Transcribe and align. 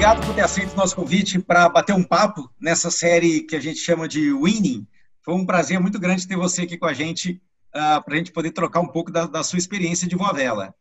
obrigado 0.00 0.26
por 0.26 0.34
ter 0.34 0.40
aceito 0.40 0.72
o 0.72 0.76
nosso 0.78 0.96
convite 0.96 1.38
para 1.38 1.68
bater 1.68 1.94
um 1.94 2.02
papo 2.02 2.50
nessa 2.58 2.90
série 2.90 3.42
que 3.42 3.54
a 3.54 3.60
gente 3.60 3.78
chama 3.80 4.08
de 4.08 4.32
Winning. 4.32 4.86
Foi 5.22 5.34
um 5.34 5.44
prazer 5.44 5.78
muito 5.78 6.00
grande 6.00 6.26
ter 6.26 6.36
você 6.36 6.62
aqui 6.62 6.78
com 6.78 6.86
a 6.86 6.94
gente, 6.94 7.32
uh, 7.68 8.02
para 8.02 8.14
a 8.14 8.16
gente 8.16 8.32
poder 8.32 8.50
trocar 8.52 8.80
um 8.80 8.86
pouco 8.86 9.12
da, 9.12 9.26
da 9.26 9.42
sua 9.42 9.58
experiência 9.58 10.08
de 10.08 10.16
voa 10.16 10.32
vela. 10.32 10.74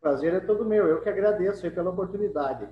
Prazer 0.00 0.32
é 0.32 0.40
todo 0.40 0.64
meu, 0.64 0.86
eu 0.86 1.02
que 1.02 1.10
agradeço 1.10 1.70
pela 1.70 1.90
oportunidade. 1.90 2.66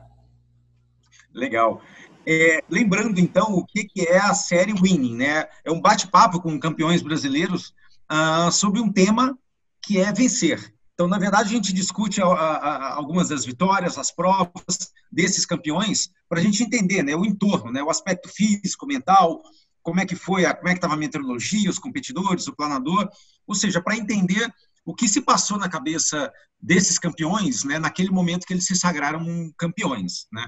Legal. 1.35 1.83
É, 2.27 2.63
lembrando, 2.71 3.21
então, 3.21 3.53
o 3.53 3.67
que, 3.67 3.85
que 3.85 4.09
é 4.09 4.17
a 4.17 4.33
série 4.33 4.73
Winning, 4.73 5.17
né? 5.17 5.45
É 5.63 5.71
um 5.71 5.83
bate-papo 5.83 6.41
com 6.41 6.59
campeões 6.59 7.03
brasileiros 7.03 7.75
uh, 8.11 8.51
sobre 8.51 8.81
um 8.81 8.91
tema 8.91 9.39
que 9.83 10.01
é 10.01 10.11
vencer. 10.15 10.73
Então, 10.99 11.07
na 11.07 11.17
verdade, 11.17 11.51
a 11.51 11.53
gente 11.53 11.73
discute 11.73 12.21
algumas 12.21 13.29
das 13.29 13.45
vitórias, 13.45 13.97
as 13.97 14.11
provas 14.11 14.93
desses 15.13 15.47
campeões, 15.47 16.11
para 16.29 16.41
a 16.41 16.43
gente 16.43 16.61
entender 16.61 17.05
né, 17.05 17.15
o 17.15 17.25
entorno, 17.25 17.71
né, 17.71 17.81
o 17.81 17.89
aspecto 17.89 18.29
físico, 18.29 18.85
mental, 18.85 19.41
como 19.81 20.01
é 20.01 20.05
que 20.05 20.17
foi, 20.17 20.45
a, 20.45 20.53
como 20.53 20.67
é 20.67 20.73
que 20.73 20.79
estava 20.79 20.95
a 20.95 20.97
meteorologia, 20.97 21.71
os 21.71 21.79
competidores, 21.79 22.49
o 22.49 22.53
planador, 22.57 23.09
ou 23.47 23.55
seja, 23.55 23.81
para 23.81 23.97
entender 23.97 24.53
o 24.85 24.93
que 24.93 25.07
se 25.07 25.21
passou 25.21 25.57
na 25.57 25.69
cabeça 25.69 26.33
desses 26.61 26.99
campeões, 26.99 27.63
né, 27.63 27.79
naquele 27.79 28.11
momento 28.11 28.45
que 28.45 28.53
eles 28.53 28.67
se 28.67 28.75
sagraram 28.75 29.53
campeões, 29.57 30.27
né. 30.33 30.45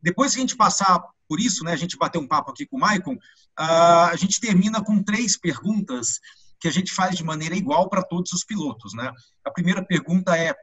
Depois 0.00 0.32
que 0.32 0.38
a 0.38 0.40
gente 0.40 0.56
passar 0.56 0.98
por 1.28 1.38
isso, 1.38 1.62
né, 1.62 1.74
a 1.74 1.76
gente 1.76 1.98
bater 1.98 2.16
um 2.16 2.26
papo 2.26 2.50
aqui 2.50 2.64
com 2.64 2.78
o 2.78 2.80
Maicon, 2.80 3.18
a 3.54 4.16
gente 4.16 4.40
termina 4.40 4.82
com 4.82 5.02
três 5.02 5.36
perguntas 5.36 6.20
que 6.60 6.68
a 6.68 6.72
gente 6.72 6.92
faz 6.92 7.16
de 7.16 7.24
maneira 7.24 7.56
igual 7.56 7.88
para 7.88 8.02
todos 8.02 8.32
os 8.32 8.44
pilotos. 8.44 8.92
Né? 8.94 9.10
A 9.44 9.50
primeira 9.50 9.84
pergunta 9.84 10.36
é 10.36 10.54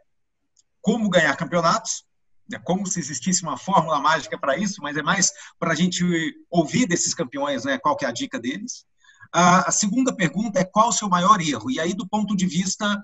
como 0.82 1.10
ganhar 1.10 1.36
campeonatos, 1.36 2.06
é 2.54 2.60
como 2.60 2.88
se 2.88 3.00
existisse 3.00 3.44
uma 3.44 3.58
fórmula 3.58 4.00
mágica 4.00 4.38
para 4.40 4.58
isso, 4.58 4.82
mas 4.82 4.96
é 4.96 5.02
mais 5.02 5.32
para 5.60 5.72
a 5.72 5.76
gente 5.76 6.04
ouvir 6.50 6.88
desses 6.88 7.14
campeões 7.14 7.66
né, 7.66 7.78
qual 7.78 7.98
que 7.98 8.06
é 8.06 8.08
a 8.08 8.14
dica 8.14 8.40
deles. 8.40 8.86
A 9.34 9.72
segunda 9.72 10.16
pergunta 10.16 10.60
é 10.60 10.64
qual 10.64 10.90
o 10.90 10.94
seu 10.94 11.10
maior 11.10 11.42
erro? 11.42 11.70
E 11.70 11.80
aí, 11.80 11.94
do 11.94 12.08
ponto 12.08 12.36
de 12.36 12.46
vista 12.46 12.98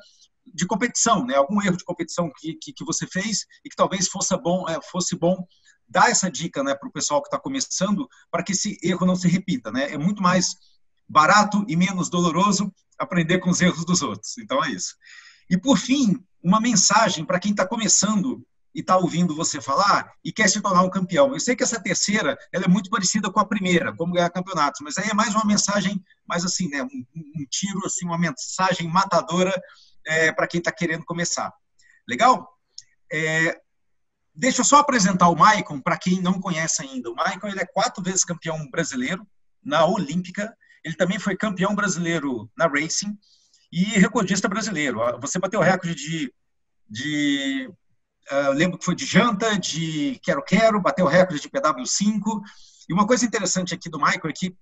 de 0.46 0.66
competição, 0.66 1.26
né? 1.26 1.36
algum 1.36 1.62
erro 1.62 1.76
de 1.76 1.84
competição 1.84 2.32
que, 2.38 2.54
que, 2.56 2.72
que 2.72 2.86
você 2.86 3.06
fez 3.08 3.46
e 3.66 3.70
que 3.70 3.76
talvez 3.76 4.08
fosse 4.08 4.36
bom, 4.38 4.68
é, 4.70 4.80
fosse 4.90 5.18
bom 5.18 5.46
dar 5.88 6.10
essa 6.10 6.32
dica 6.32 6.64
né, 6.64 6.76
para 6.76 6.88
o 6.88 6.92
pessoal 6.92 7.22
que 7.22 7.28
está 7.28 7.40
começando, 7.40 8.08
para 8.32 8.44
que 8.44 8.54
esse 8.54 8.78
erro 8.82 9.06
não 9.06 9.16
se 9.16 9.28
repita. 9.28 9.72
Né? 9.72 9.92
É 9.92 9.98
muito 9.98 10.22
mais 10.24 10.56
barato 11.08 11.64
e 11.68 11.76
menos 11.76 12.10
doloroso 12.10 12.74
aprender 12.98 13.40
com 13.40 13.50
os 13.50 13.62
erros 13.62 13.86
dos 13.86 14.02
outros. 14.02 14.38
Então 14.38 14.64
é 14.64 14.72
isso. 14.72 14.96
E 15.50 15.58
por 15.58 15.78
fim, 15.78 16.24
uma 16.42 16.60
mensagem 16.60 17.26
para 17.26 17.40
quem 17.40 17.52
está 17.52 17.68
começando 17.68 18.46
e 18.76 18.80
está 18.80 18.98
ouvindo 18.98 19.36
você 19.36 19.62
falar 19.62 20.12
e 20.24 20.32
quer 20.32 20.50
se 20.50 20.60
tornar 20.60 20.82
um 20.82 20.90
campeão. 20.90 21.32
Eu 21.32 21.40
sei 21.40 21.56
que 21.56 21.64
essa 21.64 21.80
terceira 21.80 22.38
ela 22.52 22.66
é 22.66 22.68
muito 22.68 22.90
parecida 22.90 23.32
com 23.32 23.40
a 23.40 23.46
primeira, 23.46 23.96
como 23.96 24.14
ganhar 24.14 24.30
campeonatos, 24.30 24.82
mas 24.82 24.98
aí 24.98 25.10
é 25.10 25.14
mais 25.14 25.36
uma 25.36 25.46
mensagem, 25.46 26.04
mais 26.28 26.44
assim, 26.44 26.68
né, 26.70 26.82
um, 26.82 27.06
um 27.16 27.46
tiro, 27.50 27.86
assim, 27.86 28.06
uma 28.06 28.18
mensagem 28.18 28.88
matadora 28.88 29.54
é, 30.06 30.32
para 30.32 30.48
quem 30.48 30.58
está 30.58 30.72
querendo 30.72 31.06
começar. 31.06 31.54
Legal? 32.08 32.50
É, 33.12 33.62
deixa 34.34 34.62
eu 34.62 34.66
só 34.66 34.78
apresentar 34.78 35.30
o 35.30 35.36
Maicon 35.36 35.80
para 35.80 35.98
quem 35.98 36.20
não 36.20 36.42
conhece 36.42 36.82
ainda. 36.82 37.12
O 37.12 37.16
Maicon 37.16 37.48
ele 37.48 37.60
é 37.60 37.66
quatro 37.66 38.02
vezes 38.02 38.26
campeão 38.26 38.68
brasileiro 38.72 39.26
na 39.64 39.86
Olímpica 39.86 40.52
ele 40.84 40.96
também 40.96 41.20
foi 41.20 41.36
campeão 41.36 41.74
brasileiro 41.74 42.50
na 42.58 42.68
Racing 42.68 43.18
e 43.72 43.84
recordista 44.00 44.48
brasileiro. 44.48 45.00
Você 45.20 45.40
bateu 45.40 45.60
o 45.60 45.64
recorde 45.64 45.96
de, 45.96 46.34
de 46.90 47.70
uh, 48.32 48.52
lembro 48.52 48.78
que 48.78 48.86
foi 48.86 48.96
de 48.96 49.06
janta, 49.06 49.58
de 49.58 50.20
quero-quero, 50.22 50.82
bateu 50.82 51.06
o 51.06 51.10
recorde 51.10 51.42
de 51.42 51.50
PW5. 51.50 52.42
E 52.90 52.94
uma 52.94 53.08
coisa 53.08 53.26
interessante 53.26 53.74
aqui 53.74 53.90
do 53.90 53.98
Michael 53.98 54.30
é 54.30 54.34
que 54.34 54.56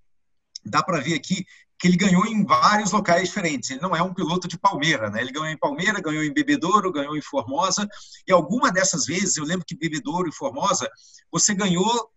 dá 0.64 0.84
para 0.84 1.00
ver 1.00 1.16
aqui 1.16 1.46
que 1.82 1.88
ele 1.88 1.98
ganhou 1.98 2.28
em 2.28 2.46
vários 2.46 2.92
locais 2.92 3.28
diferentes. 3.28 3.72
Ele 3.72 3.82
não 3.82 3.96
é 3.96 4.04
um 4.04 4.14
piloto 4.14 4.48
de 4.48 4.58
Palmeira, 4.58 5.10
né? 5.10 5.20
Ele 5.20 5.32
ganhou 5.32 5.48
em 5.48 5.58
Palmeira, 5.58 6.00
ganhou 6.00 6.24
em 6.24 6.32
Bebedouro, 6.32 6.92
ganhou 6.92 7.18
em 7.18 7.22
Formosa. 7.22 7.88
E 8.28 8.32
alguma 8.32 8.72
dessas 8.72 9.06
vezes, 9.06 9.36
eu 9.36 9.44
lembro 9.44 9.66
que 9.66 9.76
Bebedouro 9.76 10.30
e 10.30 10.32
Formosa, 10.32 10.88
você 11.32 11.56
ganhou 11.56 12.12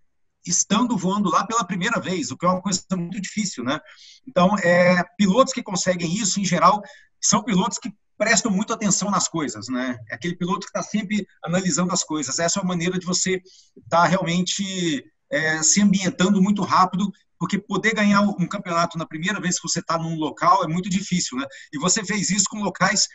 estando 0.47 0.97
voando 0.97 1.31
lá 1.31 1.47
pela 1.47 1.65
primeira 1.65 2.01
vez, 2.01 2.31
o 2.31 2.37
que 2.37 2.45
é 2.45 2.49
uma 2.49 2.63
coisa 2.63 2.83
muito 2.93 3.21
difícil, 3.21 3.65
né? 3.65 3.81
Então, 4.27 4.57
é, 4.59 5.03
pilotos 5.17 5.53
que 5.53 5.63
conseguem 5.63 6.15
isso, 6.15 6.41
em 6.41 6.45
geral, 6.45 6.83
são 7.21 7.43
pilotos 7.43 7.79
que 7.79 7.93
prestam 8.17 8.51
muito 8.51 8.73
atenção 8.73 9.11
nas 9.11 9.29
coisas, 9.29 9.69
né? 9.69 9.99
É 10.11 10.15
aquele 10.15 10.37
piloto 10.37 10.61
que 10.61 10.79
está 10.79 10.83
sempre 10.83 11.27
analisando 11.45 11.93
as 11.93 12.05
coisas. 12.05 12.39
Essa 12.39 12.61
é 12.61 12.63
a 12.63 12.67
maneira 12.67 12.99
de 12.99 13.07
você 13.07 13.43
estar 13.77 14.03
tá 14.03 14.07
realmente 14.07 15.05
é, 15.31 15.63
se 15.63 15.81
ambientando 15.81 16.41
muito 16.41 16.63
rápido, 16.63 17.13
porque 17.39 17.59
poder 17.59 17.95
ganhar 17.95 18.21
um 18.21 18.47
campeonato 18.47 18.97
na 18.97 19.07
primeira 19.07 19.41
vez 19.41 19.57
que 19.57 19.69
você 19.69 19.81
está 19.81 19.99
num 19.99 20.17
local 20.17 20.65
é 20.65 20.69
muito 20.69 20.89
difícil, 20.89 21.39
né? 21.39 21.47
E 21.73 21.79
você 21.79 22.05
fez 22.05 22.31
isso 22.31 22.47
com 22.49 22.63
locais 22.63 23.09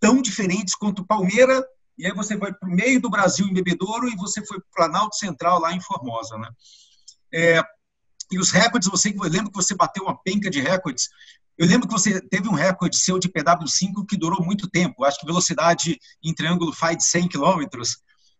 tão 0.00 0.22
diferentes 0.22 0.74
quanto 0.74 1.06
Palmeira, 1.06 1.64
e 1.98 2.06
aí 2.06 2.12
você 2.12 2.36
foi 2.38 2.52
para 2.52 2.68
o 2.68 2.72
meio 2.72 3.00
do 3.00 3.10
Brasil 3.10 3.46
em 3.46 3.52
Bebedouro 3.52 4.08
e 4.08 4.16
você 4.16 4.44
foi 4.44 4.58
para 4.58 4.66
o 4.66 4.74
Planalto 4.74 5.16
Central 5.16 5.60
lá 5.60 5.72
em 5.72 5.80
Formosa, 5.80 6.36
né? 6.36 6.48
É, 7.32 7.62
e 8.30 8.38
os 8.38 8.50
recordes, 8.50 8.88
você 8.88 9.14
lembra 9.16 9.50
que 9.50 9.56
você 9.56 9.74
bateu 9.74 10.04
uma 10.04 10.20
penca 10.22 10.50
de 10.50 10.60
recordes. 10.60 11.08
Eu 11.56 11.66
lembro 11.66 11.88
que 11.88 11.94
você 11.94 12.20
teve 12.20 12.48
um 12.48 12.54
recorde 12.54 12.98
seu 12.98 13.18
de 13.18 13.28
PW5 13.28 14.04
que 14.06 14.16
durou 14.16 14.44
muito 14.44 14.68
tempo. 14.68 15.04
Acho 15.04 15.18
que 15.18 15.26
velocidade 15.26 15.98
em 16.22 16.34
triângulo 16.34 16.72
faz 16.72 16.98
de 16.98 17.04
100 17.04 17.28
km. 17.28 17.64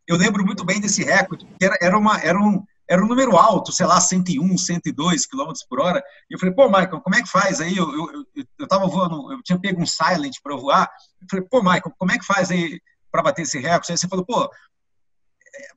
Eu 0.07 0.17
lembro 0.17 0.45
muito 0.45 0.65
bem 0.65 0.81
desse 0.81 1.03
recorde. 1.03 1.47
Era, 1.61 1.79
era, 1.81 1.99
uma, 1.99 2.19
era, 2.21 2.39
um, 2.39 2.63
era 2.89 3.03
um 3.03 3.09
número 3.09 3.37
alto, 3.37 3.73
sei 3.73 3.87
lá, 3.87 4.01
101, 4.01 4.59
102 4.59 5.27
km 5.27 5.53
por 5.69 5.81
hora. 5.81 6.03
E 6.31 6.35
eu 6.35 6.39
falei, 6.39 6.55
pô, 6.55 6.67
Michael, 6.67 7.01
como 7.01 7.17
é 7.17 7.23
que 7.23 7.29
faz 7.29 7.61
aí? 7.61 7.77
Eu, 7.77 7.91
eu, 7.91 8.27
eu, 8.35 8.47
eu 8.59 8.89
voando, 8.89 9.33
eu 9.33 9.43
tinha 9.43 9.59
pego 9.59 9.81
um 9.81 9.87
silent 9.87 10.37
para 10.43 10.57
voar. 10.57 10.91
Eu 11.23 11.27
falei, 11.31 11.47
pô, 11.49 11.63
Michael, 11.63 11.95
como 11.99 12.13
é 12.13 12.19
que 12.19 12.27
faz 12.27 12.51
aí? 12.51 12.81
Para 13.11 13.23
bater 13.23 13.43
esse 13.43 13.59
recorde. 13.59 13.93
Aí 13.93 13.99
você 13.99 14.09
falou, 14.09 14.25
pô, 14.25 14.45
é, 14.45 15.69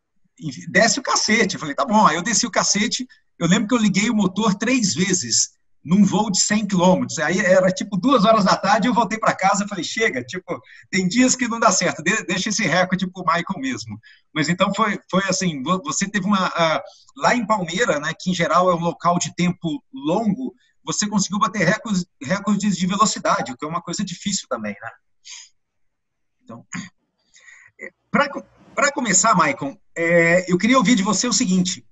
desce 0.69 0.99
o 0.99 1.03
cacete. 1.03 1.55
Eu 1.55 1.59
falei, 1.59 1.75
tá 1.75 1.85
bom. 1.85 2.05
Aí 2.05 2.15
eu 2.15 2.23
desci 2.23 2.45
o 2.45 2.51
cacete. 2.51 3.07
Eu 3.37 3.47
lembro 3.47 3.67
que 3.67 3.73
eu 3.73 3.79
liguei 3.79 4.09
o 4.09 4.15
motor 4.15 4.55
três 4.55 4.93
vezes 4.93 5.59
num 5.83 6.03
voo 6.03 6.29
de 6.29 6.39
100 6.41 6.67
quilômetros. 6.67 7.19
Aí 7.19 7.39
era 7.39 7.71
tipo 7.71 7.97
duas 7.97 8.25
horas 8.25 8.43
da 8.43 8.55
tarde 8.55 8.87
eu 8.87 8.93
voltei 8.93 9.17
para 9.17 9.35
casa 9.35 9.63
e 9.63 9.67
falei, 9.67 9.83
chega, 9.83 10.23
tipo, 10.23 10.61
tem 10.89 11.07
dias 11.07 11.35
que 11.35 11.47
não 11.47 11.59
dá 11.59 11.71
certo, 11.71 12.03
deixa 12.03 12.49
esse 12.49 12.63
recorde 12.63 13.09
pro 13.09 13.23
Michael 13.23 13.59
mesmo. 13.59 13.99
Mas 14.33 14.49
então 14.49 14.73
foi, 14.73 14.99
foi 15.09 15.23
assim, 15.27 15.61
você 15.63 16.07
teve 16.09 16.25
uma... 16.25 16.47
Uh, 16.47 16.81
lá 17.17 17.35
em 17.35 17.45
Palmeira, 17.45 17.99
né, 17.99 18.13
que 18.17 18.29
em 18.29 18.33
geral 18.33 18.69
é 18.69 18.75
um 18.75 18.79
local 18.79 19.17
de 19.17 19.33
tempo 19.35 19.83
longo, 19.93 20.53
você 20.83 21.07
conseguiu 21.07 21.39
bater 21.39 21.65
recordes, 21.65 22.05
recordes 22.21 22.77
de 22.77 22.87
velocidade, 22.87 23.51
o 23.51 23.57
que 23.57 23.65
é 23.65 23.67
uma 23.67 23.81
coisa 23.81 24.03
difícil 24.03 24.47
também, 24.49 24.75
né? 24.81 24.91
Então... 26.43 26.65
Para 28.11 28.91
começar, 28.93 29.35
Maicon, 29.35 29.77
é, 29.95 30.51
eu 30.51 30.57
queria 30.57 30.77
ouvir 30.77 30.95
de 30.95 31.03
você 31.03 31.27
o 31.27 31.33
seguinte: 31.33 31.85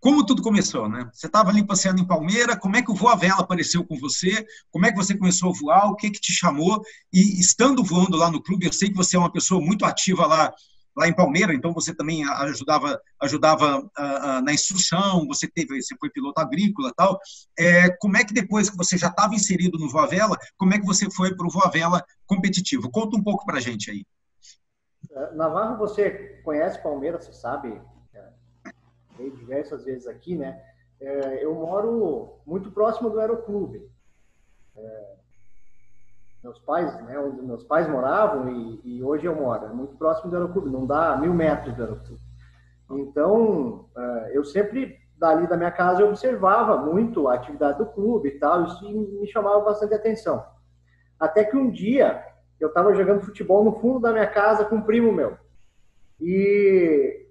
como 0.00 0.24
tudo 0.24 0.42
começou, 0.42 0.88
né? 0.88 1.10
Você 1.12 1.26
estava 1.26 1.50
ali 1.50 1.66
passeando 1.66 2.00
em 2.00 2.06
Palmeira, 2.06 2.56
como 2.56 2.76
é 2.76 2.82
que 2.82 2.90
o 2.90 2.94
Voa 2.94 3.16
Vela 3.16 3.40
apareceu 3.40 3.84
com 3.84 3.98
você? 3.98 4.46
Como 4.70 4.86
é 4.86 4.90
que 4.90 4.96
você 4.96 5.16
começou 5.16 5.50
a 5.50 5.58
voar? 5.58 5.90
O 5.90 5.96
que 5.96 6.10
que 6.10 6.20
te 6.20 6.32
chamou? 6.32 6.82
E 7.12 7.40
estando 7.40 7.82
voando 7.82 8.16
lá 8.16 8.30
no 8.30 8.42
clube, 8.42 8.66
eu 8.66 8.72
sei 8.72 8.90
que 8.90 8.96
você 8.96 9.16
é 9.16 9.18
uma 9.18 9.32
pessoa 9.32 9.60
muito 9.60 9.84
ativa 9.84 10.26
lá 10.26 10.52
lá 10.96 11.06
em 11.06 11.14
Palmeira, 11.14 11.54
então 11.54 11.72
você 11.72 11.94
também 11.94 12.28
ajudava 12.28 13.00
ajudava 13.22 13.78
uh, 13.78 13.82
uh, 13.86 14.42
na 14.42 14.52
instrução, 14.52 15.28
você 15.28 15.46
teve 15.46 15.80
você 15.80 15.94
foi 15.96 16.10
piloto 16.10 16.40
agrícola, 16.40 16.92
tal. 16.96 17.20
É, 17.56 17.88
como 18.00 18.16
é 18.16 18.24
que 18.24 18.34
depois 18.34 18.68
que 18.68 18.76
você 18.76 18.98
já 18.98 19.06
estava 19.06 19.32
inserido 19.34 19.78
no 19.78 19.88
Voa 19.88 20.08
Vela, 20.08 20.36
como 20.56 20.74
é 20.74 20.78
que 20.78 20.84
você 20.84 21.08
foi 21.08 21.36
para 21.36 21.46
o 21.46 21.50
Voa 21.50 21.70
Vela 21.70 22.04
competitivo? 22.26 22.90
Conta 22.90 23.16
um 23.16 23.22
pouco 23.22 23.46
para 23.46 23.60
gente 23.60 23.92
aí. 23.92 24.04
É, 25.18 25.34
Navarro, 25.34 25.76
você 25.76 26.40
conhece 26.44 26.80
Palmeiras, 26.80 27.24
você 27.24 27.32
sabe, 27.32 27.80
é, 28.14 28.30
diversas 29.36 29.84
vezes 29.84 30.06
aqui, 30.06 30.36
né? 30.36 30.62
É, 31.00 31.44
eu 31.44 31.54
moro 31.54 32.40
muito 32.46 32.70
próximo 32.70 33.10
do 33.10 33.18
Aeroclube. 33.18 33.90
É, 34.76 35.14
meus 36.42 36.58
pais, 36.60 36.94
né, 37.02 37.18
onde 37.18 37.42
meus 37.42 37.64
pais 37.64 37.88
moravam 37.88 38.48
e, 38.48 38.80
e, 38.84 39.02
hoje 39.02 39.26
eu 39.26 39.34
moro, 39.34 39.66
é 39.66 39.68
muito 39.72 39.96
próximo 39.96 40.30
do 40.30 40.36
Aeroclube, 40.36 40.70
não 40.70 40.86
dá 40.86 41.16
mil 41.16 41.34
metros 41.34 41.74
do 41.74 41.82
Aeroclube. 41.82 42.22
Então, 42.90 43.86
é, 43.96 44.30
eu 44.36 44.44
sempre, 44.44 45.00
dali 45.18 45.48
da 45.48 45.56
minha 45.56 45.72
casa, 45.72 46.00
eu 46.00 46.08
observava 46.08 46.76
muito 46.76 47.26
a 47.26 47.34
atividade 47.34 47.78
do 47.78 47.86
clube 47.86 48.28
e 48.28 48.38
tal, 48.38 48.64
isso 48.64 48.88
me 48.88 49.26
chamava 49.26 49.60
bastante 49.60 49.94
atenção. 49.94 50.44
Até 51.18 51.42
que 51.42 51.56
um 51.56 51.70
dia, 51.70 52.24
eu 52.60 52.68
estava 52.68 52.94
jogando 52.94 53.24
futebol 53.24 53.64
no 53.64 53.80
fundo 53.80 54.00
da 54.00 54.12
minha 54.12 54.26
casa 54.26 54.64
com 54.64 54.76
um 54.76 54.82
primo 54.82 55.12
meu. 55.12 55.36
E 56.20 57.26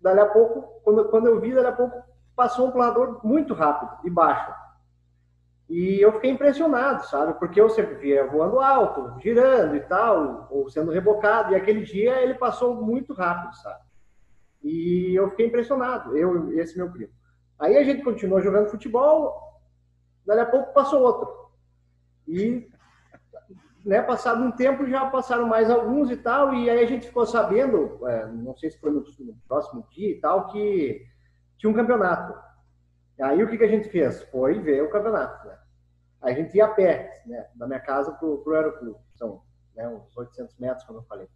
dali 0.00 0.20
a 0.20 0.26
pouco, 0.26 0.80
quando, 0.82 1.04
quando 1.08 1.26
eu 1.26 1.40
vi, 1.40 1.54
dali 1.54 1.68
a 1.68 1.72
pouco 1.72 2.02
passou 2.34 2.68
um 2.68 2.72
planador 2.72 3.20
muito 3.24 3.54
rápido 3.54 4.06
e 4.06 4.10
baixo. 4.10 4.52
E 5.68 6.00
eu 6.00 6.12
fiquei 6.12 6.30
impressionado, 6.30 7.06
sabe? 7.06 7.34
Porque 7.38 7.60
eu 7.60 7.70
sempre 7.70 7.94
via 7.94 8.26
voando 8.26 8.60
alto, 8.60 9.18
girando 9.20 9.76
e 9.76 9.80
tal, 9.80 10.48
ou 10.50 10.68
sendo 10.68 10.90
rebocado. 10.90 11.52
E 11.52 11.56
aquele 11.56 11.82
dia 11.82 12.20
ele 12.20 12.34
passou 12.34 12.74
muito 12.74 13.14
rápido, 13.14 13.54
sabe? 13.56 13.80
E 14.62 15.14
eu 15.14 15.30
fiquei 15.30 15.46
impressionado, 15.46 16.16
eu 16.16 16.52
e 16.52 16.60
esse 16.60 16.76
meu 16.76 16.90
primo. 16.90 17.12
Aí 17.58 17.76
a 17.76 17.84
gente 17.84 18.02
continuou 18.02 18.40
jogando 18.40 18.70
futebol, 18.70 19.60
dali 20.26 20.40
a 20.40 20.46
pouco 20.46 20.72
passou 20.72 21.00
outro. 21.00 21.32
E, 22.26 22.68
né, 23.84 24.00
passado 24.02 24.42
um 24.42 24.52
tempo, 24.52 24.86
já 24.86 25.08
passaram 25.10 25.46
mais 25.46 25.70
alguns 25.70 26.10
e 26.10 26.16
tal, 26.16 26.54
e 26.54 26.70
aí 26.70 26.84
a 26.84 26.86
gente 26.86 27.06
ficou 27.06 27.26
sabendo, 27.26 28.06
é, 28.08 28.26
não 28.26 28.56
sei 28.56 28.70
se 28.70 28.78
foi 28.78 28.90
no, 28.90 29.00
no, 29.00 29.34
próximo 29.48 29.86
dia 29.90 30.10
e 30.10 30.20
tal, 30.20 30.48
que 30.48 31.04
tinha 31.58 31.70
um 31.70 31.74
campeonato. 31.74 32.38
Aí 33.20 33.42
o 33.42 33.48
que, 33.48 33.58
que 33.58 33.64
a 33.64 33.68
gente 33.68 33.88
fez? 33.88 34.22
Foi 34.24 34.58
ver 34.60 34.82
o 34.82 34.90
campeonato, 34.90 35.46
né? 35.46 35.58
Aí 36.20 36.34
a 36.34 36.36
gente 36.36 36.56
ia 36.56 36.64
a 36.64 36.68
pé, 36.68 37.22
né, 37.26 37.46
da 37.54 37.66
minha 37.66 37.80
casa 37.80 38.12
pro, 38.12 38.38
pro 38.38 38.54
aeroclube. 38.54 38.98
São 39.14 39.42
né, 39.74 39.88
uns 39.88 40.16
800 40.16 40.56
metros, 40.58 40.84
como 40.84 41.00
eu 41.00 41.04
falei. 41.04 41.28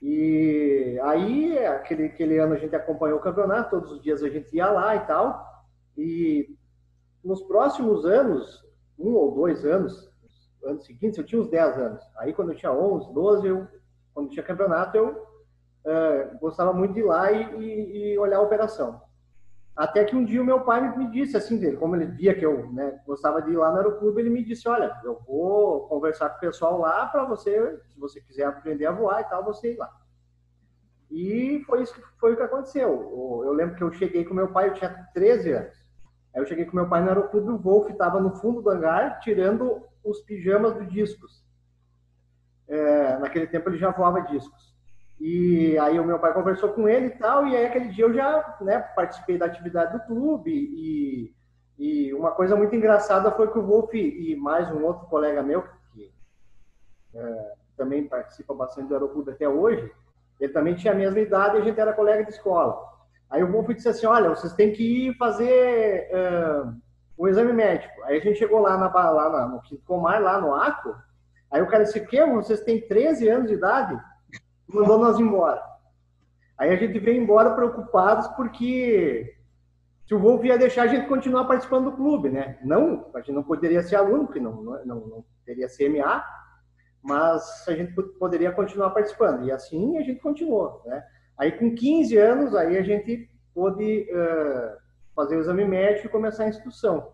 E 0.00 0.98
aí, 1.02 1.58
aquele, 1.66 2.06
aquele 2.06 2.38
ano 2.38 2.54
a 2.54 2.58
gente 2.58 2.74
acompanhou 2.74 3.18
o 3.18 3.22
campeonato, 3.22 3.70
todos 3.70 3.92
os 3.92 4.02
dias 4.02 4.22
a 4.22 4.28
gente 4.28 4.54
ia 4.54 4.70
lá 4.70 4.96
e 4.96 5.00
tal. 5.00 5.44
E 5.96 6.56
nos 7.24 7.42
próximos 7.42 8.04
anos, 8.04 8.64
um 8.98 9.12
ou 9.14 9.34
dois 9.34 9.64
anos, 9.64 10.10
anos 10.64 10.84
seguintes, 10.84 11.18
eu 11.18 11.24
tinha 11.24 11.40
uns 11.40 11.48
10 11.48 11.78
anos. 11.78 12.02
Aí, 12.18 12.32
quando 12.32 12.52
eu 12.52 12.56
tinha 12.56 12.72
11, 12.72 13.12
12, 13.12 13.46
eu, 13.46 13.68
quando 14.14 14.30
tinha 14.30 14.42
campeonato, 14.42 14.96
eu 14.96 15.08
uh, 15.08 16.38
gostava 16.38 16.72
muito 16.72 16.94
de 16.94 17.00
ir 17.00 17.04
lá 17.04 17.30
e, 17.30 17.60
e, 17.60 18.12
e 18.12 18.18
olhar 18.18 18.38
a 18.38 18.42
operação. 18.42 19.00
Até 19.76 20.04
que 20.04 20.16
um 20.16 20.24
dia 20.24 20.40
o 20.40 20.44
meu 20.44 20.60
pai 20.60 20.96
me 20.96 21.10
disse 21.10 21.36
assim 21.36 21.58
dele, 21.58 21.76
como 21.76 21.94
ele 21.94 22.06
via 22.06 22.34
que 22.34 22.46
eu 22.46 22.72
né, 22.72 22.98
gostava 23.06 23.42
de 23.42 23.50
ir 23.50 23.56
lá 23.56 23.70
no 23.70 23.76
aeroclube, 23.76 24.22
ele 24.22 24.30
me 24.30 24.42
disse, 24.42 24.66
olha, 24.66 24.98
eu 25.04 25.20
vou 25.26 25.86
conversar 25.86 26.30
com 26.30 26.38
o 26.38 26.40
pessoal 26.40 26.78
lá 26.78 27.04
para 27.06 27.24
você, 27.24 27.78
se 27.88 28.00
você 28.00 28.18
quiser 28.22 28.44
aprender 28.44 28.86
a 28.86 28.92
voar 28.92 29.20
e 29.20 29.24
tal, 29.24 29.44
você 29.44 29.74
ir 29.74 29.76
lá. 29.76 29.92
E 31.10 31.62
foi 31.66 31.82
isso 31.82 31.94
que 31.94 32.00
foi 32.18 32.32
o 32.32 32.36
que 32.36 32.42
aconteceu. 32.42 33.42
Eu 33.44 33.52
lembro 33.52 33.76
que 33.76 33.82
eu 33.84 33.92
cheguei 33.92 34.24
com 34.24 34.32
meu 34.32 34.48
pai, 34.48 34.70
eu 34.70 34.74
tinha 34.74 35.08
13 35.12 35.52
anos. 35.52 35.76
Aí 36.34 36.40
eu 36.40 36.46
cheguei 36.46 36.64
com 36.64 36.74
meu 36.74 36.88
pai 36.88 37.02
no 37.02 37.08
aeroclube, 37.08 37.50
o 37.50 37.58
Wolf 37.58 37.90
estava 37.90 38.18
no 38.18 38.34
fundo 38.36 38.62
do 38.62 38.70
hangar, 38.70 39.20
tirando 39.20 39.82
os 40.06 40.20
pijamas 40.20 40.74
do 40.74 40.86
discos. 40.86 41.44
É, 42.68 43.18
naquele 43.18 43.46
tempo 43.46 43.68
ele 43.68 43.78
já 43.78 43.90
voava 43.90 44.22
discos. 44.22 44.74
E 45.18 45.78
aí 45.78 45.98
o 45.98 46.04
meu 46.04 46.18
pai 46.18 46.34
conversou 46.34 46.70
com 46.70 46.88
ele 46.88 47.06
e 47.06 47.18
tal, 47.18 47.46
e 47.46 47.56
aí 47.56 47.66
aquele 47.66 47.88
dia 47.88 48.04
eu 48.04 48.12
já 48.12 48.56
né, 48.60 48.78
participei 48.78 49.38
da 49.38 49.46
atividade 49.46 49.92
do 49.92 50.04
clube 50.04 50.50
e, 50.52 51.34
e 51.78 52.12
uma 52.12 52.32
coisa 52.32 52.54
muito 52.54 52.74
engraçada 52.76 53.30
foi 53.30 53.50
que 53.50 53.58
o 53.58 53.66
Wolf 53.66 53.94
e 53.94 54.36
mais 54.36 54.70
um 54.70 54.84
outro 54.84 55.06
colega 55.06 55.42
meu, 55.42 55.64
que 55.94 56.12
é, 57.14 57.52
também 57.76 58.06
participa 58.06 58.54
bastante 58.54 58.88
do 58.88 58.94
Aeroclube 58.94 59.30
até 59.30 59.48
hoje, 59.48 59.90
ele 60.38 60.52
também 60.52 60.74
tinha 60.74 60.92
a 60.92 60.96
mesma 60.96 61.18
idade 61.18 61.56
e 61.56 61.60
a 61.60 61.64
gente 61.64 61.80
era 61.80 61.94
colega 61.94 62.22
de 62.22 62.30
escola. 62.30 62.78
Aí 63.30 63.42
o 63.42 63.50
Wolf 63.50 63.68
disse 63.68 63.88
assim, 63.88 64.06
olha, 64.06 64.28
vocês 64.28 64.52
têm 64.52 64.72
que 64.72 65.08
ir 65.08 65.16
fazer 65.16 66.08
um 67.18 67.28
exame 67.28 67.52
médico. 67.52 68.02
Aí 68.04 68.18
a 68.18 68.20
gente 68.20 68.38
chegou 68.38 68.60
lá, 68.60 68.76
na, 68.76 68.88
lá 68.88 69.30
na, 69.30 69.48
no 69.48 69.62
Comar, 69.84 70.20
lá 70.20 70.40
no 70.40 70.54
ACO, 70.54 70.94
aí 71.50 71.62
o 71.62 71.68
cara 71.68 71.84
disse, 71.84 72.00
que 72.00 72.24
vocês 72.26 72.60
têm 72.60 72.86
13 72.86 73.28
anos 73.28 73.48
de 73.48 73.54
idade? 73.54 73.98
mandou 74.68 74.98
nós 74.98 75.18
embora. 75.18 75.62
Aí 76.58 76.70
a 76.70 76.76
gente 76.76 76.98
veio 76.98 77.22
embora 77.22 77.54
preocupados 77.54 78.26
porque 78.28 79.34
se 80.06 80.14
o 80.14 80.18
Wolf 80.18 80.44
ia 80.44 80.58
deixar 80.58 80.82
a 80.82 80.86
gente 80.86 81.08
continuar 81.08 81.44
participando 81.44 81.90
do 81.90 81.96
clube, 81.96 82.30
né? 82.30 82.58
Não, 82.64 83.10
a 83.14 83.18
gente 83.18 83.32
não 83.32 83.42
poderia 83.42 83.82
ser 83.82 83.96
aluno, 83.96 84.26
porque 84.26 84.40
não, 84.40 84.62
não, 84.62 85.06
não 85.06 85.24
teria 85.44 85.68
CMA, 85.68 86.24
mas 87.02 87.66
a 87.68 87.72
gente 87.72 87.92
poderia 88.18 88.52
continuar 88.52 88.90
participando. 88.90 89.44
E 89.44 89.52
assim 89.52 89.98
a 89.98 90.02
gente 90.02 90.20
continuou, 90.20 90.82
né? 90.86 91.04
Aí 91.38 91.52
com 91.52 91.74
15 91.74 92.16
anos, 92.16 92.54
aí 92.54 92.78
a 92.78 92.82
gente 92.82 93.28
pôde 93.54 94.08
uh, 94.10 94.85
fazer 95.16 95.36
o 95.36 95.40
exame 95.40 95.64
médico 95.64 96.06
e 96.06 96.10
começar 96.10 96.44
a 96.44 96.48
instrução. 96.48 97.10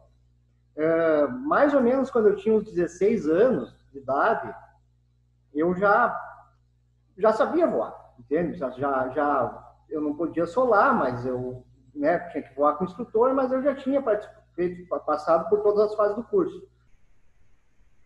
Uh, 0.77 1.31
mais 1.47 1.73
ou 1.73 1.81
menos 1.81 2.11
quando 2.11 2.29
eu 2.29 2.37
tinha 2.37 2.55
uns 2.55 2.65
16 2.65 3.29
anos 3.29 3.73
de 3.93 3.99
idade, 3.99 4.53
eu 5.55 5.75
já 5.75 6.19
já 7.17 7.33
sabia 7.33 7.67
voar, 7.67 7.95
entende? 8.19 8.59
Já, 8.59 8.71
já, 8.71 9.09
já 9.11 9.75
eu 9.89 10.01
não 10.01 10.17
podia 10.17 10.47
solar, 10.47 10.95
mas 10.95 11.25
eu 11.25 11.65
né, 11.95 12.19
tinha 12.31 12.43
que 12.43 12.55
voar 12.55 12.75
com 12.75 12.85
o 12.85 12.87
instrutor, 12.89 13.33
mas 13.35 13.53
eu 13.53 13.63
já 13.63 13.75
tinha 13.75 14.03
passado 15.07 15.49
por 15.49 15.63
todas 15.63 15.91
as 15.91 15.95
fases 15.95 16.17
do 16.17 16.25
curso. 16.25 16.67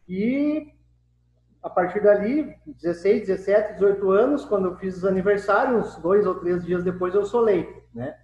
E 0.09 0.73
a 1.63 1.71
partir 1.71 2.03
dali, 2.03 2.55
16, 2.67 3.29
17, 3.29 3.75
18 3.75 4.11
anos, 4.11 4.45
quando 4.45 4.67
eu 4.67 4.77
fiz 4.77 4.99
os 4.99 5.05
aniversários, 5.05 5.97
dois 5.97 6.27
ou 6.27 6.35
três 6.35 6.65
dias 6.65 6.85
depois 6.85 7.15
eu 7.15 7.25
solei, 7.25 7.85
né? 7.95 8.19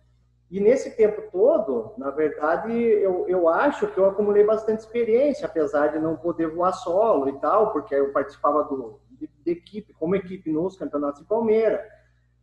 E 0.53 0.61
nesse 0.61 0.95
tempo 0.95 1.23
todo, 1.33 1.95
na 1.97 2.11
verdade, 2.11 2.71
eu, 2.71 3.27
eu 3.27 3.49
acho 3.49 3.87
que 3.87 3.97
eu 3.97 4.05
acumulei 4.05 4.45
bastante 4.45 4.81
experiência, 4.81 5.47
apesar 5.47 5.87
de 5.87 5.99
não 5.99 6.15
poder 6.15 6.47
voar 6.49 6.75
solo 6.75 7.27
e 7.31 7.33
tal, 7.41 7.73
porque 7.73 7.95
eu 7.95 8.13
participava 8.13 8.63
do, 8.65 9.01
de, 9.13 9.31
de 9.43 9.51
equipe, 9.51 9.95
como 9.95 10.15
equipe 10.15 10.53
nos 10.53 10.77
campeonatos 10.77 11.23
de 11.23 11.27
Palmeira. 11.27 11.83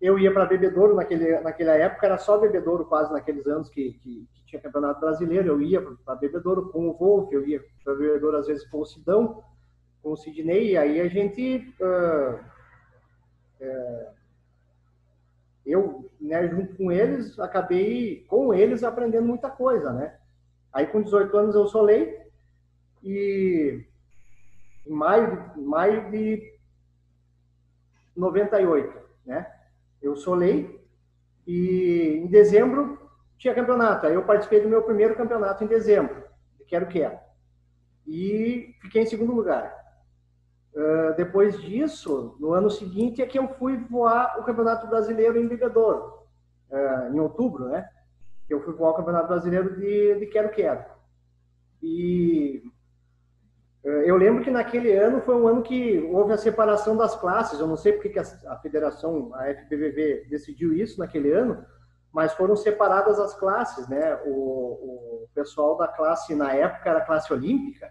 Eu 0.02 0.18
ia 0.18 0.34
para 0.34 0.46
Bebedouro 0.46 0.96
naquele, 0.96 1.40
naquela 1.42 1.74
época, 1.74 2.08
era 2.08 2.18
só 2.18 2.40
Bebedouro 2.40 2.84
quase 2.86 3.14
naqueles 3.14 3.46
anos 3.46 3.70
que, 3.70 3.94
que, 4.02 4.28
que 4.34 4.46
tinha 4.48 4.60
campeonato 4.60 5.00
brasileiro. 5.00 5.48
Eu 5.48 5.62
ia 5.62 5.80
para 6.04 6.16
Bebedouro 6.16 6.70
com 6.72 6.90
o 6.90 6.94
Wolf, 6.98 7.32
eu 7.32 7.48
ia 7.48 7.64
para 7.84 7.94
Bebedouro 7.94 8.38
às 8.38 8.48
vezes 8.48 8.68
com 8.70 8.80
o 8.80 8.86
Sidão, 8.88 9.44
com 10.02 10.14
o 10.14 10.18
Sidney, 10.18 10.72
e 10.72 10.78
aí 10.78 11.00
a 11.00 11.08
gente. 11.08 11.76
Uh, 11.80 12.40
uh, 13.62 14.19
eu, 15.66 16.10
né, 16.20 16.48
junto 16.48 16.76
com 16.76 16.92
eles, 16.92 17.38
acabei 17.40 18.26
com 18.28 18.54
eles 18.54 18.84
aprendendo 18.84 19.28
muita 19.28 19.50
coisa, 19.50 19.92
né? 19.94 20.18
Aí 20.72 20.88
com 20.88 21.02
18 21.02 21.36
anos 21.38 21.56
eu 21.56 21.68
solei 21.68 22.20
e 23.04 23.84
em 24.86 24.92
maio, 24.92 25.52
maio 25.58 26.10
de 26.12 26.54
98, 28.16 29.00
né? 29.26 29.52
Eu 30.02 30.16
solei 30.16 30.80
e 31.46 32.22
em 32.24 32.28
dezembro 32.28 33.10
tinha 33.38 33.56
campeonato. 33.56 34.06
Aí 34.06 34.14
eu 34.14 34.24
participei 34.24 34.62
do 34.62 34.70
meu 34.70 34.84
primeiro 34.84 35.16
campeonato 35.16 35.64
em 35.64 35.68
dezembro, 35.68 36.24
de 36.58 36.66
Quero 36.66 36.88
Quero. 36.88 37.18
E 38.06 38.76
fiquei 38.82 39.04
em 39.04 39.06
segundo 39.06 39.34
lugar. 39.34 39.79
Uh, 40.74 41.16
depois 41.18 41.60
disso, 41.60 42.36
no 42.40 42.54
ano 42.54 42.70
seguinte, 42.70 43.22
é 43.22 43.26
que 43.26 43.40
eu 43.40 43.48
fui 43.56 43.78
voar 43.78 44.40
o 44.40 44.44
Campeonato 44.44 44.88
Brasileiro 44.88 45.40
em 45.40 45.48
Bebedouro, 45.48 46.14
uh, 46.70 47.14
em 47.14 47.20
outubro, 47.20 47.70
né? 47.70 47.90
Eu 48.48 48.62
fui 48.64 48.74
voar 48.74 48.92
o 48.92 48.96
Campeonato 48.96 49.28
Brasileiro 49.28 49.76
de, 49.76 50.16
de 50.20 50.26
Quero 50.28 50.50
Quero. 50.50 50.86
E 51.82 52.62
eu 53.84 54.18
lembro 54.18 54.44
que 54.44 54.52
naquele 54.52 54.92
ano 54.92 55.22
foi 55.22 55.36
um 55.36 55.48
ano 55.48 55.64
que 55.64 56.00
houve 56.12 56.34
a 56.34 56.38
separação 56.38 56.98
das 56.98 57.16
classes. 57.16 57.60
Eu 57.60 57.68
não 57.68 57.78
sei 57.78 57.94
porque 57.94 58.10
que 58.10 58.20
a, 58.20 58.58
federação, 58.58 59.34
a 59.34 59.46
FBVV, 59.54 60.28
decidiu 60.30 60.74
isso 60.74 61.00
naquele 61.00 61.32
ano, 61.32 61.66
mas 62.12 62.34
foram 62.34 62.56
separadas 62.56 63.20
as 63.20 63.34
classes, 63.40 63.88
né? 63.88 64.16
O, 64.26 65.24
o 65.24 65.30
pessoal 65.34 65.78
da 65.78 65.88
classe, 65.88 66.36
na 66.36 66.54
época, 66.54 66.90
era 66.90 67.00
a 67.00 67.06
classe 67.06 67.32
olímpica. 67.32 67.90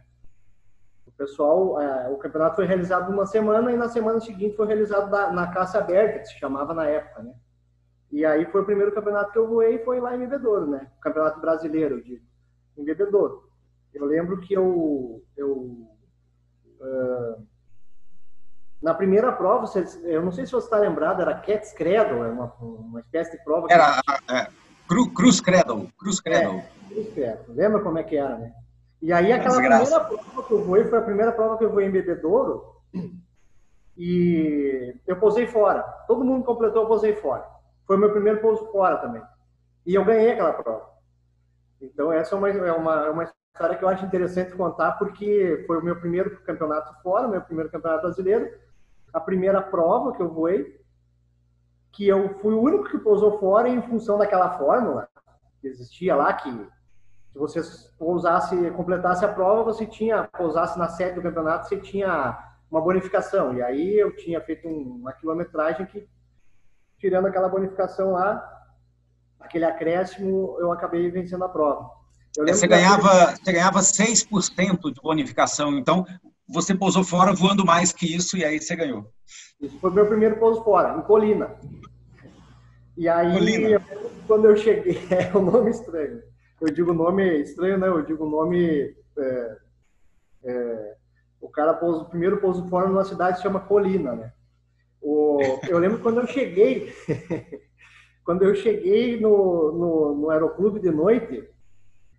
Pessoal, 1.18 1.80
é, 1.80 2.08
o 2.08 2.16
campeonato 2.16 2.54
foi 2.54 2.64
realizado 2.64 3.10
numa 3.10 3.26
semana 3.26 3.72
e 3.72 3.76
na 3.76 3.88
semana 3.88 4.20
seguinte 4.20 4.54
foi 4.54 4.68
realizado 4.68 5.10
na, 5.10 5.32
na 5.32 5.52
classe 5.52 5.76
aberta, 5.76 6.20
que 6.20 6.26
se 6.26 6.38
chamava 6.38 6.72
na 6.72 6.86
época, 6.86 7.24
né? 7.24 7.34
E 8.12 8.24
aí 8.24 8.46
foi 8.46 8.62
o 8.62 8.64
primeiro 8.64 8.94
campeonato 8.94 9.32
que 9.32 9.38
eu 9.38 9.48
voei, 9.48 9.80
foi 9.80 9.98
lá 9.98 10.14
em 10.14 10.20
Bebedouro, 10.20 10.68
né? 10.70 10.88
O 10.96 11.00
campeonato 11.00 11.40
brasileiro, 11.40 12.00
de, 12.04 12.22
em 12.76 12.84
Bebedouro. 12.84 13.50
Eu 13.92 14.04
lembro 14.04 14.38
que 14.38 14.54
eu, 14.54 15.20
eu 15.36 15.88
uh, 16.80 17.46
na 18.80 18.94
primeira 18.94 19.32
prova, 19.32 19.66
eu 20.04 20.22
não 20.22 20.30
sei 20.30 20.46
se 20.46 20.52
você 20.52 20.66
está 20.66 20.78
lembrado, 20.78 21.20
era 21.20 21.34
Cats 21.34 21.72
Credo, 21.72 22.22
é 22.22 22.30
uma, 22.30 22.54
uma 22.60 23.00
espécie 23.00 23.32
de 23.36 23.42
prova. 23.42 23.66
Era 23.68 24.00
é, 24.30 24.46
Cru, 24.86 25.10
Cruz 25.12 25.40
Credo, 25.40 25.90
Cruz 25.98 26.20
Credo. 26.20 26.52
É, 26.52 26.68
Cruz 26.88 27.12
Credo. 27.12 27.42
Lembra 27.48 27.82
como 27.82 27.98
é 27.98 28.04
que 28.04 28.16
era, 28.16 28.38
né? 28.38 28.52
E 29.00 29.12
aí 29.12 29.32
aquela 29.32 29.54
primeira 29.54 30.00
prova 30.00 30.42
que 30.46 30.52
eu 30.52 30.64
voei 30.64 30.84
foi 30.84 30.98
a 30.98 31.02
primeira 31.02 31.32
prova 31.32 31.56
que 31.56 31.64
eu 31.64 31.70
voei 31.70 31.86
em 31.86 31.90
Bebedouro 31.90 32.76
e 33.96 34.94
eu 35.06 35.16
pousei 35.16 35.46
fora. 35.46 35.82
Todo 36.06 36.24
mundo 36.24 36.44
completou, 36.44 36.82
eu 36.82 36.88
pousei 36.88 37.14
fora. 37.16 37.48
Foi 37.86 37.96
o 37.96 37.98
meu 37.98 38.10
primeiro 38.10 38.40
pouso 38.40 38.66
fora 38.72 38.96
também. 38.98 39.22
E 39.86 39.94
eu 39.94 40.04
ganhei 40.04 40.32
aquela 40.32 40.52
prova. 40.52 40.88
Então 41.80 42.12
essa 42.12 42.34
é 42.34 42.38
uma, 42.38 42.48
é 42.48 42.72
uma, 42.72 43.06
é 43.06 43.10
uma 43.10 43.24
história 43.24 43.76
que 43.76 43.84
eu 43.84 43.88
acho 43.88 44.04
interessante 44.04 44.56
contar 44.56 44.92
porque 44.92 45.64
foi 45.66 45.78
o 45.78 45.84
meu 45.84 45.96
primeiro 45.96 46.36
campeonato 46.42 46.92
fora, 47.02 47.28
meu 47.28 47.40
primeiro 47.40 47.70
campeonato 47.70 48.02
brasileiro, 48.02 48.52
a 49.12 49.20
primeira 49.20 49.62
prova 49.62 50.12
que 50.12 50.22
eu 50.22 50.28
voei, 50.28 50.80
que 51.92 52.06
eu 52.06 52.34
fui 52.40 52.52
o 52.52 52.60
único 52.60 52.88
que 52.90 52.98
pousou 52.98 53.38
fora 53.38 53.68
em 53.68 53.80
função 53.82 54.18
daquela 54.18 54.58
fórmula 54.58 55.08
que 55.60 55.68
existia 55.68 56.14
lá, 56.14 56.32
que 56.32 56.68
se 57.32 57.38
você 57.38 57.60
pousasse, 57.98 58.70
completasse 58.72 59.24
a 59.24 59.32
prova, 59.32 59.64
você 59.64 59.86
tinha, 59.86 60.24
pousasse 60.24 60.78
na 60.78 60.88
sede 60.88 61.16
do 61.16 61.22
campeonato, 61.22 61.68
você 61.68 61.76
tinha 61.76 62.38
uma 62.70 62.80
bonificação. 62.80 63.54
E 63.54 63.62
aí 63.62 63.98
eu 63.98 64.14
tinha 64.16 64.40
feito 64.40 64.68
uma 64.68 65.12
quilometragem 65.12 65.86
que, 65.86 66.06
tirando 66.98 67.26
aquela 67.26 67.48
bonificação 67.48 68.12
lá, 68.12 68.42
aquele 69.40 69.64
acréscimo, 69.64 70.56
eu 70.58 70.72
acabei 70.72 71.10
vencendo 71.10 71.44
a 71.44 71.48
prova. 71.48 71.90
É, 72.38 72.52
você, 72.52 72.66
ganhava, 72.66 73.34
você 73.36 73.52
ganhava 73.52 73.80
6% 73.80 74.92
de 74.92 75.00
bonificação, 75.00 75.78
então 75.78 76.04
você 76.48 76.74
pousou 76.74 77.04
fora 77.04 77.32
voando 77.32 77.64
mais 77.64 77.92
que 77.92 78.14
isso 78.14 78.36
e 78.36 78.44
aí 78.44 78.60
você 78.60 78.74
ganhou. 78.74 79.10
Isso 79.60 79.78
foi 79.80 79.90
meu 79.90 80.06
primeiro 80.06 80.38
pouso 80.38 80.62
fora, 80.62 80.96
em 80.96 81.02
Colina. 81.02 81.56
E 82.96 83.08
aí, 83.08 83.32
Colina. 83.32 83.82
quando 84.26 84.46
eu 84.46 84.56
cheguei, 84.56 84.98
é 85.10 85.36
um 85.36 85.42
nome 85.42 85.70
estranho. 85.70 86.22
Eu 86.60 86.72
digo 86.72 86.92
nome 86.92 87.40
estranho, 87.40 87.78
não, 87.78 87.98
eu 87.98 88.02
digo 88.02 88.28
nome. 88.28 88.96
É, 89.16 89.56
é, 90.44 90.96
o 91.40 91.48
cara 91.48 91.74
pôs 91.74 91.98
o 91.98 92.04
primeiro 92.06 92.40
pouso 92.40 92.68
fora 92.68 92.88
numa 92.88 93.04
cidade 93.04 93.32
que 93.32 93.36
se 93.38 93.42
chama 93.42 93.60
Colina, 93.60 94.14
né? 94.14 94.32
O, 95.00 95.38
eu 95.68 95.78
lembro 95.78 96.00
quando 96.00 96.20
eu 96.20 96.26
cheguei, 96.26 96.92
quando 98.24 98.42
eu 98.42 98.54
cheguei 98.54 99.20
no, 99.20 99.72
no, 99.72 100.14
no 100.16 100.30
aeroclube 100.30 100.80
de 100.80 100.90
noite, 100.90 101.48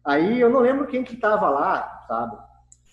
aí 0.06 0.40
eu 0.40 0.50
não 0.50 0.62
lembro 0.62 0.88
quem 0.88 1.04
que 1.04 1.16
estava 1.16 1.50
lá, 1.50 2.06
sabe? 2.08 2.38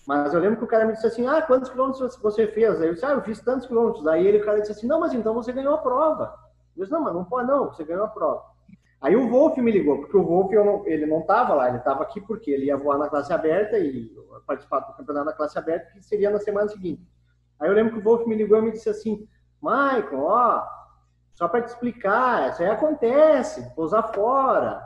Mas 0.07 0.35
eu 0.35 0.41
lembro 0.41 0.59
que 0.59 0.65
o 0.65 0.69
cara 0.69 0.85
me 0.85 0.93
disse 0.93 1.07
assim, 1.07 1.27
ah, 1.27 1.43
quantos 1.43 1.69
quilômetros 1.69 2.17
você 2.19 2.47
fez? 2.47 2.81
Aí 2.81 2.89
eu 2.89 2.95
disse, 2.95 3.07
ah, 3.07 3.11
eu 3.11 3.23
fiz 3.23 3.41
tantos 3.41 3.67
quilômetros. 3.67 4.07
Aí 4.07 4.25
ele, 4.25 4.39
o 4.39 4.45
cara 4.45 4.61
disse 4.61 4.73
assim, 4.73 4.87
não, 4.87 5.01
mas 5.01 5.13
então 5.13 5.35
você 5.35 5.53
ganhou 5.53 5.75
a 5.75 5.79
prova. 5.79 6.35
Eu 6.77 6.85
disse, 6.85 6.93
não, 6.93 7.03
mas 7.03 7.15
não 7.15 7.25
pode 7.25 7.49
não, 7.49 7.67
você 7.67 7.85
ganhou 7.85 8.05
a 8.05 8.09
prova. 8.09 8.43
Aí 9.01 9.15
o 9.15 9.29
Wolf 9.29 9.57
me 9.59 9.71
ligou, 9.71 9.99
porque 9.99 10.17
o 10.17 10.25
Wolf 10.25 10.53
não, 10.53 10.87
ele 10.87 11.07
não 11.07 11.21
estava 11.21 11.55
lá, 11.55 11.69
ele 11.69 11.79
estava 11.79 12.03
aqui 12.03 12.21
porque 12.21 12.51
ele 12.51 12.67
ia 12.67 12.77
voar 12.77 12.99
na 12.99 13.09
classe 13.09 13.33
aberta 13.33 13.79
e 13.79 14.11
participar 14.47 14.81
do 14.81 14.97
campeonato 14.97 15.27
na 15.27 15.33
classe 15.33 15.59
aberta, 15.59 15.93
que 15.93 16.03
seria 16.03 16.31
na 16.31 16.39
semana 16.39 16.69
seguinte. 16.69 17.07
Aí 17.61 17.69
eu 17.69 17.75
lembro 17.75 17.93
que 17.93 17.99
o 17.99 18.03
Wolf 18.03 18.27
me 18.27 18.35
ligou 18.35 18.59
e 18.59 18.63
me 18.63 18.73
disse 18.73 18.89
assim, 18.89 19.29
Michael, 19.63 20.23
ó, 20.23 20.67
só 21.35 21.47
para 21.49 21.63
te 21.63 21.69
explicar, 21.69 22.51
isso 22.51 22.63
aí 22.63 22.69
acontece, 22.71 23.75
pousar 23.75 24.15
fora. 24.15 24.83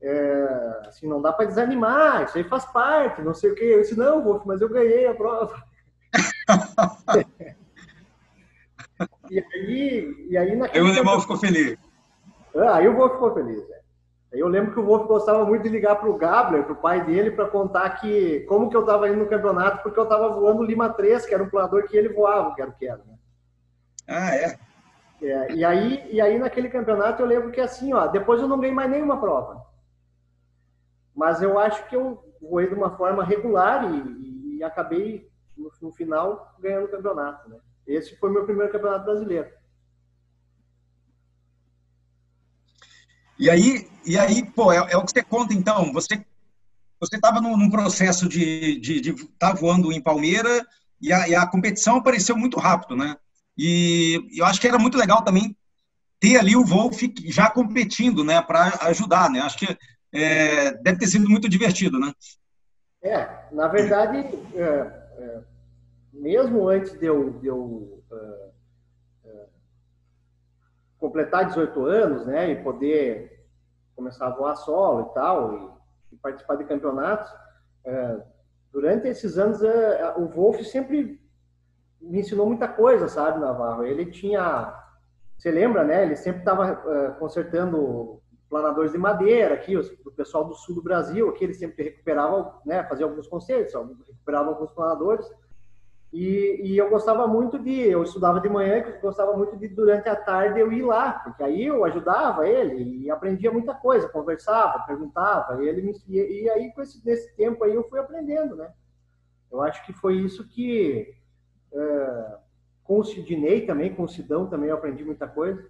É, 0.00 0.80
assim, 0.86 1.06
não 1.06 1.22
dá 1.22 1.32
para 1.32 1.46
desanimar, 1.46 2.24
isso 2.24 2.36
aí 2.36 2.44
faz 2.44 2.64
parte, 2.64 3.22
não 3.22 3.34
sei 3.34 3.52
o 3.52 3.54
quê. 3.54 3.64
Eu 3.64 3.82
disse, 3.82 3.96
não, 3.96 4.24
Wolf, 4.24 4.44
mas 4.46 4.60
eu 4.60 4.68
ganhei 4.68 5.06
a 5.06 5.14
prova. 5.14 5.62
e 9.30 9.38
aí, 9.38 10.26
e 10.28 10.36
aí 10.36 10.56
naquele. 10.56 10.84
Aí 10.84 10.90
o 10.90 10.92
alemão 10.92 11.20
ficou 11.20 11.36
feliz. 11.36 11.78
Ah, 12.54 12.76
aí 12.76 12.88
o 12.88 12.96
Wolf 12.96 13.12
ficou 13.12 13.34
feliz. 13.34 13.68
É. 13.70 13.82
Aí 14.32 14.40
eu 14.40 14.48
lembro 14.48 14.72
que 14.72 14.80
o 14.80 14.84
Wolf 14.84 15.06
gostava 15.06 15.44
muito 15.44 15.62
de 15.62 15.68
ligar 15.68 15.96
para 15.96 16.08
o 16.08 16.16
Gabler, 16.16 16.64
para 16.64 16.72
o 16.72 16.76
pai 16.76 17.04
dele, 17.04 17.30
para 17.30 17.48
contar 17.48 17.90
que 18.00 18.40
como 18.40 18.70
que 18.70 18.76
eu 18.76 18.80
estava 18.80 19.08
indo 19.08 19.18
no 19.18 19.28
campeonato, 19.28 19.82
porque 19.82 19.98
eu 19.98 20.04
estava 20.04 20.28
voando 20.30 20.62
Lima 20.62 20.88
3, 20.88 21.26
que 21.26 21.34
era 21.34 21.42
um 21.42 21.50
planador 21.50 21.86
que 21.86 21.96
ele 21.96 22.08
voava, 22.08 22.54
que 22.54 22.62
era 22.62 22.70
o 22.70 22.74
que 22.74 22.86
era. 22.86 22.98
Né? 22.98 23.18
Ah, 24.08 24.34
é? 24.34 24.58
é? 25.22 25.52
e, 25.52 25.64
aí, 25.64 26.08
e 26.10 26.20
aí, 26.20 26.38
naquele 26.38 26.68
campeonato, 26.70 27.22
eu 27.22 27.26
lembro 27.26 27.50
que 27.50 27.60
assim, 27.60 27.92
ó, 27.92 28.06
depois 28.06 28.40
eu 28.40 28.48
não 28.48 28.58
ganhei 28.58 28.74
mais 28.74 28.90
nenhuma 28.90 29.20
prova. 29.20 29.66
Mas 31.14 31.42
eu 31.42 31.58
acho 31.58 31.86
que 31.88 31.96
eu 31.96 32.24
voei 32.40 32.66
de 32.66 32.74
uma 32.74 32.96
forma 32.96 33.22
regular 33.22 33.84
e, 33.92 34.56
e 34.56 34.64
acabei, 34.64 35.30
no, 35.56 35.70
no, 35.80 35.92
final, 35.92 36.54
ganhando 36.58 36.86
o 36.86 36.90
campeonato. 36.90 37.50
Né? 37.50 37.58
Esse 37.86 38.16
foi 38.16 38.30
meu 38.30 38.44
primeiro 38.44 38.72
campeonato 38.72 39.04
brasileiro. 39.04 39.50
E 43.42 43.50
aí, 43.50 43.88
e 44.06 44.16
aí 44.16 44.46
pô, 44.46 44.72
é, 44.72 44.76
é 44.92 44.96
o 44.96 45.04
que 45.04 45.10
você 45.10 45.20
conta, 45.24 45.52
então. 45.52 45.92
Você 45.92 46.24
você 47.00 47.16
estava 47.16 47.40
num, 47.40 47.56
num, 47.56 47.68
processo 47.68 48.28
de 48.28 48.78
estar 48.80 49.26
tá 49.36 49.52
voando 49.52 49.90
em 49.90 50.00
Palmeira 50.00 50.64
e 51.00 51.12
a, 51.12 51.28
e 51.28 51.34
a, 51.34 51.44
competição 51.44 51.96
apareceu 51.96 52.36
muito 52.36 52.60
rápido, 52.60 52.94
né? 52.94 53.16
E 53.58 54.24
eu 54.38 54.44
acho 54.44 54.60
que 54.60 54.68
era 54.68 54.78
muito 54.78 54.96
legal 54.96 55.24
também 55.24 55.56
ter 56.20 56.36
ali 56.38 56.54
o 56.54 56.64
Wolf 56.64 57.02
já 57.24 57.50
competindo, 57.50 58.22
né, 58.22 58.40
para 58.40 58.78
ajudar, 58.82 59.28
né? 59.28 59.40
Acho 59.40 59.58
que 59.58 59.76
é, 60.12 60.74
deve 60.74 61.00
ter 61.00 61.08
sido 61.08 61.28
muito 61.28 61.48
divertido, 61.48 61.98
né? 61.98 62.12
É, 63.02 63.28
na 63.50 63.66
verdade, 63.66 64.18
é, 64.54 64.60
é, 64.62 65.40
mesmo 66.12 66.68
antes 66.68 66.92
de 66.92 67.06
eu, 67.06 67.30
de 67.40 67.48
eu 67.48 68.04
é, 68.12 68.50
é, 69.24 69.46
completar 71.02 71.46
18 71.46 71.84
anos, 71.84 72.24
né, 72.24 72.52
e 72.52 72.62
poder 72.62 73.44
começar 73.96 74.28
a 74.28 74.30
voar 74.30 74.54
solo 74.54 75.10
e 75.10 75.14
tal, 75.14 75.52
e, 76.10 76.14
e 76.14 76.16
participar 76.16 76.54
de 76.54 76.64
campeonatos, 76.64 77.28
é, 77.84 78.20
durante 78.72 79.08
esses 79.08 79.36
anos 79.36 79.60
o 80.16 80.26
Wolf 80.28 80.62
sempre 80.62 81.20
me 82.00 82.20
ensinou 82.20 82.46
muita 82.46 82.68
coisa, 82.68 83.08
sabe, 83.08 83.40
Navarro? 83.40 83.84
Ele 83.84 84.06
tinha, 84.06 84.74
você 85.36 85.50
lembra, 85.50 85.84
né? 85.84 86.04
Ele 86.04 86.16
sempre 86.16 86.40
estava 86.40 86.72
uh, 86.72 87.18
consertando 87.18 88.20
planadores 88.48 88.92
de 88.92 88.98
madeira 88.98 89.54
aqui, 89.54 89.76
o 89.76 90.10
pessoal 90.12 90.44
do 90.44 90.54
sul 90.54 90.76
do 90.76 90.82
Brasil, 90.82 91.28
aqui 91.28 91.44
ele 91.44 91.54
sempre 91.54 91.84
recuperava, 91.84 92.60
né? 92.64 92.84
Fazia 92.84 93.06
alguns 93.06 93.26
concertos, 93.26 93.74
recuperava 94.06 94.50
alguns 94.50 94.70
planadores. 94.72 95.26
E, 96.12 96.60
e, 96.62 96.76
eu 96.76 96.90
gostava 96.90 97.26
muito 97.26 97.58
de, 97.58 97.72
eu 97.72 98.02
estudava 98.02 98.38
de 98.38 98.46
manhã, 98.46 98.84
gostava 99.00 99.34
muito 99.34 99.56
de 99.56 99.66
durante 99.66 100.10
a 100.10 100.16
tarde 100.16 100.60
eu 100.60 100.70
ir 100.70 100.82
lá, 100.82 101.12
porque 101.24 101.42
aí 101.42 101.64
eu 101.64 101.82
ajudava 101.86 102.46
ele 102.46 103.04
e 103.04 103.10
aprendia 103.10 103.50
muita 103.50 103.72
coisa, 103.72 104.10
conversava, 104.10 104.84
perguntava, 104.86 105.64
e 105.64 105.68
ele 105.68 105.80
me 105.80 105.92
e, 106.06 106.42
e 106.42 106.50
aí 106.50 106.70
com 106.74 106.82
esse 106.82 107.02
nesse 107.02 107.34
tempo 107.34 107.64
aí 107.64 107.74
eu 107.74 107.88
fui 107.88 107.98
aprendendo, 107.98 108.56
né? 108.56 108.70
Eu 109.50 109.62
acho 109.62 109.86
que 109.86 109.92
foi 109.94 110.16
isso 110.16 110.46
que 110.48 111.14
é, 111.72 112.36
com 112.84 112.98
o 112.98 113.04
Sidney 113.04 113.64
também, 113.64 113.94
com 113.94 114.02
o 114.02 114.08
Sidão 114.08 114.46
também 114.46 114.68
eu 114.68 114.76
aprendi 114.76 115.02
muita 115.02 115.26
coisa. 115.26 115.66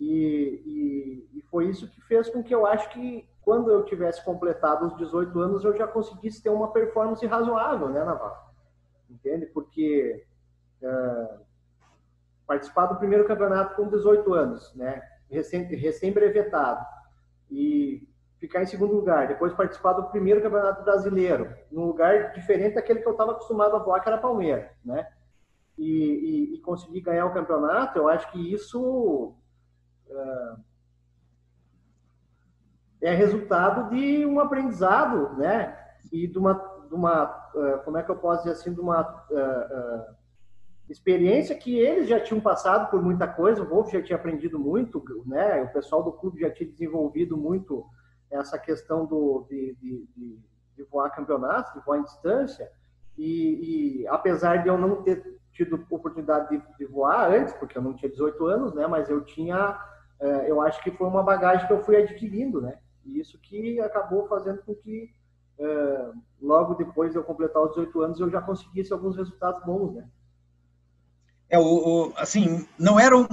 E, 0.00 1.28
e, 1.32 1.38
e, 1.38 1.42
foi 1.50 1.68
isso 1.68 1.88
que 1.88 2.00
fez 2.02 2.28
com 2.28 2.42
que 2.42 2.54
eu 2.54 2.66
acho 2.66 2.88
que 2.90 3.28
quando 3.42 3.70
eu 3.70 3.84
tivesse 3.84 4.24
completado 4.24 4.86
os 4.86 4.96
18 4.96 5.38
anos 5.38 5.64
eu 5.64 5.76
já 5.76 5.86
conseguisse 5.86 6.42
ter 6.42 6.50
uma 6.50 6.72
performance 6.72 7.24
razoável, 7.26 7.88
né, 7.88 8.04
Navarro? 8.04 8.47
Entende? 9.08 9.46
Porque 9.46 10.24
é, 10.82 11.38
participar 12.46 12.86
do 12.86 12.96
primeiro 12.96 13.26
campeonato 13.26 13.74
com 13.76 13.88
18 13.88 14.34
anos, 14.34 14.74
né, 14.74 15.02
recém, 15.30 15.64
recém 15.64 16.12
brevetado, 16.12 16.84
e 17.50 18.06
ficar 18.38 18.62
em 18.62 18.66
segundo 18.66 18.94
lugar, 18.94 19.26
depois 19.26 19.52
participar 19.54 19.94
do 19.94 20.10
primeiro 20.10 20.42
campeonato 20.42 20.84
brasileiro, 20.84 21.52
num 21.70 21.86
lugar 21.86 22.32
diferente 22.32 22.74
daquele 22.74 23.00
que 23.00 23.08
eu 23.08 23.12
estava 23.12 23.32
acostumado 23.32 23.74
a 23.74 23.78
voar, 23.78 24.00
que 24.00 24.08
era 24.08 24.18
Palmeiras, 24.18 24.70
né? 24.84 25.08
e, 25.78 26.52
e, 26.52 26.54
e 26.56 26.60
conseguir 26.60 27.00
ganhar 27.00 27.26
o 27.26 27.32
campeonato, 27.32 27.98
eu 27.98 28.08
acho 28.08 28.30
que 28.32 28.52
isso 28.52 29.34
é, 30.10 30.54
é 33.02 33.14
resultado 33.14 33.88
de 33.90 34.26
um 34.26 34.40
aprendizado, 34.40 35.36
né? 35.36 35.78
E 36.12 36.26
de 36.26 36.36
uma, 36.36 36.54
de 36.88 36.94
uma 36.94 37.26
como 37.84 37.98
é 37.98 38.02
que 38.02 38.10
eu 38.10 38.16
posso 38.16 38.44
dizer 38.44 38.52
assim, 38.52 38.72
de 38.72 38.80
uma 38.80 39.02
uh, 39.30 40.10
uh, 40.10 40.14
experiência 40.88 41.56
que 41.56 41.78
eles 41.78 42.08
já 42.08 42.20
tinham 42.20 42.40
passado 42.40 42.90
por 42.90 43.02
muita 43.02 43.26
coisa, 43.26 43.62
o 43.62 43.68
Wolf 43.68 43.90
já 43.92 44.02
tinha 44.02 44.16
aprendido 44.16 44.58
muito, 44.58 45.02
né? 45.26 45.62
O 45.62 45.72
pessoal 45.72 46.02
do 46.02 46.12
clube 46.12 46.40
já 46.40 46.50
tinha 46.50 46.68
desenvolvido 46.68 47.36
muito 47.36 47.84
essa 48.30 48.58
questão 48.58 49.06
do, 49.06 49.46
de, 49.48 49.74
de, 49.80 50.08
de, 50.16 50.38
de 50.76 50.82
voar 50.84 51.10
campeonatos, 51.10 51.72
de 51.72 51.84
voar 51.84 51.98
em 51.98 52.04
distância, 52.04 52.70
e, 53.16 54.02
e 54.02 54.08
apesar 54.08 54.62
de 54.62 54.68
eu 54.68 54.78
não 54.78 55.02
ter 55.02 55.38
tido 55.52 55.84
oportunidade 55.90 56.56
de, 56.56 56.62
de, 56.78 56.86
voar 56.86 57.32
antes, 57.32 57.52
porque 57.54 57.76
eu 57.76 57.82
não 57.82 57.94
tinha 57.94 58.10
18 58.10 58.46
anos, 58.46 58.74
né? 58.74 58.86
Mas 58.86 59.10
eu 59.10 59.24
tinha, 59.24 59.78
eu 60.46 60.60
acho 60.60 60.80
que 60.82 60.90
foi 60.92 61.08
uma 61.08 61.22
bagagem 61.22 61.66
que 61.66 61.72
eu 61.72 61.82
fui 61.82 61.96
adquirindo, 61.96 62.60
né? 62.60 62.78
E 63.04 63.18
isso 63.18 63.38
que 63.40 63.80
acabou 63.80 64.28
fazendo 64.28 64.62
com 64.62 64.74
que 64.74 65.10
logo 66.40 66.74
depois 66.74 67.12
de 67.12 67.18
eu 67.18 67.24
completar 67.24 67.62
os 67.62 67.70
18 67.70 68.00
anos 68.02 68.20
eu 68.20 68.30
já 68.30 68.40
conseguisse 68.40 68.92
alguns 68.92 69.16
resultados 69.16 69.64
bons, 69.64 69.94
né? 69.94 70.08
É, 71.50 71.58
o, 71.58 71.64
o 71.64 72.12
assim, 72.16 72.66
não 72.78 72.98
era 72.98 73.16
um... 73.16 73.26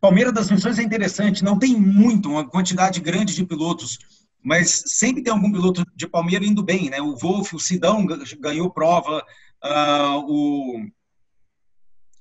Palmeiras 0.00 0.32
das 0.32 0.50
Missões 0.50 0.78
é 0.78 0.82
interessante, 0.82 1.44
não 1.44 1.58
tem 1.58 1.76
muito, 1.76 2.28
uma 2.28 2.48
quantidade 2.48 3.00
grande 3.00 3.34
de 3.34 3.44
pilotos, 3.44 3.98
mas 4.42 4.82
sempre 4.86 5.22
tem 5.22 5.32
algum 5.32 5.50
piloto 5.50 5.84
de 5.94 6.06
Palmeiras 6.06 6.46
indo 6.46 6.62
bem, 6.62 6.90
né? 6.90 7.00
O 7.00 7.16
Wolf, 7.16 7.54
o 7.54 7.58
Sidão 7.58 8.04
ganhou 8.40 8.70
prova, 8.70 9.24
uh, 9.64 10.18
o 10.26 10.86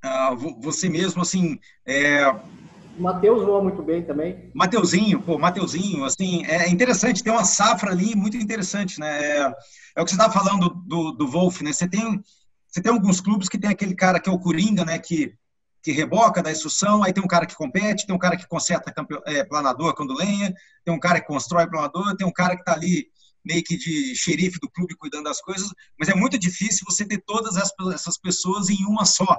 ah, 0.03 0.35
você 0.59 0.89
mesmo, 0.89 1.21
assim... 1.21 1.57
É... 1.85 2.25
Matheus 2.97 3.43
voa 3.43 3.61
muito 3.61 3.81
bem 3.81 4.03
também. 4.03 4.51
Mateuzinho, 4.53 5.21
pô, 5.21 5.37
Mateuzinho, 5.37 6.05
assim, 6.05 6.45
é 6.45 6.69
interessante, 6.69 7.23
tem 7.23 7.33
uma 7.33 7.43
safra 7.43 7.91
ali 7.91 8.15
muito 8.15 8.37
interessante, 8.37 8.99
né? 8.99 9.37
É, 9.37 9.53
é 9.95 10.01
o 10.01 10.05
que 10.05 10.11
você 10.11 10.15
estava 10.15 10.33
falando 10.33 10.69
do, 10.69 11.11
do 11.11 11.27
Wolf, 11.27 11.61
né? 11.61 11.73
Você 11.73 11.87
tem, 11.87 12.21
você 12.67 12.81
tem 12.81 12.91
alguns 12.91 13.19
clubes 13.19 13.49
que 13.49 13.57
tem 13.57 13.69
aquele 13.69 13.95
cara 13.95 14.19
que 14.19 14.29
é 14.29 14.31
o 14.31 14.39
Coringa, 14.39 14.85
né? 14.85 14.99
Que, 14.99 15.33
que 15.81 15.91
reboca 15.91 16.41
da 16.41 16.51
instrução, 16.51 17.03
aí 17.03 17.11
tem 17.11 17.23
um 17.23 17.27
cara 17.27 17.45
que 17.45 17.55
compete, 17.55 18.05
tem 18.05 18.15
um 18.15 18.19
cara 18.19 18.37
que 18.37 18.47
conserta 18.47 18.93
é, 19.25 19.43
planador 19.43 19.93
quando 19.95 20.15
lenha, 20.15 20.53
tem 20.85 20.93
um 20.93 20.99
cara 20.99 21.19
que 21.19 21.27
constrói 21.27 21.67
planador, 21.67 22.15
tem 22.15 22.27
um 22.27 22.31
cara 22.31 22.55
que 22.55 22.61
está 22.61 22.73
ali 22.73 23.07
meio 23.43 23.63
que 23.63 23.75
de 23.75 24.15
xerife 24.15 24.59
do 24.59 24.69
clube 24.69 24.95
cuidando 24.95 25.25
das 25.25 25.41
coisas, 25.41 25.69
mas 25.99 26.07
é 26.07 26.15
muito 26.15 26.37
difícil 26.37 26.85
você 26.87 27.05
ter 27.05 27.21
todas 27.25 27.57
essas 27.57 28.17
pessoas 28.17 28.69
em 28.69 28.85
uma 28.85 29.03
só. 29.03 29.37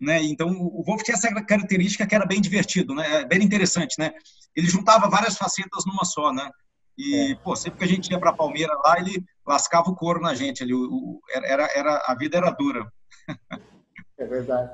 Né? 0.00 0.22
Então 0.22 0.50
o 0.50 0.82
Wolf 0.82 1.02
tinha 1.02 1.14
essa 1.14 1.32
característica 1.42 2.06
que 2.06 2.14
era 2.14 2.26
bem 2.26 2.40
divertido, 2.40 2.94
né? 2.94 3.24
Bem 3.24 3.42
interessante, 3.42 3.96
né? 3.98 4.12
Ele 4.56 4.66
juntava 4.66 5.08
várias 5.08 5.36
facetas 5.36 5.84
numa 5.86 6.04
só, 6.04 6.32
né? 6.32 6.48
E 6.96 7.32
é. 7.32 7.34
pô, 7.36 7.56
sempre 7.56 7.78
que 7.78 7.84
a 7.84 7.88
gente 7.88 8.10
ia 8.10 8.18
para 8.18 8.32
Palmeira 8.32 8.72
lá, 8.84 8.98
ele 8.98 9.24
lascava 9.46 9.90
o 9.90 9.96
couro 9.96 10.20
na 10.20 10.34
gente, 10.34 10.64
o, 10.72 10.78
o, 10.78 11.20
era, 11.32 11.68
era 11.74 12.02
a 12.06 12.14
vida 12.14 12.36
era 12.36 12.50
dura. 12.50 12.86
É 14.16 14.24
verdade. 14.24 14.70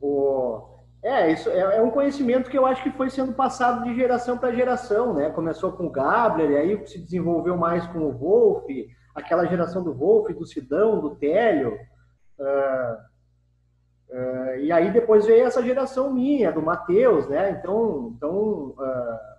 O 0.00 0.76
é, 1.06 1.30
isso 1.30 1.48
é, 1.48 1.76
é, 1.76 1.80
um 1.80 1.90
conhecimento 1.92 2.50
que 2.50 2.58
eu 2.58 2.66
acho 2.66 2.82
que 2.82 2.90
foi 2.90 3.08
sendo 3.08 3.32
passado 3.32 3.84
de 3.84 3.94
geração 3.94 4.36
para 4.36 4.52
geração, 4.52 5.14
né? 5.14 5.30
Começou 5.30 5.70
com 5.70 5.86
o 5.86 5.90
Gabler, 5.90 6.50
e 6.50 6.56
aí 6.56 6.86
se 6.88 6.98
desenvolveu 6.98 7.56
mais 7.56 7.86
com 7.86 8.00
o 8.00 8.12
Wolf, 8.12 8.64
aquela 9.14 9.46
geração 9.46 9.84
do 9.84 9.94
Wolf, 9.94 10.28
do 10.30 10.44
Sidão, 10.44 11.00
do 11.00 11.14
Télio. 11.14 11.78
Uh, 12.36 12.96
uh, 14.16 14.60
e 14.60 14.72
aí 14.72 14.92
depois 14.92 15.26
veio 15.26 15.46
essa 15.46 15.62
geração 15.62 16.12
minha, 16.12 16.50
do 16.50 16.62
Matheus, 16.62 17.28
né? 17.28 17.50
Então, 17.50 18.14
então 18.16 18.70
uh, 18.70 19.36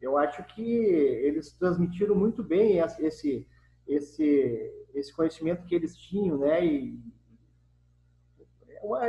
eu 0.00 0.16
acho 0.16 0.42
que 0.54 0.62
eles 0.62 1.52
transmitiram 1.52 2.14
muito 2.14 2.42
bem 2.42 2.78
esse, 2.78 3.46
esse, 3.86 4.72
esse 4.94 5.14
conhecimento 5.14 5.66
que 5.66 5.74
eles 5.74 5.96
tinham, 5.96 6.38
né? 6.38 6.64
E, 6.64 6.98
uma 8.82 9.06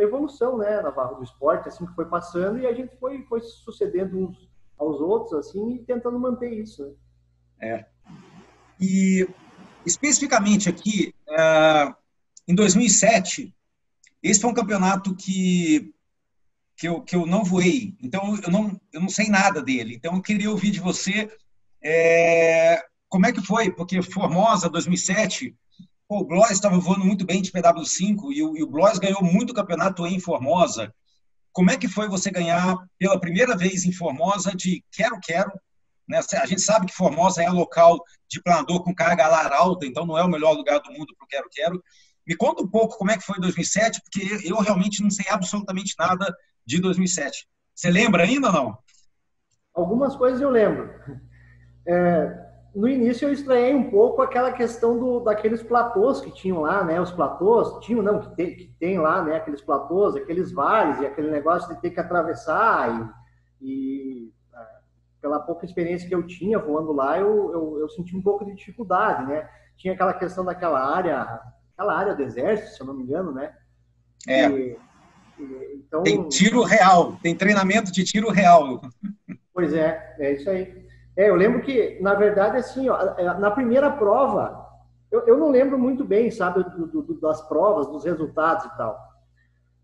evolução, 0.00 0.56
né, 0.56 0.80
Navarro, 0.80 1.16
do 1.16 1.24
esporte, 1.24 1.68
assim, 1.68 1.84
que 1.84 1.94
foi 1.94 2.06
passando 2.06 2.58
e 2.58 2.66
a 2.66 2.72
gente 2.72 2.96
foi, 2.96 3.22
foi 3.24 3.40
sucedendo 3.40 4.16
uns 4.16 4.48
aos 4.78 5.00
outros, 5.00 5.34
assim, 5.34 5.74
e 5.74 5.78
tentando 5.84 6.18
manter 6.18 6.52
isso. 6.52 6.96
Né? 7.58 7.68
É. 7.68 7.86
E, 8.80 9.28
especificamente 9.84 10.68
aqui, 10.68 11.14
uh, 11.28 11.94
em 12.48 12.54
2007, 12.54 13.54
esse 14.22 14.40
foi 14.40 14.50
um 14.50 14.54
campeonato 14.54 15.14
que, 15.14 15.92
que, 16.76 16.88
eu, 16.88 17.00
que 17.02 17.16
eu 17.16 17.26
não 17.26 17.44
voei, 17.44 17.96
então 18.02 18.38
eu 18.42 18.50
não, 18.50 18.80
eu 18.92 19.00
não 19.00 19.08
sei 19.08 19.28
nada 19.28 19.62
dele. 19.62 19.94
Então 19.94 20.14
eu 20.14 20.22
queria 20.22 20.50
ouvir 20.50 20.70
de 20.70 20.80
você 20.80 21.30
é, 21.82 22.82
como 23.08 23.26
é 23.26 23.32
que 23.32 23.42
foi, 23.42 23.70
porque 23.70 24.02
Formosa 24.02 24.68
2007 24.68 25.56
Pô, 26.10 26.22
o 26.22 26.24
Blois 26.24 26.50
estava 26.50 26.76
voando 26.76 27.04
muito 27.04 27.24
bem 27.24 27.40
de 27.40 27.52
PW5 27.52 28.32
e 28.32 28.42
o, 28.42 28.56
e 28.56 28.64
o 28.64 28.66
Blois 28.66 28.98
ganhou 28.98 29.22
muito 29.22 29.54
campeonato 29.54 30.04
em 30.04 30.18
Formosa. 30.18 30.92
Como 31.52 31.70
é 31.70 31.76
que 31.76 31.86
foi 31.86 32.08
você 32.08 32.32
ganhar 32.32 32.76
pela 32.98 33.20
primeira 33.20 33.56
vez 33.56 33.84
em 33.84 33.92
Formosa 33.92 34.50
de 34.50 34.84
quero-quero? 34.90 35.52
Né? 36.08 36.18
A 36.42 36.46
gente 36.46 36.62
sabe 36.62 36.86
que 36.86 36.96
Formosa 36.96 37.44
é 37.44 37.48
local 37.48 38.02
de 38.28 38.42
planador 38.42 38.82
com 38.82 38.92
carga 38.92 39.24
alar 39.24 39.52
alta, 39.52 39.86
então 39.86 40.04
não 40.04 40.18
é 40.18 40.24
o 40.24 40.28
melhor 40.28 40.50
lugar 40.50 40.80
do 40.80 40.90
mundo 40.90 41.14
para 41.16 41.24
o 41.24 41.28
quero-quero. 41.28 41.80
Me 42.26 42.36
conta 42.36 42.62
um 42.62 42.68
pouco 42.68 42.96
como 42.96 43.10
é 43.10 43.16
que 43.16 43.24
foi 43.24 43.40
2007, 43.40 44.00
porque 44.02 44.48
eu 44.48 44.56
realmente 44.56 45.02
não 45.02 45.10
sei 45.10 45.26
absolutamente 45.28 45.94
nada 45.98 46.34
de 46.64 46.80
2007. 46.80 47.48
Você 47.74 47.90
lembra 47.90 48.24
ainda 48.24 48.48
ou 48.48 48.52
não? 48.52 48.78
Algumas 49.74 50.16
coisas 50.16 50.40
eu 50.40 50.50
lembro. 50.50 50.90
É, 51.86 52.50
no 52.74 52.88
início 52.88 53.26
eu 53.26 53.32
estranhei 53.32 53.74
um 53.74 53.90
pouco 53.90 54.22
aquela 54.22 54.52
questão 54.52 54.98
do, 54.98 55.20
daqueles 55.20 55.62
platôs 55.62 56.20
que 56.20 56.30
tinham 56.30 56.60
lá, 56.60 56.84
né? 56.84 57.00
Os 57.00 57.10
platôs, 57.10 57.84
tinham, 57.84 58.02
não, 58.02 58.20
que 58.20 58.36
tem, 58.36 58.54
que 58.54 58.74
tem 58.78 58.98
lá, 58.98 59.22
né? 59.22 59.36
Aqueles 59.36 59.60
platôs, 59.60 60.14
aqueles 60.14 60.52
vales 60.52 61.00
e 61.00 61.06
aquele 61.06 61.30
negócio 61.30 61.74
de 61.74 61.80
ter 61.80 61.90
que 61.90 61.98
atravessar 61.98 63.12
e, 63.60 63.66
e 63.66 64.32
é, 64.54 64.66
pela 65.20 65.40
pouca 65.40 65.64
experiência 65.64 66.08
que 66.08 66.14
eu 66.14 66.26
tinha 66.26 66.58
voando 66.58 66.92
lá, 66.92 67.18
eu, 67.18 67.52
eu, 67.52 67.78
eu, 67.80 67.88
senti 67.88 68.16
um 68.16 68.22
pouco 68.22 68.44
de 68.44 68.54
dificuldade, 68.54 69.26
né? 69.26 69.48
Tinha 69.76 69.94
aquela 69.94 70.14
questão 70.14 70.44
daquela 70.44 70.80
área, 70.94 71.40
aquela 71.80 71.96
área 71.96 72.14
do 72.14 72.22
exército, 72.22 72.74
se 72.74 72.80
eu 72.82 72.86
não 72.86 72.94
me 72.94 73.02
engano, 73.02 73.32
né? 73.32 73.54
É. 74.28 74.48
E, 74.50 74.78
e, 75.38 75.82
então... 75.86 76.02
Tem 76.02 76.28
tiro 76.28 76.62
real, 76.62 77.16
tem 77.22 77.34
treinamento 77.34 77.90
de 77.90 78.04
tiro 78.04 78.30
real. 78.30 78.82
Pois 79.54 79.72
é, 79.72 80.14
é 80.18 80.32
isso 80.34 80.50
aí. 80.50 80.86
É, 81.16 81.30
eu 81.30 81.34
lembro 81.34 81.62
que, 81.62 81.98
na 82.00 82.14
verdade, 82.14 82.58
assim, 82.58 82.88
ó, 82.90 83.14
é, 83.16 83.24
na 83.38 83.50
primeira 83.50 83.90
prova, 83.90 84.68
eu, 85.10 85.26
eu 85.26 85.38
não 85.38 85.50
lembro 85.50 85.78
muito 85.78 86.04
bem, 86.04 86.30
sabe, 86.30 86.62
do, 86.62 87.02
do, 87.02 87.20
das 87.20 87.40
provas, 87.48 87.86
dos 87.86 88.04
resultados 88.04 88.66
e 88.66 88.76
tal. 88.76 88.98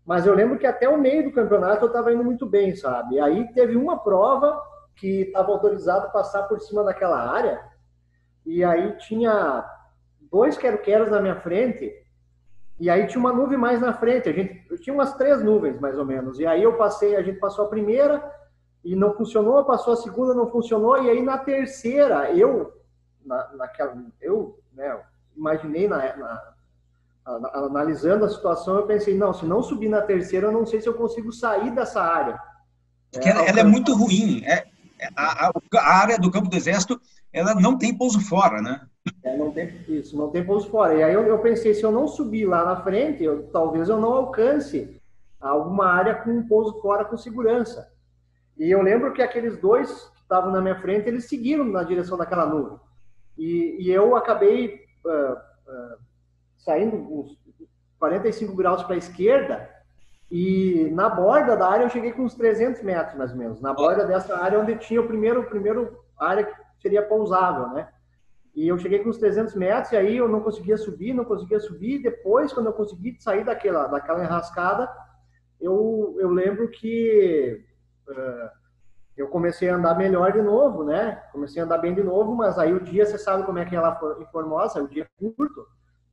Mas 0.05 0.25
eu 0.25 0.33
lembro 0.33 0.57
que 0.57 0.67
até 0.67 0.87
o 0.87 0.99
meio 0.99 1.23
do 1.23 1.33
campeonato 1.33 1.83
eu 1.83 1.87
estava 1.87 2.13
indo 2.13 2.23
muito 2.23 2.45
bem, 2.45 2.75
sabe? 2.75 3.15
E 3.15 3.19
aí 3.19 3.51
teve 3.53 3.75
uma 3.75 3.99
prova 3.99 4.61
que 4.95 5.23
estava 5.23 5.51
autorizado 5.51 6.11
passar 6.11 6.43
por 6.43 6.59
cima 6.61 6.83
daquela 6.83 7.19
área, 7.29 7.59
e 8.45 8.63
aí 8.63 8.95
tinha 8.97 9.65
dois 10.31 10.57
quero-queros 10.57 11.09
na 11.09 11.21
minha 11.21 11.35
frente, 11.35 11.93
e 12.79 12.89
aí 12.89 13.07
tinha 13.07 13.19
uma 13.19 13.33
nuvem 13.33 13.57
mais 13.57 13.81
na 13.81 13.93
frente. 13.93 14.29
A 14.29 14.33
gente 14.33 14.65
eu 14.69 14.79
tinha 14.79 14.93
umas 14.93 15.15
três 15.15 15.43
nuvens, 15.43 15.79
mais 15.79 15.97
ou 15.97 16.05
menos. 16.05 16.39
E 16.39 16.45
aí 16.45 16.61
eu 16.61 16.77
passei, 16.77 17.15
a 17.15 17.21
gente 17.21 17.39
passou 17.39 17.65
a 17.65 17.69
primeira, 17.69 18.23
e 18.83 18.95
não 18.95 19.13
funcionou, 19.13 19.65
passou 19.65 19.93
a 19.93 19.97
segunda, 19.97 20.33
não 20.33 20.49
funcionou, 20.49 21.03
e 21.03 21.09
aí 21.09 21.21
na 21.21 21.37
terceira, 21.37 22.31
eu, 22.31 22.73
na, 23.25 23.53
naquela, 23.55 23.97
eu 24.21 24.59
né, 24.73 24.97
imaginei, 25.35 25.87
na, 25.87 26.15
na, 26.15 26.53
analisando 27.53 28.23
a 28.23 28.29
situação, 28.29 28.75
eu 28.75 28.87
pensei, 28.87 29.13
não, 29.17 29.33
se 29.33 29.45
não 29.45 29.61
subir 29.61 29.89
na 29.89 30.01
terceira, 30.01 30.47
eu 30.47 30.51
não 30.51 30.65
sei 30.65 30.79
se 30.79 30.87
eu 30.87 30.93
consigo 30.93 31.33
sair 31.33 31.71
dessa 31.71 32.01
área. 32.01 32.39
Porque 33.11 33.27
é, 33.27 33.31
ela, 33.31 33.41
ela 33.43 33.59
é 33.59 33.63
muito 33.63 33.93
ruim, 33.93 34.43
é, 34.45 34.67
é, 34.99 35.09
a, 35.15 35.47
a, 35.47 35.51
a, 35.75 36.01
área 36.01 36.17
do 36.17 36.31
campo 36.31 36.49
do 36.49 36.55
exército, 36.55 36.99
ela 37.31 37.55
não 37.55 37.77
tem 37.77 37.95
pouso 37.97 38.19
fora, 38.19 38.61
né? 38.61 38.87
É, 39.23 39.37
não 39.37 39.51
tem 39.51 39.69
isso, 39.87 40.17
não 40.17 40.29
tem 40.29 40.43
pouso 40.43 40.69
fora. 40.69 40.95
E 40.95 41.03
aí 41.03 41.13
eu, 41.13 41.23
eu 41.23 41.39
pensei, 41.39 41.73
se 41.73 41.83
eu 41.83 41.91
não 41.91 42.07
subir 42.07 42.45
lá 42.45 42.65
na 42.65 42.81
frente, 42.81 43.23
eu, 43.23 43.47
talvez 43.47 43.89
eu 43.89 43.99
não 43.99 44.13
alcance 44.13 44.99
alguma 45.39 45.85
área 45.85 46.15
com 46.15 46.31
um 46.31 46.47
pouso 46.47 46.81
fora 46.81 47.05
com 47.05 47.17
segurança. 47.17 47.91
E 48.57 48.69
eu 48.69 48.81
lembro 48.81 49.13
que 49.13 49.21
aqueles 49.21 49.57
dois 49.57 49.89
que 50.15 50.21
estavam 50.21 50.51
na 50.51 50.61
minha 50.61 50.79
frente, 50.79 51.07
eles 51.07 51.25
seguiram 51.25 51.63
na 51.63 51.83
direção 51.83 52.17
daquela 52.17 52.45
nuvem. 52.45 52.79
E, 53.37 53.77
e 53.79 53.91
eu 53.91 54.15
acabei 54.15 54.81
uh, 55.05 55.33
uh, 55.33 55.97
saindo 56.57 56.95
uns 56.95 57.37
45 57.99 58.55
graus 58.55 58.83
para 58.83 58.95
a 58.95 58.97
esquerda 58.97 59.69
e 60.29 60.89
na 60.91 61.07
borda 61.07 61.55
da 61.55 61.69
área 61.69 61.85
eu 61.85 61.89
cheguei 61.89 62.11
com 62.11 62.23
uns 62.23 62.35
300 62.35 62.81
metros, 62.83 63.15
mais 63.15 63.31
ou 63.31 63.37
menos. 63.37 63.61
Na 63.61 63.73
borda 63.73 64.05
dessa 64.05 64.35
área 64.37 64.59
onde 64.59 64.75
tinha 64.75 65.01
o 65.01 65.07
primeiro, 65.07 65.43
primeiro 65.43 65.97
área 66.19 66.51
seria 66.79 67.01
pousável, 67.01 67.69
né? 67.69 67.89
E 68.55 68.67
eu 68.67 68.77
cheguei 68.79 68.99
com 68.99 69.09
uns 69.09 69.19
300 69.19 69.53
metros 69.53 69.91
e 69.91 69.97
aí 69.97 70.17
eu 70.17 70.27
não 70.27 70.41
conseguia 70.41 70.77
subir, 70.77 71.13
não 71.13 71.23
conseguia 71.23 71.59
subir. 71.59 72.01
Depois, 72.01 72.51
quando 72.51 72.65
eu 72.65 72.73
consegui 72.73 73.15
sair 73.19 73.43
daquela, 73.43 73.85
daquela 73.85 74.23
enrascada, 74.23 74.91
eu, 75.61 76.15
eu 76.19 76.29
lembro 76.29 76.67
que 76.69 77.63
uh, 78.09 78.49
eu 79.15 79.27
comecei 79.27 79.69
a 79.69 79.75
andar 79.75 79.95
melhor 79.95 80.31
de 80.31 80.41
novo, 80.41 80.83
né? 80.83 81.23
Comecei 81.31 81.61
a 81.61 81.65
andar 81.65 81.79
bem 81.79 81.93
de 81.93 82.03
novo, 82.03 82.35
mas 82.35 82.57
aí 82.57 82.73
o 82.73 82.79
dia, 82.79 83.05
você 83.05 83.17
sabe 83.17 83.43
como 83.43 83.59
é 83.59 83.65
que 83.65 83.75
ela 83.75 83.99
em 84.19 84.25
Formosa, 84.27 84.81
o 84.81 84.87
dia 84.87 85.03
é 85.03 85.33
curto. 85.35 85.65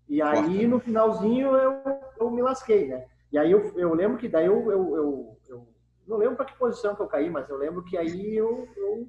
E 0.08 0.20
aí, 0.20 0.66
no 0.66 0.80
finalzinho, 0.80 1.48
eu, 1.56 1.82
eu 2.18 2.30
me 2.30 2.42
lasquei, 2.42 2.88
né? 2.88 3.06
E 3.32 3.38
aí, 3.38 3.50
eu, 3.50 3.72
eu 3.78 3.94
lembro 3.94 4.18
que 4.18 4.28
daí 4.28 4.46
eu, 4.46 4.70
eu, 4.70 4.96
eu, 4.96 5.38
eu 5.48 5.68
não 6.06 6.16
lembro 6.16 6.36
para 6.36 6.46
que 6.46 6.58
posição 6.58 6.94
que 6.94 7.02
eu 7.02 7.06
caí, 7.06 7.28
mas 7.30 7.48
eu 7.48 7.56
lembro 7.56 7.82
que 7.84 7.96
aí 7.96 8.36
eu, 8.36 8.68
eu, 8.76 9.08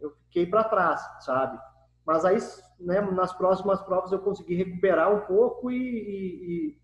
eu 0.00 0.10
fiquei 0.26 0.46
para 0.46 0.64
trás, 0.64 1.00
sabe? 1.20 1.58
Mas 2.06 2.24
aí, 2.24 2.38
né, 2.80 3.00
nas 3.00 3.32
próximas 3.32 3.80
provas, 3.82 4.10
eu 4.10 4.18
consegui 4.18 4.54
recuperar 4.54 5.14
um 5.14 5.20
pouco 5.20 5.70
e, 5.70 5.76
e, 5.76 6.78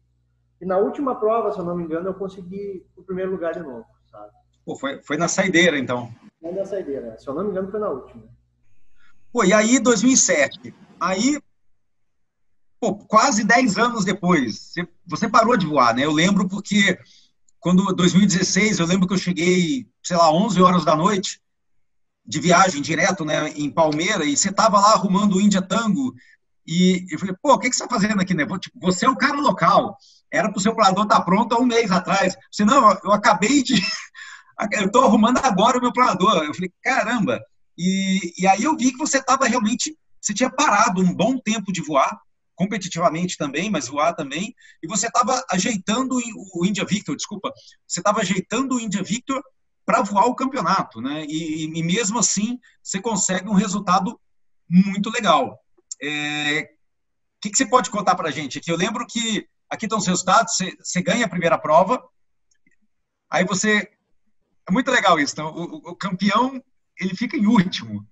e, 0.61 0.67
na 0.67 0.79
última 0.79 1.19
prova, 1.19 1.53
se 1.53 1.59
eu 1.59 1.65
não 1.65 1.77
me 1.77 1.85
engano, 1.85 2.09
eu 2.09 2.15
consegui 2.15 2.87
o 2.97 3.03
primeiro 3.03 3.33
lugar 3.33 3.53
de 3.55 3.61
novo, 3.61 3.85
sabe? 4.11 4.31
Pô, 4.65 4.77
foi, 4.77 5.03
foi 5.03 5.17
na 5.17 5.29
saideira, 5.29 5.79
então. 5.79 6.13
Foi 6.41 6.53
na 6.53 6.65
saideira. 6.65 7.19
Se 7.19 7.29
eu 7.29 7.35
não 7.35 7.45
me 7.45 7.51
engano, 7.51 7.71
foi 7.71 7.81
na 7.81 7.89
última. 7.89 8.25
Pô, 9.33 9.45
e 9.45 9.53
aí, 9.53 9.79
2007. 9.79 10.75
Aí, 11.01 11.41
pô, 12.81 12.95
quase 12.95 13.45
10 13.45 13.79
anos 13.79 14.05
depois, 14.05 14.59
você, 14.59 14.89
você 15.07 15.29
parou 15.29 15.57
de 15.57 15.67
voar, 15.67 15.95
né? 15.95 16.05
Eu 16.05 16.13
lembro 16.13 16.49
porque, 16.49 16.99
quando 17.59 17.95
2016, 17.95 18.79
eu 18.79 18.87
lembro 18.87 19.07
que 19.07 19.15
eu 19.15 19.19
cheguei, 19.19 19.89
sei 20.03 20.17
lá, 20.17 20.33
11 20.33 20.61
horas 20.61 20.85
da 20.85 20.95
noite, 20.95 21.41
de 22.27 22.41
viagem 22.41 22.83
direto, 22.83 23.25
né, 23.25 23.51
em 23.51 23.71
Palmeira, 23.71 24.25
e 24.25 24.37
você 24.37 24.51
tava 24.51 24.81
lá 24.81 24.93
arrumando 24.93 25.37
o 25.37 25.41
Índia 25.41 25.63
Tango, 25.63 26.15
e 26.67 27.07
eu 27.11 27.19
falei, 27.19 27.35
pô, 27.41 27.55
o 27.55 27.59
que, 27.59 27.71
que 27.71 27.77
você 27.77 27.85
está 27.85 27.95
fazendo 27.95 28.21
aqui, 28.21 28.35
né? 28.35 28.45
Você 28.83 29.07
é 29.07 29.09
o 29.09 29.17
cara 29.17 29.37
local. 29.37 29.97
Era 30.33 30.51
para 30.51 30.59
o 30.59 30.61
seu 30.61 30.75
planador 30.75 31.05
estar 31.05 31.19
tá 31.19 31.25
pronto 31.25 31.55
há 31.55 31.61
um 31.61 31.65
mês 31.65 31.91
atrás. 31.93 32.37
Você, 32.51 32.65
não, 32.65 32.91
eu 33.05 33.13
acabei 33.13 33.63
de, 33.63 33.75
eu 34.73 34.87
estou 34.87 35.05
arrumando 35.05 35.39
agora 35.39 35.79
o 35.79 35.81
meu 35.81 35.93
planador. 35.93 36.43
Eu 36.43 36.53
falei, 36.53 36.73
caramba. 36.83 37.41
E, 37.79 38.33
e 38.37 38.47
aí 38.49 38.65
eu 38.65 38.77
vi 38.77 38.91
que 38.91 38.99
você 38.99 39.19
estava 39.19 39.47
realmente, 39.47 39.97
você 40.21 40.35
tinha 40.35 40.51
parado 40.51 41.01
um 41.01 41.15
bom 41.15 41.39
tempo 41.39 41.73
de 41.73 41.83
voar, 41.83 42.19
competitivamente 42.57 43.37
também, 43.37 43.71
mas 43.71 43.87
voar 43.87 44.15
também, 44.15 44.55
e 44.83 44.89
você 44.89 45.07
estava 45.07 45.45
ajeitando 45.51 46.19
o 46.55 46.65
India 46.65 46.87
Victor, 46.87 47.15
desculpa, 47.15 47.53
você 47.87 48.01
estava 48.01 48.23
ajeitando 48.23 48.77
o 48.77 48.81
India 48.81 49.03
Victor 49.03 49.43
para 49.87 50.03
voar 50.03 50.27
o 50.27 50.35
campeonato, 50.35 51.01
né? 51.01 51.25
E, 51.29 51.65
e, 51.65 51.83
mesmo 51.83 52.19
assim 52.19 52.59
você 52.83 53.01
consegue 53.01 53.49
um 53.49 53.55
resultado 53.55 54.21
muito 54.69 55.09
legal. 55.11 55.59
É, 56.03 56.63
o 57.37 57.41
que, 57.41 57.51
que, 57.51 57.57
você 57.57 57.65
pode 57.65 57.89
contar 57.89 58.17
para 58.17 58.29
a 58.29 58.33
gente? 58.33 58.61
Que 58.61 58.71
eu 58.71 58.77
lembro 58.77 59.07
que 59.07 59.49
aqui 59.71 59.87
estão 59.87 59.99
os 59.99 60.07
resultados, 60.07 60.57
você, 60.57 60.77
você 60.77 61.01
ganha 61.01 61.25
a 61.25 61.31
primeira 61.31 61.57
prova, 61.57 62.03
aí 63.31 63.45
você... 63.45 63.89
É 64.69 64.73
muito 64.73 64.91
legal 64.91 65.19
isso, 65.21 65.33
então, 65.33 65.55
o, 65.55 65.91
o 65.91 65.97
campeão, 65.97 66.61
ele 67.01 67.15
fica 67.15 67.37
em 67.37 67.47
último. 67.47 68.05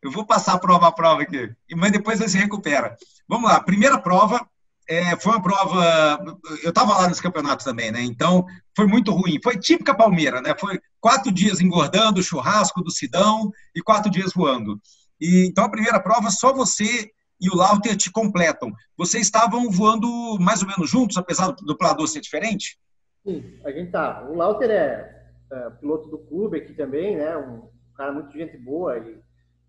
Eu 0.00 0.10
vou 0.10 0.24
passar 0.24 0.58
prova 0.58 0.88
a 0.88 0.92
prova 0.92 1.20
aqui, 1.20 1.54
mas 1.76 1.92
depois 1.92 2.18
ele 2.18 2.30
se 2.30 2.38
recupera. 2.38 2.96
Vamos 3.28 3.50
lá, 3.50 3.62
primeira 3.62 4.00
prova, 4.00 4.48
é, 4.90 5.16
foi 5.16 5.32
uma 5.32 5.42
prova. 5.42 6.18
Eu 6.64 6.70
estava 6.70 6.98
lá 6.98 7.06
nesse 7.06 7.22
campeonato 7.22 7.64
também, 7.64 7.92
né? 7.92 8.02
Então 8.02 8.44
foi 8.76 8.88
muito 8.88 9.12
ruim. 9.12 9.38
Foi 9.40 9.56
típica 9.56 9.94
Palmeira, 9.94 10.40
né? 10.42 10.52
Foi 10.58 10.80
quatro 10.98 11.30
dias 11.30 11.60
engordando, 11.60 12.20
churrasco 12.20 12.82
do 12.82 12.90
Sidão 12.90 13.52
e 13.72 13.80
quatro 13.80 14.10
dias 14.10 14.32
voando. 14.34 14.80
E, 15.20 15.46
então 15.46 15.64
a 15.64 15.70
primeira 15.70 16.00
prova 16.00 16.28
só 16.30 16.52
você 16.52 17.08
e 17.40 17.48
o 17.48 17.54
Lauter 17.54 17.96
te 17.96 18.10
completam. 18.10 18.72
Vocês 18.98 19.22
estavam 19.22 19.70
voando 19.70 20.08
mais 20.40 20.60
ou 20.60 20.66
menos 20.66 20.90
juntos, 20.90 21.16
apesar 21.16 21.52
do 21.52 21.78
planador 21.78 22.08
ser 22.08 22.20
diferente? 22.20 22.76
Sim, 23.24 23.44
a 23.64 23.70
gente 23.70 23.92
tá. 23.92 24.26
O 24.28 24.34
Lauter 24.34 24.70
é, 24.70 25.24
é 25.52 25.70
piloto 25.70 26.08
do 26.08 26.18
clube 26.18 26.58
aqui 26.58 26.74
também, 26.74 27.16
né? 27.16 27.36
Um 27.36 27.68
cara 27.96 28.12
muito 28.12 28.36
gente 28.36 28.58
boa 28.58 28.98
e, 28.98 29.20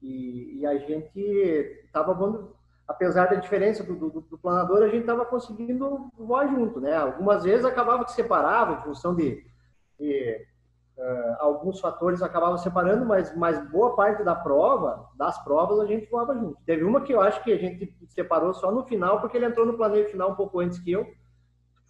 e, 0.02 0.62
e 0.62 0.66
a 0.66 0.80
gente 0.80 1.20
estava 1.86 2.12
voando 2.12 2.56
apesar 2.92 3.28
da 3.28 3.36
diferença 3.36 3.84
do, 3.84 3.96
do, 3.96 4.22
do 4.22 4.38
planador, 4.38 4.84
a 4.84 4.88
gente 4.88 5.02
estava 5.02 5.26
conseguindo 5.26 6.12
voar 6.18 6.48
junto, 6.48 6.80
né? 6.80 6.96
Algumas 6.96 7.44
vezes 7.44 7.66
acabava 7.66 8.04
que 8.04 8.12
separava 8.12 8.74
em 8.74 8.84
função 8.84 9.16
de, 9.16 9.44
de 9.98 10.46
uh, 10.98 11.36
alguns 11.40 11.80
fatores 11.80 12.22
acabavam 12.22 12.58
separando, 12.58 13.06
mas, 13.06 13.36
mas 13.36 13.58
boa 13.70 13.96
parte 13.96 14.24
da 14.24 14.36
prova, 14.36 15.10
das 15.18 15.42
provas, 15.44 15.80
a 15.80 15.86
gente 15.86 16.10
voava 16.10 16.36
junto. 16.36 16.58
Teve 16.66 16.84
uma 16.84 17.02
que 17.02 17.14
eu 17.14 17.22
acho 17.22 17.42
que 17.44 17.54
a 17.54 17.58
gente 17.58 17.96
separou 18.10 18.54
só 18.54 18.72
no 18.72 18.84
final, 18.84 19.22
porque 19.22 19.38
ele 19.38 19.46
entrou 19.46 19.66
no 19.66 19.78
planeio 19.78 20.10
final 20.10 20.32
um 20.32 20.36
pouco 20.36 20.60
antes 20.60 20.78
que 20.80 20.92
eu. 20.92 21.06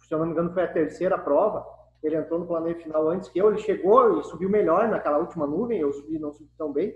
Se 0.06 0.14
eu 0.14 0.18
não 0.18 0.26
me 0.26 0.32
engano, 0.32 0.52
foi 0.52 0.62
a 0.62 0.72
terceira 0.72 1.18
prova. 1.18 1.66
Ele 2.02 2.16
entrou 2.16 2.38
no 2.38 2.46
planeio 2.46 2.76
final 2.80 3.08
antes 3.08 3.28
que 3.28 3.38
eu. 3.38 3.48
Ele 3.48 3.58
chegou 3.58 4.20
e 4.20 4.24
subiu 4.24 4.48
melhor 4.48 4.88
naquela 4.88 5.18
última 5.18 5.46
nuvem. 5.46 5.78
Eu 5.78 5.92
subi, 5.92 6.18
não 6.18 6.32
subi 6.32 6.50
tão 6.56 6.72
bem 6.72 6.94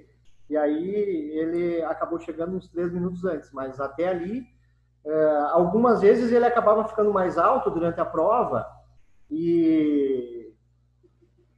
e 0.49 0.57
aí 0.57 0.95
ele 1.39 1.83
acabou 1.83 2.19
chegando 2.19 2.57
uns 2.57 2.69
três 2.69 2.93
minutos 2.93 3.25
antes, 3.25 3.51
mas 3.53 3.81
até 3.81 4.09
ali, 4.09 4.45
é, 5.05 5.37
algumas 5.51 6.01
vezes 6.01 6.31
ele 6.33 6.45
acabava 6.45 6.87
ficando 6.89 7.13
mais 7.13 7.37
alto 7.37 7.71
durante 7.71 8.01
a 8.01 8.05
prova 8.05 8.67
e, 9.31 10.53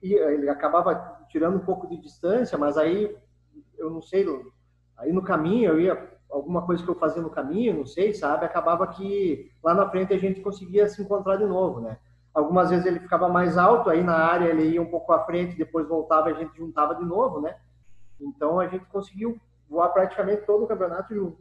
e 0.02 0.14
ele 0.14 0.48
acabava 0.48 1.18
tirando 1.28 1.56
um 1.56 1.64
pouco 1.64 1.86
de 1.86 1.98
distância, 1.98 2.56
mas 2.56 2.78
aí 2.78 3.14
eu 3.76 3.90
não 3.90 4.00
sei, 4.00 4.26
aí 4.96 5.12
no 5.12 5.22
caminho 5.22 5.70
eu 5.72 5.80
ia 5.80 6.18
alguma 6.30 6.62
coisa 6.62 6.82
que 6.82 6.88
eu 6.88 6.94
fazia 6.94 7.22
no 7.22 7.30
caminho, 7.30 7.78
não 7.78 7.86
sei, 7.86 8.12
sabe, 8.12 8.44
acabava 8.44 8.86
que 8.86 9.50
lá 9.62 9.74
na 9.74 9.88
frente 9.88 10.12
a 10.12 10.18
gente 10.18 10.40
conseguia 10.40 10.88
se 10.88 11.02
encontrar 11.02 11.36
de 11.36 11.46
novo, 11.46 11.80
né? 11.80 11.98
Algumas 12.34 12.70
vezes 12.70 12.86
ele 12.86 13.00
ficava 13.00 13.28
mais 13.28 13.56
alto, 13.56 13.88
aí 13.88 14.02
na 14.02 14.16
área 14.16 14.48
ele 14.48 14.68
ia 14.68 14.82
um 14.82 14.90
pouco 14.90 15.12
à 15.12 15.24
frente, 15.24 15.56
depois 15.56 15.88
voltava 15.88 16.30
e 16.30 16.34
a 16.34 16.36
gente 16.36 16.56
juntava 16.56 16.94
de 16.94 17.04
novo, 17.04 17.40
né? 17.40 17.56
Então 18.20 18.58
a 18.58 18.66
gente 18.66 18.84
conseguiu 18.86 19.40
voar 19.68 19.90
praticamente 19.90 20.46
todo 20.46 20.64
o 20.64 20.66
campeonato 20.66 21.14
junto. 21.14 21.38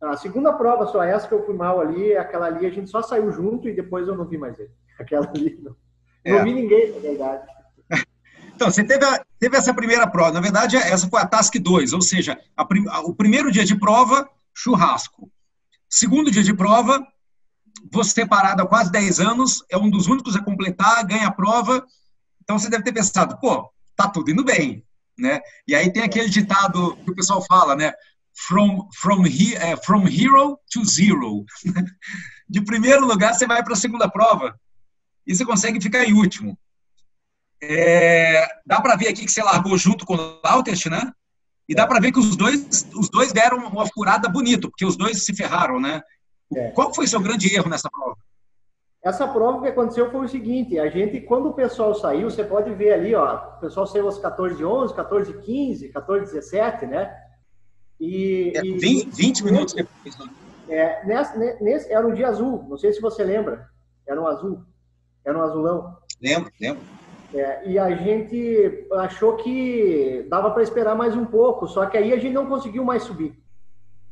A 0.00 0.16
segunda 0.16 0.52
prova, 0.52 0.86
só 0.86 1.02
essa 1.02 1.28
que 1.28 1.34
eu 1.34 1.44
fui 1.44 1.54
mal 1.54 1.80
ali, 1.80 2.16
aquela 2.16 2.46
ali 2.46 2.64
a 2.64 2.70
gente 2.70 2.88
só 2.88 3.02
saiu 3.02 3.30
junto 3.30 3.68
e 3.68 3.74
depois 3.74 4.08
eu 4.08 4.16
não 4.16 4.24
vi 4.24 4.38
mais 4.38 4.58
ele. 4.58 4.70
Aquela 4.98 5.28
ali 5.28 5.58
não, 5.62 5.76
é. 6.24 6.32
não 6.32 6.44
vi 6.44 6.54
ninguém, 6.54 6.92
na 6.92 7.00
verdade. 7.00 7.46
Então, 8.52 8.70
você 8.70 8.84
teve, 8.84 9.02
a, 9.02 9.24
teve 9.38 9.56
essa 9.56 9.72
primeira 9.72 10.06
prova. 10.06 10.32
Na 10.32 10.40
verdade, 10.40 10.76
essa 10.76 11.08
foi 11.08 11.18
a 11.18 11.26
Task 11.26 11.54
2, 11.54 11.94
ou 11.94 12.02
seja, 12.02 12.38
a, 12.54 12.62
a, 12.62 13.00
o 13.00 13.14
primeiro 13.14 13.50
dia 13.50 13.64
de 13.64 13.74
prova, 13.74 14.28
churrasco. 14.52 15.32
Segundo 15.88 16.30
dia 16.30 16.42
de 16.42 16.52
prova, 16.52 17.02
você 17.90 18.26
parado 18.26 18.60
há 18.60 18.66
quase 18.66 18.92
10 18.92 19.18
anos, 19.18 19.64
é 19.70 19.78
um 19.78 19.88
dos 19.88 20.08
únicos 20.08 20.36
a 20.36 20.44
completar, 20.44 21.06
ganha 21.06 21.28
a 21.28 21.32
prova. 21.32 21.82
Então, 22.42 22.58
você 22.58 22.68
deve 22.68 22.84
ter 22.84 22.92
pensado, 22.92 23.38
pô, 23.40 23.72
tá 23.96 24.10
tudo 24.10 24.30
indo 24.30 24.44
bem 24.44 24.84
né? 25.20 25.40
E 25.66 25.74
aí 25.74 25.92
tem 25.92 26.02
aquele 26.02 26.28
ditado 26.28 26.96
que 27.04 27.10
o 27.10 27.14
pessoal 27.14 27.44
fala, 27.46 27.76
né? 27.76 27.92
From, 28.46 28.88
from, 28.94 29.26
he, 29.26 29.54
uh, 29.56 29.76
from 29.84 30.06
hero 30.08 30.58
to 30.72 30.84
zero. 30.84 31.44
De 32.48 32.60
primeiro 32.62 33.06
lugar, 33.06 33.34
você 33.34 33.46
vai 33.46 33.62
para 33.62 33.74
a 33.74 33.76
segunda 33.76 34.08
prova 34.08 34.58
e 35.26 35.34
você 35.34 35.44
consegue 35.44 35.80
ficar 35.80 36.04
em 36.04 36.12
último. 36.12 36.58
É, 37.62 38.48
dá 38.66 38.80
para 38.80 38.96
ver 38.96 39.08
aqui 39.08 39.24
que 39.24 39.30
você 39.30 39.42
largou 39.42 39.76
junto 39.76 40.06
com 40.06 40.14
o 40.14 40.40
Lautert, 40.42 40.86
né? 40.86 41.12
E 41.68 41.74
dá 41.74 41.86
para 41.86 42.00
ver 42.00 42.10
que 42.10 42.18
os 42.18 42.34
dois, 42.34 42.88
os 42.94 43.08
dois 43.10 43.32
deram 43.32 43.58
uma 43.58 43.86
furada 43.86 44.28
bonita, 44.28 44.68
porque 44.68 44.84
os 44.84 44.96
dois 44.96 45.24
se 45.24 45.34
ferraram, 45.34 45.78
né? 45.78 46.00
É. 46.52 46.70
Qual 46.70 46.92
foi 46.92 47.04
o 47.04 47.08
seu 47.08 47.20
grande 47.20 47.54
erro 47.54 47.68
nessa 47.68 47.88
prova? 47.88 48.16
Essa 49.02 49.26
prova 49.26 49.62
que 49.62 49.68
aconteceu 49.68 50.10
foi 50.10 50.26
o 50.26 50.28
seguinte, 50.28 50.78
a 50.78 50.88
gente, 50.90 51.20
quando 51.22 51.48
o 51.48 51.54
pessoal 51.54 51.94
saiu, 51.94 52.30
você 52.30 52.44
pode 52.44 52.72
ver 52.74 52.92
ali, 52.92 53.14
ó, 53.14 53.56
o 53.56 53.60
pessoal 53.60 53.86
saiu 53.86 54.06
às 54.06 54.18
14 54.18 54.62
11 54.62 54.94
14 54.94 55.32
15 55.38 55.88
14 55.88 56.32
17 56.34 56.86
né? 56.86 57.16
E, 57.98 58.52
é, 58.54 58.60
20, 58.60 59.08
20 59.08 59.44
minutos 59.44 59.74
depois. 59.74 60.18
Né? 60.18 60.26
É, 60.68 61.06
nesse, 61.06 61.38
nesse, 61.62 61.92
era 61.92 62.06
um 62.06 62.12
dia 62.12 62.28
azul, 62.28 62.66
não 62.68 62.76
sei 62.76 62.92
se 62.92 63.00
você 63.00 63.24
lembra, 63.24 63.68
era 64.06 64.20
um 64.20 64.26
azul, 64.26 64.62
era 65.24 65.38
um 65.38 65.42
azulão. 65.42 65.96
Lembro, 66.20 66.52
lembro. 66.60 66.82
É, 67.32 67.68
e 67.70 67.78
a 67.78 67.94
gente 67.94 68.86
achou 68.92 69.36
que 69.36 70.26
dava 70.28 70.50
para 70.50 70.62
esperar 70.62 70.94
mais 70.94 71.16
um 71.16 71.24
pouco, 71.24 71.66
só 71.66 71.86
que 71.86 71.96
aí 71.96 72.12
a 72.12 72.18
gente 72.18 72.34
não 72.34 72.46
conseguiu 72.46 72.84
mais 72.84 73.04
subir. 73.04 73.39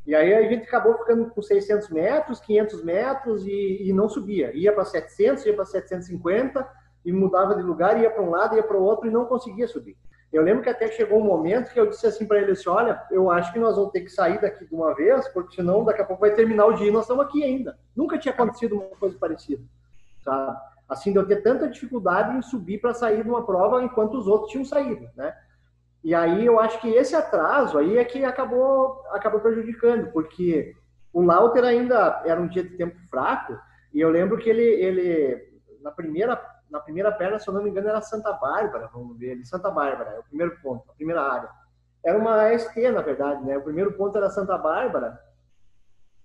E 0.09 0.15
aí 0.15 0.33
a 0.33 0.43
gente 0.49 0.67
acabou 0.67 0.97
ficando 0.97 1.29
com 1.29 1.43
600 1.43 1.91
metros, 1.91 2.41
500 2.41 2.83
metros 2.83 3.47
e, 3.47 3.89
e 3.91 3.93
não 3.93 4.09
subia. 4.09 4.57
Ia 4.57 4.73
para 4.73 4.87
700, 4.87 5.45
ia 5.45 5.55
para 5.55 5.67
750 5.67 6.67
e 7.05 7.13
mudava 7.13 7.55
de 7.55 7.61
lugar, 7.61 8.01
ia 8.01 8.09
para 8.09 8.23
um 8.23 8.31
lado, 8.31 8.57
ia 8.57 8.63
para 8.63 8.79
o 8.79 8.83
outro 8.83 9.07
e 9.07 9.11
não 9.11 9.27
conseguia 9.27 9.69
subir. 9.69 9.99
Eu 10.33 10.43
lembro 10.43 10.63
que 10.63 10.71
até 10.71 10.91
chegou 10.91 11.21
um 11.21 11.27
momento 11.27 11.71
que 11.75 11.79
eu 11.79 11.91
disse 11.91 12.07
assim 12.07 12.27
para 12.27 12.41
ele 12.41 12.53
assim, 12.53 12.71
olha, 12.71 13.03
eu 13.11 13.31
acho 13.31 13.53
que 13.53 13.59
nós 13.59 13.77
vamos 13.77 13.93
ter 13.93 14.01
que 14.01 14.09
sair 14.09 14.41
daqui 14.41 14.65
de 14.65 14.75
uma 14.75 14.95
vez, 14.95 15.29
porque 15.29 15.57
senão 15.57 15.85
daqui 15.85 16.01
a 16.01 16.07
pouco 16.07 16.23
vai 16.23 16.35
terminar 16.35 16.65
o 16.65 16.73
dia 16.73 16.89
e 16.89 16.91
nós 16.91 17.03
estamos 17.03 17.27
aqui 17.27 17.45
ainda. 17.45 17.79
Nunca 17.95 18.17
tinha 18.19 18.33
acontecido 18.33 18.77
uma 18.77 18.97
coisa 18.97 19.19
parecida, 19.19 19.63
sabe? 20.25 20.57
Assim, 20.89 21.13
de 21.13 21.19
eu 21.19 21.27
ter 21.27 21.43
tanta 21.43 21.69
dificuldade 21.69 22.35
em 22.35 22.41
subir 22.41 22.81
para 22.81 22.95
sair 22.95 23.23
de 23.23 23.29
uma 23.29 23.45
prova 23.45 23.83
enquanto 23.83 24.17
os 24.17 24.27
outros 24.27 24.53
tinham 24.53 24.65
saído, 24.65 25.07
né? 25.15 25.37
E 26.03 26.15
aí 26.15 26.47
eu 26.47 26.59
acho 26.61 26.81
que 26.81 26.89
esse 26.89 27.15
atraso 27.15 27.79
aí 27.79 27.99
é 27.99 28.05
que 28.05 28.25
acabou, 28.25 29.03
acabou 29.11 29.41
prejudicando, 29.41 30.11
porque 30.13 30.75
o 31.13 31.23
Lauter 31.23 31.65
ainda 31.65 32.23
era 32.25 32.41
um 32.41 32.49
dia 32.49 32.63
de 32.63 32.77
tempo 32.77 32.97
fraco, 33.11 33.59
e 33.93 34.01
eu 34.01 34.11
lembro 34.11 34.39
que 34.39 34.49
ele, 34.49 34.63
ele 34.63 35.49
na 35.83 35.91
primeira 35.91 36.41
na 36.71 36.81
primeira 36.81 37.11
perna, 37.11 37.39
se 37.39 37.49
eu 37.49 37.55
não 37.55 37.63
me 37.63 37.71
engano, 37.71 37.89
era 37.89 38.01
Santa 38.03 38.33
Bárbara, 38.33 38.91
vamos 38.93 39.19
ver 39.19 39.43
Santa 39.47 39.71
Bárbara, 39.71 40.11
é 40.11 40.19
o 40.19 40.25
primeiro 40.25 40.59
ponto, 40.61 40.91
a 40.91 40.95
primeira 40.95 41.23
área. 41.23 41.49
Era 42.05 42.19
uma 42.19 42.57
ST, 42.57 42.91
na 42.91 43.01
verdade, 43.01 43.43
né? 43.45 43.57
O 43.57 43.63
primeiro 43.63 43.93
ponto 43.93 44.17
era 44.17 44.31
Santa 44.31 44.57
Bárbara, 44.59 45.19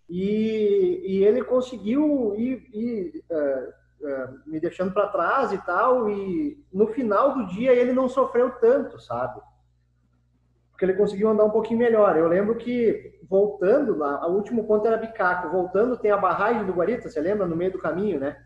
e, 0.10 1.02
e 1.06 1.24
ele 1.24 1.44
conseguiu 1.44 2.36
ir, 2.36 2.68
ir 2.74 3.24
uh, 3.32 4.06
uh, 4.06 4.40
me 4.46 4.60
deixando 4.60 4.94
para 4.94 5.08
trás 5.08 5.52
e 5.54 5.58
tal, 5.60 6.10
e 6.10 6.62
no 6.72 6.88
final 6.88 7.34
do 7.34 7.48
dia 7.48 7.74
ele 7.74 7.94
não 7.94 8.10
sofreu 8.10 8.52
tanto, 8.60 9.00
sabe? 9.00 9.42
Porque 10.74 10.86
ele 10.86 10.96
conseguiu 10.96 11.30
andar 11.30 11.46
um 11.46 11.52
pouquinho 11.52 11.78
melhor. 11.78 12.18
Eu 12.18 12.28
lembro 12.28 12.56
que, 12.56 13.20
voltando, 13.30 13.96
lá, 13.96 14.28
o 14.28 14.34
último 14.34 14.66
ponto 14.66 14.88
era 14.88 14.98
Bicaco, 14.98 15.50
voltando 15.50 15.98
tem 15.98 16.10
a 16.10 16.18
barragem 16.18 16.66
do 16.66 16.74
Guarita, 16.74 17.10
você 17.10 17.22
lembra? 17.22 17.46
No 17.46 17.56
meio 17.56 17.72
do 17.72 17.78
caminho, 17.78 18.20
né? 18.20 18.44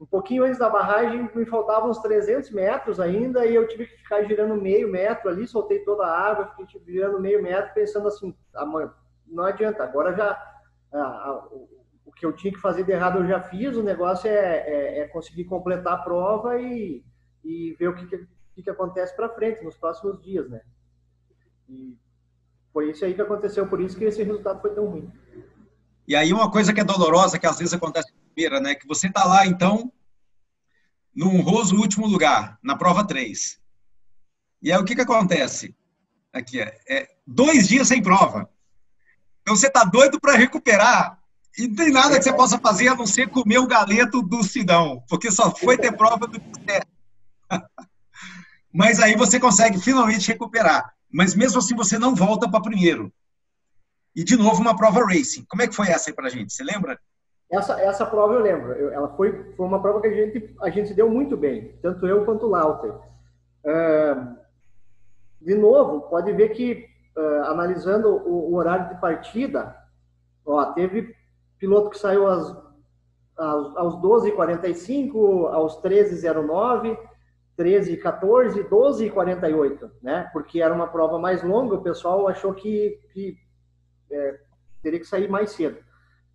Um 0.00 0.06
pouquinho 0.06 0.44
antes 0.44 0.58
da 0.58 0.70
barragem, 0.70 1.28
me 1.34 1.44
faltavam 1.44 1.90
uns 1.90 1.98
300 1.98 2.50
metros 2.52 3.00
ainda, 3.00 3.44
e 3.44 3.56
eu 3.56 3.66
tive 3.66 3.86
que 3.86 3.96
ficar 3.98 4.22
girando 4.22 4.54
meio 4.54 4.88
metro 4.88 5.28
ali, 5.28 5.46
soltei 5.46 5.80
toda 5.80 6.04
a 6.04 6.16
água, 6.16 6.46
fiquei 6.56 6.80
girando 6.86 7.20
meio 7.20 7.42
metro, 7.42 7.74
pensando 7.74 8.06
assim, 8.06 8.34
não 9.26 9.44
adianta, 9.44 9.82
agora 9.82 10.14
já... 10.14 10.40
O 12.04 12.12
que 12.12 12.26
eu 12.26 12.32
tinha 12.32 12.52
que 12.52 12.60
fazer 12.60 12.84
de 12.84 12.92
errado 12.92 13.18
eu 13.18 13.26
já 13.26 13.40
fiz, 13.40 13.76
o 13.76 13.82
negócio 13.82 14.28
é, 14.28 14.58
é, 14.58 14.98
é 15.00 15.08
conseguir 15.08 15.44
completar 15.44 15.94
a 15.94 16.02
prova 16.02 16.60
e, 16.60 17.02
e 17.42 17.74
ver 17.78 17.88
o 17.88 17.94
que, 17.94 18.06
que, 18.06 18.62
que 18.62 18.70
acontece 18.70 19.16
para 19.16 19.30
frente 19.30 19.64
nos 19.64 19.76
próximos 19.76 20.20
dias, 20.22 20.48
né? 20.48 20.60
E 21.68 21.96
foi 22.72 22.90
isso 22.90 23.04
aí 23.04 23.14
que 23.14 23.22
aconteceu, 23.22 23.66
por 23.66 23.80
isso 23.80 23.96
que 23.96 24.04
esse 24.04 24.22
resultado 24.22 24.60
foi 24.60 24.74
tão 24.74 24.86
ruim. 24.86 25.10
E 26.06 26.16
aí 26.16 26.32
uma 26.32 26.50
coisa 26.50 26.72
que 26.72 26.80
é 26.80 26.84
dolorosa, 26.84 27.38
que 27.38 27.46
às 27.46 27.58
vezes 27.58 27.74
acontece 27.74 28.12
primeira, 28.34 28.60
né? 28.60 28.74
Que 28.74 28.86
você 28.86 29.10
tá 29.10 29.24
lá, 29.24 29.46
então, 29.46 29.92
no 31.14 31.28
honroso 31.28 31.76
último 31.76 32.06
lugar, 32.06 32.58
na 32.62 32.76
prova 32.76 33.06
3. 33.06 33.60
E 34.62 34.72
aí 34.72 34.78
o 34.78 34.84
que 34.84 34.94
que 34.94 35.02
acontece? 35.02 35.74
Aqui 36.32 36.60
é, 36.60 36.78
é 36.88 37.08
dois 37.26 37.68
dias 37.68 37.88
sem 37.88 38.02
prova. 38.02 38.48
Então 39.42 39.54
você 39.56 39.68
tá 39.68 39.84
doido 39.84 40.20
para 40.20 40.36
recuperar 40.36 41.18
e 41.58 41.68
não 41.68 41.74
tem 41.74 41.90
nada 41.90 42.16
que 42.16 42.22
você 42.24 42.32
possa 42.32 42.58
fazer 42.58 42.88
a 42.88 42.94
não 42.94 43.06
ser 43.06 43.28
comer 43.28 43.58
o 43.58 43.66
galeto 43.66 44.22
do 44.22 44.42
Sidão, 44.42 45.04
porque 45.08 45.30
só 45.30 45.54
foi 45.54 45.76
ter 45.76 45.94
prova 45.96 46.26
do 46.26 46.40
Mas 48.72 49.00
aí 49.00 49.14
você 49.14 49.38
consegue 49.38 49.78
finalmente 49.78 50.28
recuperar 50.28 50.94
mas 51.12 51.34
mesmo 51.34 51.58
assim 51.58 51.76
você 51.76 51.98
não 51.98 52.14
volta 52.14 52.50
para 52.50 52.62
primeiro. 52.62 53.12
E 54.14 54.24
de 54.24 54.36
novo 54.36 54.60
uma 54.60 54.76
prova 54.76 55.00
racing. 55.04 55.44
Como 55.48 55.62
é 55.62 55.68
que 55.68 55.74
foi 55.74 55.88
essa 55.88 56.10
aí 56.10 56.14
para 56.14 56.26
a 56.26 56.30
gente? 56.30 56.52
Você 56.52 56.62
lembra? 56.62 56.98
essa, 57.52 57.78
essa 57.80 58.06
prova 58.06 58.32
eu 58.32 58.40
lembro. 58.40 58.72
Eu, 58.72 58.92
ela 58.92 59.08
foi, 59.10 59.52
foi 59.52 59.66
uma 59.66 59.80
prova 59.80 60.00
que 60.00 60.06
a 60.06 60.12
gente, 60.12 60.56
a 60.62 60.70
gente 60.70 60.94
deu 60.94 61.08
muito 61.10 61.36
bem, 61.36 61.76
tanto 61.82 62.06
eu 62.06 62.24
quanto 62.24 62.46
o 62.46 62.48
Lauter. 62.48 62.94
Uh, 63.64 64.36
de 65.40 65.54
novo, 65.54 66.00
pode 66.08 66.32
ver 66.32 66.48
que, 66.48 66.86
uh, 67.16 67.44
analisando 67.44 68.08
o, 68.08 68.52
o, 68.52 68.54
horário 68.54 68.88
de 68.88 69.00
partida, 69.00 69.76
ó, 70.46 70.64
teve 70.72 71.14
piloto 71.58 71.90
que 71.90 71.98
saiu 71.98 72.26
às, 72.26 72.48
às, 73.36 73.76
aos 73.76 73.96
12h45, 73.96 75.52
aos 75.52 75.80
13h09, 75.82 76.98
13h14, 77.62 78.68
12h48, 78.68 79.90
né? 80.02 80.28
Porque 80.32 80.60
era 80.60 80.74
uma 80.74 80.88
prova 80.88 81.18
mais 81.18 81.42
longa, 81.42 81.76
o 81.76 81.82
pessoal 81.82 82.26
achou 82.26 82.52
que, 82.52 82.98
que 83.12 83.36
é, 84.10 84.38
teria 84.82 84.98
que 84.98 85.06
sair 85.06 85.28
mais 85.28 85.52
cedo. 85.52 85.78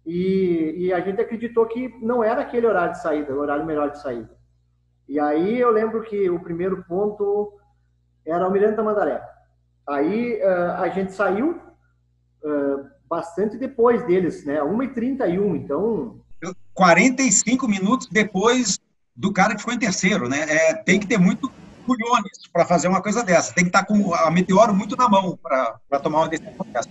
E, 0.06 0.74
e, 0.78 0.94
a 0.94 1.02
gente 1.02 1.20
acreditou 1.20 1.66
que 1.66 1.90
não 2.02 2.24
era 2.24 2.42
aquele 2.42 2.66
horário 2.66 2.94
de 2.94 3.02
saída, 3.02 3.34
o 3.34 3.40
horário 3.40 3.66
melhor 3.66 3.92
de 3.92 4.02
saída. 4.02 4.30
E 5.08 5.20
aí 5.20 5.60
eu 5.60 5.70
lembro 5.70 6.02
que 6.04 6.30
o 6.30 6.40
primeiro 6.40 6.84
ponto 6.88 7.52
era 8.26 8.46
Almirante 8.46 8.78
da 8.78 8.84
Mandaré. 8.84 9.22
Aí 9.86 10.40
uh, 10.42 10.82
a 10.82 10.88
gente 10.90 11.12
saiu 11.12 11.52
uh, 11.52 12.90
bastante 13.10 13.58
depois 13.58 14.06
deles, 14.06 14.46
né? 14.46 14.62
1h31, 14.62 15.56
então... 15.58 16.22
45 16.74 17.68
minutos 17.68 18.08
depois 18.08 18.80
do 19.17 19.34
cara 19.34 19.56
que 19.56 19.62
ficou 19.62 19.73
em 19.73 19.80
terceiro, 19.80 20.30
né? 20.30 20.41
É, 20.47 20.73
tem 20.75 20.99
que 20.99 21.08
ter 21.08 21.17
muito 21.17 21.51
culhões 21.88 22.47
para 22.53 22.65
fazer 22.65 22.88
uma 22.88 23.01
coisa 23.01 23.23
dessa. 23.23 23.53
Tem 23.53 23.63
que 23.63 23.69
estar 23.69 23.84
tá 23.84 23.86
com 23.88 24.13
a 24.13 24.30
Meteoro 24.30 24.75
muito 24.75 24.95
na 24.95 25.10
mão 25.10 25.36
para 25.36 25.99
tomar 26.03 26.19
uma 26.19 26.30
decisão 26.30 26.65
dessa. 26.71 26.89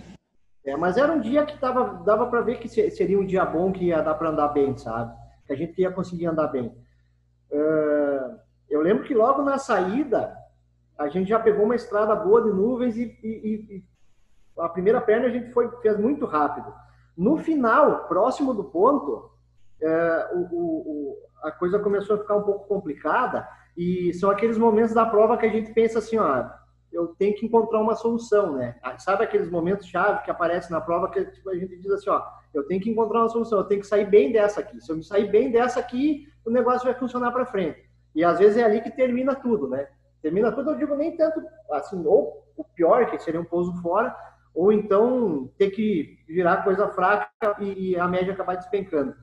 É, 0.65 0.75
mas 0.75 0.97
era 0.97 1.13
um 1.13 1.21
dia 1.21 1.45
que 1.45 1.57
tava, 1.57 2.03
dava 2.03 2.27
para 2.27 2.41
ver 2.41 2.59
que 2.59 2.67
seria 2.67 3.17
um 3.17 3.25
dia 3.25 3.45
bom, 3.45 3.71
que 3.71 3.85
ia 3.85 4.01
dar 4.01 4.15
para 4.15 4.29
andar 4.29 4.49
bem, 4.49 4.77
sabe? 4.77 5.15
Que 5.45 5.53
a 5.53 5.55
gente 5.55 5.79
ia 5.79 5.89
conseguir 5.89 6.25
andar 6.25 6.47
bem. 6.47 6.67
Uh, 7.49 8.37
eu 8.69 8.81
lembro 8.81 9.05
que 9.05 9.13
logo 9.13 9.41
na 9.43 9.57
saída, 9.57 10.35
a 10.99 11.07
gente 11.07 11.29
já 11.29 11.39
pegou 11.39 11.63
uma 11.63 11.75
estrada 11.75 12.13
boa 12.13 12.43
de 12.43 12.49
nuvens 12.49 12.97
e, 12.97 13.17
e, 13.23 13.77
e 13.77 13.83
a 14.59 14.67
primeira 14.67 14.99
perna 14.99 15.27
a 15.27 15.29
gente 15.29 15.53
foi, 15.53 15.71
fez 15.81 15.97
muito 15.97 16.25
rápido. 16.25 16.73
No 17.15 17.37
final, 17.37 18.05
próximo 18.09 18.53
do 18.53 18.65
ponto, 18.65 19.31
o, 20.33 20.39
o, 20.51 21.26
a 21.43 21.51
coisa 21.51 21.79
começou 21.79 22.15
a 22.15 22.19
ficar 22.19 22.35
um 22.35 22.43
pouco 22.43 22.67
complicada 22.67 23.47
e 23.75 24.13
são 24.13 24.29
aqueles 24.29 24.57
momentos 24.57 24.93
da 24.93 25.05
prova 25.05 25.37
que 25.37 25.45
a 25.45 25.49
gente 25.49 25.71
pensa 25.73 25.99
assim, 25.99 26.17
ó, 26.17 26.49
eu 26.91 27.07
tenho 27.19 27.35
que 27.35 27.45
encontrar 27.45 27.79
uma 27.79 27.95
solução, 27.95 28.53
né? 28.53 28.77
Ah, 28.81 28.97
sabe 28.97 29.23
aqueles 29.23 29.49
momentos 29.49 29.87
chave 29.87 30.23
que 30.23 30.31
aparecem 30.31 30.71
na 30.71 30.81
prova 30.81 31.09
que 31.09 31.23
tipo, 31.25 31.49
a 31.49 31.55
gente 31.55 31.77
diz 31.77 31.91
assim, 31.91 32.09
ó, 32.09 32.23
eu 32.53 32.63
tenho 32.63 32.81
que 32.81 32.89
encontrar 32.89 33.19
uma 33.19 33.29
solução, 33.29 33.59
eu 33.59 33.65
tenho 33.65 33.81
que 33.81 33.87
sair 33.87 34.05
bem 34.05 34.31
dessa 34.31 34.61
aqui. 34.61 34.81
Se 34.81 34.91
eu 34.91 34.97
me 34.97 35.03
sair 35.03 35.29
bem 35.29 35.51
dessa 35.51 35.79
aqui, 35.79 36.27
o 36.45 36.49
negócio 36.49 36.85
vai 36.85 36.97
funcionar 36.97 37.31
para 37.31 37.45
frente. 37.45 37.87
E 38.15 38.23
às 38.23 38.39
vezes 38.39 38.57
é 38.57 38.63
ali 38.63 38.81
que 38.81 38.89
termina 38.89 39.35
tudo, 39.35 39.67
né? 39.67 39.87
Termina 40.21 40.51
tudo, 40.51 40.71
eu 40.71 40.77
digo 40.77 40.95
nem 40.95 41.15
tanto 41.15 41.41
assim, 41.71 42.03
ou 42.05 42.43
o 42.55 42.63
pior, 42.63 43.09
que 43.09 43.19
seria 43.19 43.39
um 43.39 43.45
pouso 43.45 43.71
fora, 43.81 44.15
ou 44.55 44.71
então 44.71 45.51
ter 45.57 45.69
que 45.69 46.17
virar 46.27 46.63
coisa 46.63 46.87
fraca 46.89 47.29
e, 47.59 47.91
e 47.91 47.99
a 47.99 48.07
média 48.07 48.33
acabar 48.33 48.55
despencando. 48.55 49.15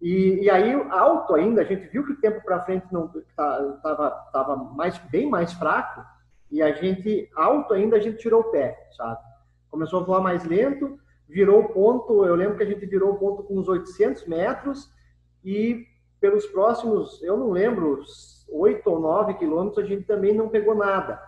E, 0.00 0.44
e, 0.44 0.50
aí, 0.50 0.72
alto 0.90 1.34
ainda, 1.34 1.62
a 1.62 1.64
gente 1.64 1.88
viu 1.88 2.04
que 2.04 2.12
o 2.12 2.20
tempo 2.20 2.42
para 2.44 2.64
frente 2.64 2.86
não 2.92 3.10
estava 3.16 3.80
tá, 3.82 4.10
tava 4.32 4.56
mais, 4.56 4.98
bem 4.98 5.28
mais 5.28 5.52
fraco, 5.54 6.04
e 6.50 6.62
a 6.62 6.72
gente, 6.72 7.30
alto 7.34 7.74
ainda, 7.74 7.96
a 7.96 8.00
gente 8.00 8.18
tirou 8.18 8.40
o 8.40 8.50
pé, 8.50 8.88
sabe? 8.96 9.18
Começou 9.70 10.00
a 10.00 10.04
voar 10.04 10.20
mais 10.20 10.44
lento, 10.44 10.98
virou 11.28 11.60
o 11.60 11.68
ponto, 11.68 12.24
eu 12.24 12.34
lembro 12.34 12.56
que 12.56 12.62
a 12.62 12.66
gente 12.66 12.84
virou 12.86 13.12
o 13.12 13.18
ponto 13.18 13.42
com 13.42 13.58
uns 13.58 13.68
800 13.68 14.26
metros 14.26 14.90
e 15.44 15.86
pelos 16.20 16.46
próximos, 16.46 17.22
eu 17.22 17.36
não 17.36 17.50
lembro, 17.50 18.00
8 18.48 18.88
ou 18.88 19.00
9 19.00 19.34
quilômetros, 19.34 19.84
a 19.84 19.86
gente 19.86 20.04
também 20.04 20.34
não 20.34 20.48
pegou 20.48 20.74
nada. 20.74 21.20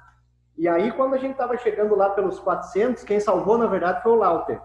E 0.57 0.67
aí, 0.67 0.91
quando 0.93 1.15
a 1.15 1.19
gente 1.19 1.33
estava 1.33 1.57
chegando 1.57 1.95
lá 1.95 2.11
pelos 2.11 2.39
400, 2.41 3.05
quem 3.05 3.21
salvou, 3.21 3.57
na 3.59 3.67
verdade, 3.67 4.03
foi 4.03 4.13
o 4.13 4.17
Lauter. 4.17 4.61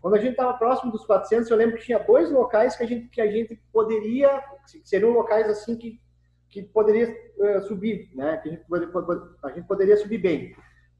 Quando 0.00 0.14
a 0.14 0.18
gente 0.18 0.32
estava 0.32 0.54
próximo 0.54 0.90
dos 0.90 1.04
400, 1.04 1.50
eu 1.50 1.56
lembro 1.56 1.76
que 1.76 1.84
tinha 1.84 1.98
dois 1.98 2.30
locais 2.30 2.76
que 2.76 2.82
a 2.82 2.86
gente, 2.86 3.08
que 3.08 3.20
a 3.20 3.30
gente 3.30 3.60
poderia, 3.72 4.42
seriam 4.84 5.10
locais 5.10 5.48
assim 5.48 5.76
que 5.76 6.00
que 6.50 6.62
poderia 6.62 7.16
uh, 7.38 7.62
subir, 7.62 8.10
né? 8.14 8.36
Que 8.38 8.48
a 8.48 8.52
gente, 8.52 8.64
a 9.42 9.48
gente, 9.50 9.66
poderia 9.66 9.96
subir 9.96 10.18
bem. 10.18 10.54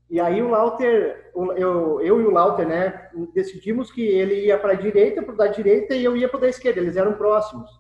E 0.09 0.19
aí 0.21 0.41
o 0.43 0.49
Lauter, 0.49 1.31
eu, 1.35 2.01
eu 2.01 2.21
e 2.21 2.25
o 2.25 2.31
Lauter, 2.31 2.67
né, 2.67 3.11
decidimos 3.33 3.93
que 3.93 4.03
ele 4.03 4.47
ia 4.47 4.59
para 4.59 4.73
a 4.73 4.77
direita, 4.77 5.23
para 5.23 5.35
da 5.35 5.47
direita, 5.47 5.95
e 5.95 6.05
eu 6.05 6.17
ia 6.17 6.29
para 6.29 6.41
da 6.41 6.49
esquerda. 6.49 6.81
Eles 6.81 6.97
eram 6.97 7.13
próximos. 7.13 7.71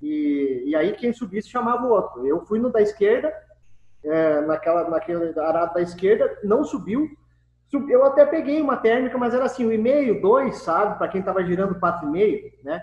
E, 0.00 0.62
e 0.66 0.76
aí 0.76 0.92
quem 0.92 1.12
subisse 1.12 1.48
chamava 1.48 1.84
o 1.84 1.90
outro. 1.90 2.24
Eu 2.26 2.44
fui 2.46 2.60
no 2.60 2.70
da 2.70 2.80
esquerda, 2.80 3.32
é, 4.04 4.40
naquela, 4.42 4.88
naquele 4.88 5.36
arado 5.38 5.74
da 5.74 5.80
esquerda, 5.80 6.38
não 6.44 6.62
subiu. 6.62 7.08
Eu 7.72 8.04
até 8.04 8.26
peguei 8.26 8.60
uma 8.60 8.76
térmica, 8.76 9.16
mas 9.16 9.32
era 9.32 9.44
assim, 9.44 9.66
um 9.66 9.72
e 9.72 9.78
meio, 9.78 10.20
dois, 10.20 10.58
sabe? 10.58 10.98
Para 10.98 11.08
quem 11.08 11.20
estava 11.20 11.44
girando 11.44 11.78
quatro 11.78 12.08
e 12.08 12.10
meio, 12.10 12.52
né? 12.62 12.82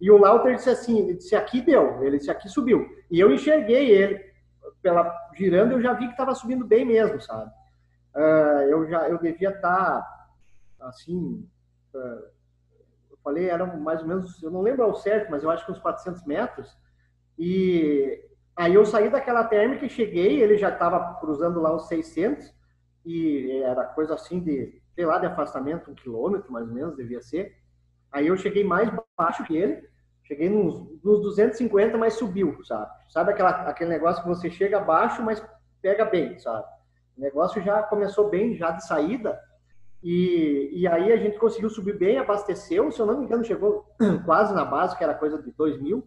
E 0.00 0.10
o 0.10 0.18
Lauter 0.18 0.56
disse 0.56 0.70
assim, 0.70 0.98
ele 0.98 1.14
disse, 1.14 1.36
aqui 1.36 1.60
deu, 1.60 2.02
ele 2.02 2.18
disse, 2.18 2.30
aqui 2.30 2.48
subiu. 2.48 2.86
E 3.10 3.20
eu 3.20 3.32
enxerguei 3.32 3.90
ele, 3.90 4.20
pela 4.82 5.10
girando, 5.34 5.72
eu 5.72 5.80
já 5.80 5.92
vi 5.92 6.06
que 6.06 6.12
estava 6.12 6.34
subindo 6.34 6.64
bem 6.64 6.84
mesmo, 6.84 7.20
sabe? 7.20 7.50
Uh, 8.14 8.62
eu 8.68 8.88
já, 8.88 9.08
eu 9.08 9.18
devia 9.18 9.50
estar, 9.50 10.00
tá, 10.78 10.88
assim, 10.88 11.48
uh, 11.94 12.24
eu 13.10 13.16
falei, 13.22 13.48
era 13.48 13.64
mais 13.66 14.02
ou 14.02 14.06
menos, 14.06 14.42
eu 14.42 14.50
não 14.50 14.60
lembro 14.60 14.84
ao 14.84 14.94
certo, 14.94 15.30
mas 15.30 15.42
eu 15.42 15.50
acho 15.50 15.64
que 15.64 15.72
uns 15.72 15.80
400 15.80 16.24
metros. 16.24 16.76
E 17.38 18.22
aí 18.54 18.74
eu 18.74 18.84
saí 18.84 19.10
daquela 19.10 19.44
térmica 19.44 19.86
e 19.86 19.90
cheguei, 19.90 20.40
ele 20.40 20.56
já 20.56 20.68
estava 20.68 21.14
cruzando 21.14 21.60
lá 21.60 21.74
uns 21.74 21.88
600, 21.88 22.53
e 23.04 23.62
era 23.62 23.84
coisa 23.84 24.14
assim 24.14 24.40
de, 24.40 24.80
sei 24.94 25.04
lá, 25.04 25.18
de 25.18 25.26
afastamento, 25.26 25.90
um 25.90 25.94
quilômetro 25.94 26.52
mais 26.52 26.66
ou 26.66 26.74
menos, 26.74 26.96
devia 26.96 27.20
ser. 27.20 27.56
Aí 28.12 28.26
eu 28.26 28.36
cheguei 28.36 28.64
mais 28.64 28.90
baixo 29.16 29.44
que 29.44 29.56
ele, 29.56 29.82
Cheguei 30.24 30.48
nos, 30.48 30.80
nos 31.02 31.20
250, 31.20 31.98
mas 31.98 32.14
subiu, 32.14 32.58
sabe? 32.64 32.90
Sabe 33.10 33.32
aquela, 33.32 33.50
aquele 33.68 33.90
negócio 33.90 34.22
que 34.22 34.28
você 34.28 34.50
chega 34.50 34.80
baixo, 34.80 35.22
mas 35.22 35.44
pega 35.82 36.04
bem, 36.04 36.38
sabe? 36.38 36.64
O 37.16 37.20
negócio 37.20 37.62
já 37.62 37.82
começou 37.82 38.30
bem, 38.30 38.54
já 38.54 38.70
de 38.70 38.86
saída, 38.86 39.38
e, 40.02 40.70
e 40.72 40.88
aí 40.88 41.12
a 41.12 41.16
gente 41.18 41.38
conseguiu 41.38 41.68
subir 41.68 41.98
bem, 41.98 42.18
abasteceu, 42.18 42.90
se 42.90 43.00
eu 43.00 43.06
não 43.06 43.18
me 43.18 43.26
engano, 43.26 43.44
chegou 43.44 43.86
quase 44.24 44.54
na 44.54 44.64
base, 44.64 44.96
que 44.96 45.04
era 45.04 45.14
coisa 45.14 45.40
de 45.42 45.52
2 45.52 45.80
mil, 45.80 46.06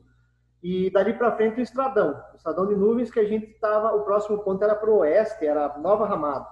e 0.63 0.89
dali 0.89 1.13
para 1.13 1.35
frente 1.35 1.59
o 1.59 1.63
estradão, 1.63 2.19
o 2.33 2.35
estradão 2.35 2.65
de 2.65 2.75
nuvens 2.75 3.11
que 3.11 3.19
a 3.19 3.25
gente 3.25 3.51
estava, 3.51 3.95
o 3.95 4.03
próximo 4.03 4.39
ponto 4.39 4.63
era 4.63 4.75
para 4.75 4.89
o 4.89 4.97
oeste, 4.97 5.45
era 5.45 5.77
Nova 5.77 6.07
Ramada. 6.07 6.47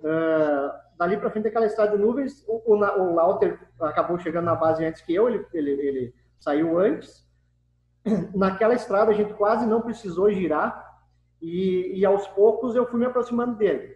Uh, 0.00 0.70
dali 0.98 1.16
para 1.16 1.30
frente 1.30 1.48
aquela 1.48 1.66
estrada 1.66 1.96
de 1.96 2.02
nuvens, 2.02 2.44
o, 2.46 2.62
o, 2.66 2.74
o 2.74 3.14
Lauter 3.14 3.58
acabou 3.80 4.18
chegando 4.18 4.44
na 4.46 4.54
base 4.54 4.84
antes 4.84 5.02
que 5.02 5.14
eu, 5.14 5.28
ele, 5.28 5.46
ele, 5.52 5.70
ele 5.70 6.14
saiu 6.38 6.78
antes. 6.78 7.26
Naquela 8.34 8.74
estrada 8.74 9.10
a 9.10 9.14
gente 9.14 9.34
quase 9.34 9.66
não 9.66 9.82
precisou 9.82 10.30
girar 10.30 10.84
e, 11.40 11.98
e 11.98 12.04
aos 12.04 12.26
poucos 12.28 12.74
eu 12.74 12.86
fui 12.86 12.98
me 12.98 13.06
aproximando 13.06 13.56
dele. 13.56 13.94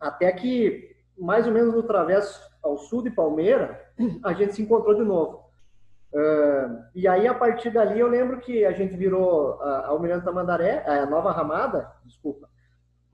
Até 0.00 0.32
que, 0.32 0.96
mais 1.18 1.46
ou 1.46 1.52
menos 1.52 1.74
no 1.74 1.82
travesso 1.82 2.40
ao 2.62 2.78
sul 2.78 3.02
de 3.02 3.10
Palmeira, 3.10 3.80
a 4.24 4.32
gente 4.32 4.54
se 4.54 4.62
encontrou 4.62 4.94
de 4.94 5.02
novo. 5.02 5.42
Uh, 6.12 6.84
e 6.94 7.08
aí, 7.08 7.26
a 7.26 7.32
partir 7.32 7.70
dali, 7.70 7.98
eu 7.98 8.06
lembro 8.06 8.38
que 8.38 8.66
a 8.66 8.72
gente 8.72 8.94
virou 8.96 9.60
a 9.62 9.86
Almirante 9.86 10.26
Tamandaré, 10.26 10.84
a 10.86 11.06
Nova 11.06 11.32
Ramada, 11.32 11.90
desculpa. 12.04 12.51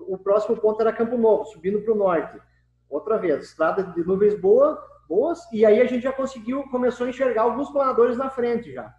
O 0.08 0.16
próximo 0.16 0.56
ponto 0.56 0.80
era 0.80 0.92
Campo 0.92 1.18
Novo, 1.18 1.44
subindo 1.44 1.82
para 1.82 1.92
o 1.92 1.96
norte. 1.96 2.40
Outra 2.88 3.18
vez, 3.18 3.44
estrada 3.44 3.82
de 3.82 4.02
nuvens 4.02 4.34
boa, 4.34 4.82
boas, 5.06 5.40
e 5.52 5.66
aí 5.66 5.80
a 5.82 5.84
gente 5.84 6.02
já 6.02 6.12
conseguiu, 6.12 6.62
começou 6.70 7.06
a 7.06 7.10
enxergar 7.10 7.42
alguns 7.42 7.70
planadores 7.70 8.16
na 8.16 8.30
frente 8.30 8.72
já. 8.72 8.94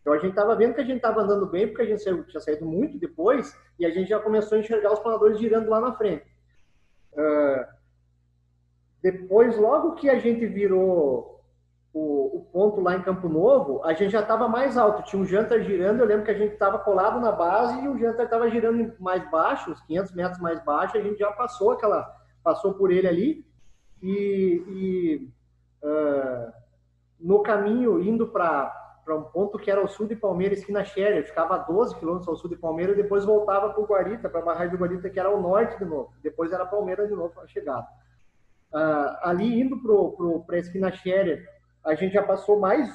Então 0.00 0.12
a 0.12 0.18
gente 0.18 0.30
estava 0.30 0.54
vendo 0.54 0.74
que 0.74 0.80
a 0.82 0.84
gente 0.84 0.96
estava 0.96 1.22
andando 1.22 1.46
bem, 1.46 1.66
porque 1.66 1.80
a 1.80 1.86
gente 1.86 2.04
tinha 2.24 2.40
saído 2.40 2.66
muito 2.66 2.98
depois, 2.98 3.56
e 3.78 3.86
a 3.86 3.90
gente 3.90 4.10
já 4.10 4.18
começou 4.18 4.56
a 4.56 4.60
enxergar 4.60 4.92
os 4.92 4.98
planadores 4.98 5.38
girando 5.38 5.70
lá 5.70 5.80
na 5.80 5.94
frente. 5.94 6.26
Uh, 7.14 7.64
depois, 9.02 9.56
logo 9.56 9.94
que 9.94 10.10
a 10.10 10.18
gente 10.18 10.44
virou 10.46 11.39
o, 11.92 12.38
o, 12.38 12.44
ponto 12.52 12.80
lá 12.80 12.96
em 12.96 13.02
Campo 13.02 13.28
Novo, 13.28 13.82
a 13.84 13.92
gente 13.92 14.12
já 14.12 14.20
estava 14.20 14.48
mais 14.48 14.78
alto, 14.78 15.02
tinha 15.02 15.20
um 15.20 15.26
jantar 15.26 15.60
girando, 15.60 16.00
eu 16.00 16.06
lembro 16.06 16.24
que 16.24 16.30
a 16.30 16.38
gente 16.38 16.52
estava 16.52 16.78
colado 16.78 17.20
na 17.20 17.32
base 17.32 17.80
e 17.80 17.88
o 17.88 17.98
jantar 17.98 18.24
estava 18.24 18.48
girando 18.48 18.94
mais 19.00 19.28
baixo, 19.28 19.72
uns 19.72 19.80
500 19.82 20.14
metros 20.14 20.40
mais 20.40 20.64
baixo, 20.64 20.96
a 20.96 21.00
gente 21.00 21.18
já 21.18 21.32
passou 21.32 21.72
aquela, 21.72 22.08
passou 22.44 22.74
por 22.74 22.92
ele 22.92 23.08
ali, 23.08 23.44
e, 24.00 24.64
e 24.68 25.28
uh, 25.84 26.52
no 27.18 27.42
caminho 27.42 28.00
indo 28.00 28.28
para 28.28 28.72
um 29.08 29.22
ponto 29.24 29.58
que 29.58 29.70
era 29.70 29.84
o 29.84 29.88
sul 29.88 30.06
de 30.06 30.14
Palmeira, 30.14 30.54
esquina 30.54 30.84
Scherer, 30.84 31.26
ficava 31.26 31.56
a 31.56 31.58
12 31.58 31.96
quilômetros 31.96 32.28
ao 32.28 32.36
sul 32.36 32.48
de 32.48 32.56
Palmeira, 32.56 32.92
e 32.92 33.02
depois 33.02 33.24
voltava 33.24 33.70
para 33.70 33.82
o 33.82 33.86
Guarita, 33.86 34.28
para 34.28 34.40
a 34.40 34.44
barragem 34.44 34.70
do 34.70 34.80
Guarita, 34.80 35.10
que 35.10 35.18
era 35.18 35.28
o 35.28 35.42
norte 35.42 35.76
de 35.76 35.84
novo. 35.84 36.12
Depois 36.22 36.52
era 36.52 36.64
Palmeira 36.64 37.06
de 37.08 37.14
novo 37.14 37.38
a 37.40 37.46
chegada. 37.48 37.86
Uh, 38.72 39.18
ali 39.22 39.60
indo 39.60 39.76
para 40.46 40.56
a 40.56 40.60
esquina 40.60 40.92
Scherer, 40.92 41.44
a 41.84 41.94
gente 41.94 42.12
já 42.12 42.22
passou 42.22 42.58
mais 42.58 42.88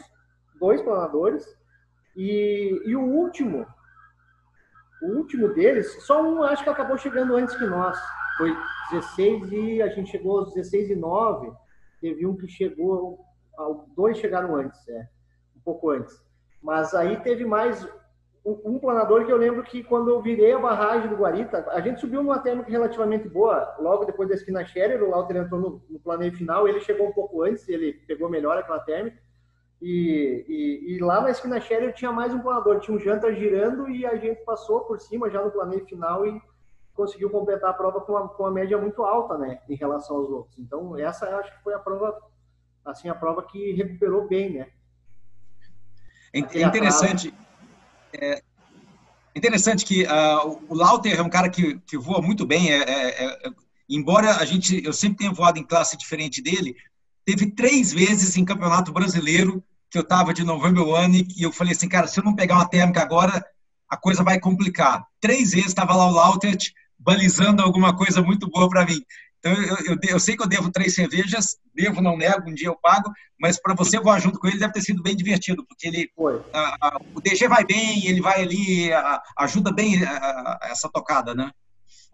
dois 0.60 0.82
planadores, 0.82 1.46
e, 2.16 2.82
e 2.86 2.96
o 2.96 3.02
último, 3.02 3.68
o 5.02 5.08
último 5.18 5.50
deles, 5.54 6.04
só 6.06 6.24
um 6.24 6.44
acho 6.44 6.64
que 6.64 6.70
acabou 6.70 6.98
chegando 6.98 7.36
antes 7.36 7.56
que 7.56 7.66
nós. 7.66 8.00
Foi 8.38 8.56
16 8.92 9.52
e 9.52 9.82
a 9.82 9.88
gente 9.90 10.12
chegou 10.12 10.40
aos 10.40 10.54
16 10.54 10.92
e 10.92 10.96
9. 10.96 11.52
Teve 12.02 12.26
um 12.26 12.36
que 12.36 12.48
chegou, 12.48 13.20
dois 13.96 14.18
chegaram 14.18 14.56
antes, 14.56 14.88
é, 14.88 15.10
um 15.56 15.60
pouco 15.62 15.90
antes. 15.90 16.24
Mas 16.62 16.94
aí 16.94 17.20
teve 17.22 17.46
mais 17.46 17.88
um 18.46 18.78
planador 18.78 19.26
que 19.26 19.32
eu 19.32 19.38
lembro 19.38 19.64
que 19.64 19.84
quando 19.84 20.10
eu 20.10 20.22
virei 20.22 20.54
a 20.54 20.60
barragem 20.60 21.10
do 21.10 21.16
Guarita, 21.16 21.66
a 21.72 21.82
gente 21.82 22.00
subiu 22.00 22.22
numa 22.22 22.38
térmica 22.38 22.70
relativamente 22.70 23.28
boa, 23.28 23.76
logo 23.80 24.06
depois 24.06 24.30
da 24.30 24.36
esquina 24.36 24.64
Scherer, 24.64 25.02
o 25.02 25.10
Lauter 25.10 25.38
entrou 25.38 25.60
no, 25.60 25.82
no 25.90 26.00
planeio 26.00 26.32
final, 26.32 26.68
ele 26.68 26.80
chegou 26.80 27.08
um 27.08 27.12
pouco 27.12 27.42
antes, 27.42 27.68
ele 27.68 27.94
pegou 27.94 28.30
melhor 28.30 28.56
aquela 28.56 28.80
térmica, 28.80 29.18
e, 29.82 30.46
e, 30.48 30.94
e, 30.94 31.00
lá 31.00 31.22
na 31.22 31.32
esquina 31.32 31.60
Scherer 31.60 31.94
tinha 31.94 32.12
mais 32.12 32.34
um 32.34 32.40
planador, 32.40 32.80
tinha 32.80 32.96
um 32.96 33.00
janta 33.00 33.34
girando 33.34 33.90
e 33.90 34.06
a 34.06 34.16
gente 34.16 34.44
passou 34.46 34.82
por 34.82 35.00
cima 35.00 35.30
já 35.30 35.44
no 35.44 35.52
planeio 35.52 35.86
final 35.86 36.26
e 36.26 36.40
conseguiu 36.94 37.30
completar 37.30 37.72
a 37.72 37.74
prova 37.74 38.00
com 38.00 38.14
uma, 38.14 38.30
com 38.30 38.44
uma 38.44 38.52
média 38.52 38.78
muito 38.78 39.04
alta, 39.04 39.38
né, 39.38 39.60
em 39.68 39.76
relação 39.76 40.18
aos 40.18 40.30
outros. 40.30 40.58
Então, 40.60 40.96
essa 40.98 41.26
eu 41.26 41.40
acho 41.40 41.52
que 41.52 41.64
foi 41.64 41.74
a 41.74 41.80
prova, 41.80 42.16
assim, 42.86 43.10
a 43.10 43.16
prova 43.16 43.42
que 43.42 43.74
recuperou 43.74 44.28
bem, 44.28 44.54
né. 44.54 44.68
É 46.34 46.40
interessante, 46.62 47.34
é 48.22 48.42
interessante 49.36 49.86
que 49.86 50.04
uh, 50.04 50.64
o 50.70 50.74
Lauter 50.74 51.20
é 51.20 51.22
um 51.22 51.30
cara 51.30 51.50
que, 51.50 51.80
que 51.88 51.98
voa 51.98 52.22
muito 52.22 52.46
bem, 52.46 52.72
é, 52.72 52.78
é, 52.78 53.26
é, 53.26 53.50
embora 53.90 54.38
a 54.38 54.46
gente, 54.46 54.82
eu 54.84 54.94
sempre 54.94 55.18
tenha 55.20 55.34
voado 55.34 55.60
em 55.60 55.64
classe 55.64 55.98
diferente 55.98 56.42
dele, 56.42 56.76
teve 57.26 57.52
três 57.52 57.92
vezes 57.92 58.38
em 58.38 58.46
campeonato 58.46 58.94
brasileiro 58.94 59.64
que 59.90 59.98
eu 59.98 60.04
estava 60.04 60.34
de 60.34 60.44
November 60.44 60.88
One 60.88 61.28
e 61.36 61.44
eu 61.44 61.52
falei 61.52 61.74
assim, 61.74 61.90
cara, 61.90 62.08
se 62.08 62.20
eu 62.20 62.24
não 62.24 62.36
pegar 62.36 62.56
uma 62.56 62.70
térmica 62.70 63.02
agora, 63.02 63.46
a 63.90 63.98
coisa 63.98 64.24
vai 64.24 64.40
complicar. 64.40 65.06
Três 65.20 65.52
vezes 65.52 65.68
estava 65.68 65.96
lá 65.96 66.08
o 66.08 66.12
Lautert 66.12 66.72
balizando 66.98 67.62
alguma 67.62 67.96
coisa 67.96 68.22
muito 68.22 68.50
boa 68.50 68.70
para 68.70 68.86
mim. 68.86 69.02
Então, 69.46 69.54
eu, 69.62 69.94
eu, 69.94 69.98
eu, 70.10 70.20
sei 70.20 70.36
que 70.36 70.42
eu 70.42 70.50
devo 70.50 70.72
três 70.72 70.96
cervejas, 70.96 71.56
devo, 71.72 72.02
não 72.02 72.18
nego, 72.18 72.50
um 72.50 72.54
dia 72.54 72.68
eu 72.68 72.80
pago, 72.82 73.12
mas 73.40 73.62
para 73.62 73.76
você 73.76 74.00
voar 74.00 74.20
junto 74.20 74.40
com 74.40 74.48
ele 74.48 74.58
deve 74.58 74.74
ter 74.74 74.82
sido 74.82 75.04
bem 75.04 75.16
divertido, 75.16 75.64
porque 75.68 75.88
ele, 75.88 76.10
a, 76.52 76.76
a, 76.82 77.00
o 77.14 77.22
DG 77.22 77.48
vai 77.48 77.64
bem, 77.64 78.08
ele 78.08 78.22
vai 78.22 78.42
ali, 78.42 78.92
a, 78.92 79.22
ajuda 79.38 79.72
bem 79.72 80.02
essa 80.64 80.90
tocada, 80.92 81.36
né? 81.36 81.52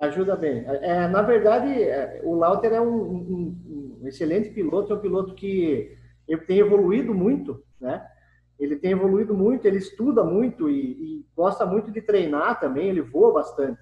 Ajuda 0.01 0.35
bem. 0.35 0.65
É, 0.67 1.07
na 1.07 1.21
verdade, 1.21 1.71
é, 1.71 2.19
o 2.25 2.35
Lauter 2.35 2.73
é 2.73 2.81
um, 2.81 3.01
um, 3.01 3.99
um, 4.01 4.07
excelente 4.07 4.49
piloto, 4.49 4.91
é 4.91 4.97
um 4.97 5.01
piloto 5.01 5.33
que 5.33 5.97
ele 6.27 6.41
tem 6.41 6.57
evoluído 6.57 7.13
muito, 7.13 7.63
né? 7.79 8.05
Ele 8.59 8.75
tem 8.75 8.91
evoluído 8.91 9.33
muito, 9.33 9.65
ele 9.65 9.77
estuda 9.77 10.21
muito 10.21 10.69
e, 10.69 11.19
e 11.19 11.25
gosta 11.33 11.65
muito 11.65 11.91
de 11.91 12.01
treinar 12.01 12.59
também, 12.59 12.89
ele 12.89 13.01
voa 13.01 13.33
bastante. 13.33 13.79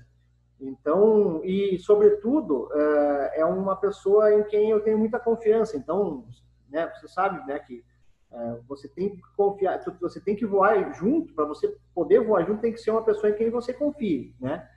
Então, 0.61 1.41
e 1.43 1.79
sobretudo, 1.79 2.69
é, 2.73 3.41
é 3.41 3.45
uma 3.45 3.75
pessoa 3.75 4.33
em 4.33 4.43
quem 4.43 4.69
eu 4.69 4.81
tenho 4.81 4.97
muita 4.97 5.19
confiança. 5.19 5.77
Então, 5.77 6.25
né, 6.69 6.91
você 6.95 7.07
sabe, 7.07 7.45
né, 7.47 7.59
que 7.59 7.83
é, 8.31 8.57
você 8.67 8.87
tem 8.87 9.09
que 9.09 9.21
confiar, 9.35 9.81
você 9.99 10.19
tem 10.19 10.35
que 10.35 10.45
voar 10.45 10.93
junto, 10.93 11.33
para 11.33 11.45
você 11.45 11.75
poder 11.95 12.19
voar 12.19 12.45
junto, 12.45 12.61
tem 12.61 12.73
que 12.73 12.79
ser 12.79 12.91
uma 12.91 13.03
pessoa 13.03 13.29
em 13.29 13.35
quem 13.35 13.49
você 13.49 13.73
confie, 13.73 14.35
né? 14.39 14.67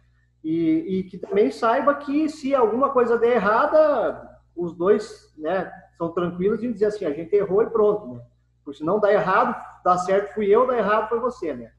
E, 0.43 0.99
e 0.99 1.05
que 1.05 1.19
também 1.19 1.51
saiba 1.51 1.95
que 1.95 2.29
se 2.29 2.55
alguma 2.55 2.91
coisa 2.91 3.19
der 3.19 3.37
errada, 3.37 4.41
os 4.57 4.75
dois, 4.75 5.33
né, 5.37 5.71
são 5.97 6.13
tranquilos 6.13 6.63
em 6.63 6.73
dizer 6.73 6.87
assim, 6.87 7.05
a 7.05 7.13
gente 7.13 7.35
errou 7.35 7.63
e 7.63 7.71
pronto, 7.71 8.15
né? 8.15 8.23
Porque 8.65 8.79
se 8.79 8.85
não 8.85 8.99
dá 8.99 9.13
errado, 9.13 9.55
dá 9.85 9.99
certo 9.99 10.35
fui 10.35 10.47
eu, 10.47 10.67
dá 10.67 10.79
errado 10.79 11.09
foi 11.09 11.19
você, 11.21 11.55
né? 11.55 11.73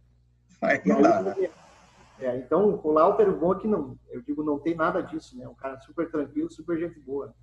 Aí, 0.61 0.81
não 0.85 1.01
dá, 1.01 1.21
né? 1.21 1.49
É, 2.23 2.37
então, 2.37 2.79
o 2.81 2.91
Lauter, 2.91 3.27
o 3.27 3.37
bom 3.37 3.53
é 3.53 3.59
que 3.59 3.67
não, 3.67 3.99
eu 4.09 4.21
digo, 4.21 4.43
não 4.43 4.57
tem 4.57 4.75
nada 4.75 5.01
disso, 5.01 5.37
né? 5.37 5.45
Um 5.45 5.53
cara 5.53 5.77
super 5.81 6.09
tranquilo, 6.09 6.49
super 6.49 6.79
gente 6.79 6.97
boa. 7.01 7.35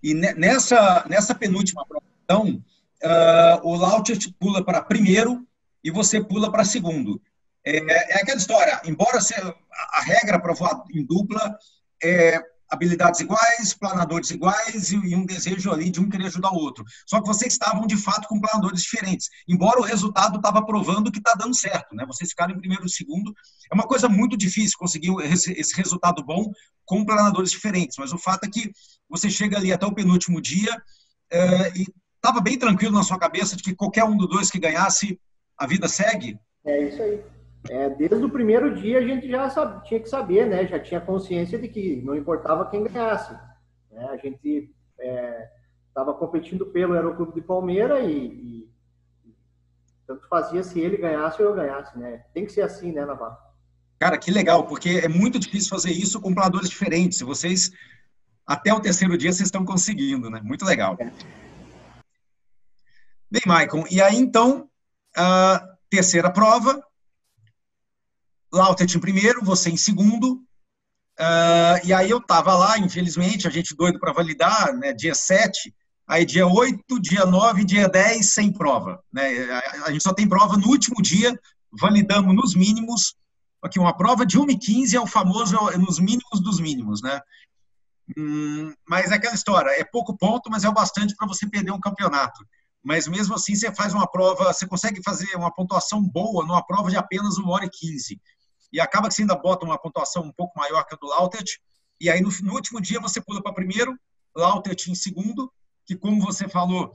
E 0.00 0.14
nessa, 0.14 1.04
nessa 1.08 1.34
penúltima 1.34 1.84
então, 2.24 2.62
uh, 3.02 3.68
o 3.68 3.74
Lauter 3.74 4.16
pula 4.38 4.64
para 4.64 4.80
primeiro 4.80 5.44
e 5.82 5.90
você 5.90 6.22
pula 6.22 6.52
para 6.52 6.64
segundo. 6.64 7.20
É, 7.64 7.78
é, 7.78 8.22
aquela 8.22 8.38
história, 8.38 8.80
embora 8.84 9.18
a 9.18 10.00
regra 10.02 10.38
para 10.40 10.54
voar 10.54 10.84
em 10.94 11.04
dupla 11.04 11.58
é 12.02 12.40
habilidades 12.72 13.20
iguais, 13.20 13.74
planadores 13.74 14.30
iguais 14.30 14.92
e, 14.92 15.14
um 15.14 15.26
desejo 15.26 15.70
ali 15.70 15.90
de 15.90 16.00
um 16.00 16.08
querer 16.08 16.26
ajudar 16.26 16.50
o 16.52 16.56
outro. 16.56 16.82
Só 17.06 17.20
que 17.20 17.26
vocês 17.26 17.52
estavam 17.52 17.86
de 17.86 17.98
fato 17.98 18.26
com 18.26 18.40
planadores 18.40 18.82
diferentes, 18.82 19.28
embora 19.46 19.78
o 19.78 19.84
resultado 19.84 20.36
estava 20.36 20.64
provando 20.64 21.12
que 21.12 21.18
está 21.18 21.34
dando 21.34 21.54
certo, 21.54 21.94
né? 21.94 22.06
Vocês 22.06 22.30
ficaram 22.30 22.54
em 22.54 22.58
primeiro 22.58 22.86
e 22.86 22.90
segundo. 22.90 23.34
É 23.70 23.74
uma 23.74 23.86
coisa 23.86 24.08
muito 24.08 24.38
difícil 24.38 24.78
conseguir 24.78 25.14
esse, 25.20 25.76
resultado 25.76 26.24
bom 26.24 26.50
com 26.86 27.04
planadores 27.04 27.50
diferentes, 27.50 27.98
mas 27.98 28.10
o 28.10 28.18
fato 28.18 28.44
é 28.44 28.48
que 28.48 28.72
você 29.06 29.28
chega 29.28 29.58
ali 29.58 29.70
até 29.70 29.84
o 29.84 29.94
penúltimo 29.94 30.40
dia 30.40 30.82
é, 31.30 31.72
e 31.76 31.86
estava 32.16 32.40
bem 32.40 32.58
tranquilo 32.58 32.94
na 32.94 33.02
sua 33.02 33.18
cabeça 33.18 33.54
de 33.54 33.62
que 33.62 33.74
qualquer 33.74 34.04
um 34.04 34.16
dos 34.16 34.28
dois 34.28 34.50
que 34.50 34.58
ganhasse, 34.58 35.20
a 35.58 35.66
vida 35.66 35.88
segue. 35.88 36.38
É 36.64 36.88
isso 36.88 37.02
aí 37.02 37.22
é, 37.70 37.90
desde 37.90 38.24
o 38.24 38.30
primeiro 38.30 38.74
dia 38.74 38.98
a 38.98 39.02
gente 39.02 39.28
já 39.28 39.48
sabe, 39.48 39.86
tinha 39.86 40.00
que 40.00 40.08
saber, 40.08 40.46
né? 40.46 40.66
Já 40.66 40.80
tinha 40.80 41.00
consciência 41.00 41.58
de 41.58 41.68
que 41.68 42.02
não 42.02 42.16
importava 42.16 42.68
quem 42.68 42.84
ganhasse. 42.84 43.32
Né? 43.90 44.04
A 44.10 44.16
gente 44.16 44.70
estava 45.88 46.10
é, 46.10 46.14
competindo 46.14 46.66
pelo 46.66 46.94
Aeroclube 46.94 47.34
de 47.34 47.40
Palmeira 47.40 48.00
e, 48.00 48.26
e, 48.26 48.70
tanto 50.06 50.26
fazia 50.28 50.62
se 50.64 50.80
ele 50.80 50.96
ganhasse 50.96 51.40
ou 51.40 51.48
eu 51.48 51.54
ganhasse, 51.54 51.96
né? 51.98 52.24
Tem 52.34 52.44
que 52.44 52.52
ser 52.52 52.62
assim, 52.62 52.90
né, 52.92 53.04
Navarro? 53.04 53.36
Cara, 53.98 54.18
que 54.18 54.32
legal, 54.32 54.66
porque 54.66 55.00
é 55.04 55.08
muito 55.08 55.38
difícil 55.38 55.70
fazer 55.70 55.92
isso 55.92 56.20
com 56.20 56.34
planadores 56.34 56.68
diferentes. 56.68 57.20
Vocês, 57.20 57.70
até 58.44 58.74
o 58.74 58.80
terceiro 58.80 59.16
dia, 59.16 59.32
vocês 59.32 59.46
estão 59.46 59.64
conseguindo, 59.64 60.28
né? 60.28 60.40
Muito 60.42 60.64
legal. 60.64 60.96
É. 60.98 61.12
Bem, 63.30 63.42
Maicon, 63.46 63.84
e 63.88 64.02
aí 64.02 64.16
então, 64.16 64.68
a 65.16 65.64
terceira 65.88 66.30
prova, 66.30 66.84
Lautet 68.52 68.94
em 68.94 69.00
primeiro, 69.00 69.42
você 69.42 69.70
em 69.70 69.76
segundo. 69.76 70.34
Uh, 71.18 71.80
e 71.84 71.92
aí 71.92 72.10
eu 72.10 72.18
estava 72.18 72.54
lá, 72.54 72.78
infelizmente, 72.78 73.46
a 73.48 73.50
gente 73.50 73.74
doido 73.74 73.98
para 73.98 74.12
validar, 74.12 74.74
né, 74.74 74.92
dia 74.92 75.14
7, 75.14 75.74
aí 76.06 76.24
dia 76.24 76.46
8, 76.46 77.00
dia 77.00 77.24
9, 77.24 77.64
dia 77.64 77.88
10, 77.88 78.32
sem 78.32 78.52
prova. 78.52 79.02
Né? 79.12 79.50
A 79.84 79.90
gente 79.90 80.02
só 80.02 80.12
tem 80.12 80.28
prova 80.28 80.56
no 80.56 80.68
último 80.68 81.00
dia, 81.00 81.38
validamos 81.72 82.34
nos 82.34 82.54
mínimos. 82.54 83.14
Aqui, 83.62 83.78
uma 83.78 83.96
prova 83.96 84.26
de 84.26 84.38
1,15 84.38 84.94
é 84.94 85.00
o 85.00 85.06
famoso 85.06 85.56
é 85.70 85.78
nos 85.78 85.98
mínimos 85.98 86.40
dos 86.42 86.58
mínimos, 86.58 87.00
né? 87.00 87.20
Hum, 88.18 88.74
mas 88.86 89.12
é 89.12 89.14
aquela 89.14 89.34
história, 89.34 89.70
é 89.70 89.84
pouco 89.84 90.16
ponto, 90.16 90.50
mas 90.50 90.64
é 90.64 90.68
o 90.68 90.74
bastante 90.74 91.14
para 91.14 91.28
você 91.28 91.48
perder 91.48 91.70
um 91.70 91.80
campeonato. 91.80 92.44
Mas 92.82 93.06
mesmo 93.06 93.36
assim, 93.36 93.54
você 93.54 93.72
faz 93.72 93.94
uma 93.94 94.10
prova, 94.10 94.52
você 94.52 94.66
consegue 94.66 95.00
fazer 95.04 95.36
uma 95.36 95.54
pontuação 95.54 96.02
boa 96.02 96.44
numa 96.44 96.66
prova 96.66 96.90
de 96.90 96.96
apenas 96.96 97.38
1 97.38 97.48
hora 97.48 97.64
e 97.64 97.70
15 97.70 98.20
e 98.72 98.80
acaba 98.80 99.08
que 99.08 99.14
você 99.14 99.22
ainda 99.22 99.36
bota 99.36 99.64
uma 99.64 99.78
pontuação 99.78 100.22
um 100.22 100.32
pouco 100.32 100.58
maior 100.58 100.84
que 100.84 100.94
a 100.94 100.98
do 100.98 101.06
Lautet, 101.06 101.60
e 102.00 102.10
aí 102.10 102.20
no, 102.20 102.30
no 102.42 102.54
último 102.54 102.80
dia 102.80 103.00
você 103.00 103.20
pula 103.20 103.42
para 103.42 103.52
primeiro, 103.52 103.96
Lautet 104.34 104.90
em 104.90 104.94
segundo, 104.94 105.52
que 105.84 105.96
como 105.96 106.24
você 106.24 106.48
falou, 106.48 106.92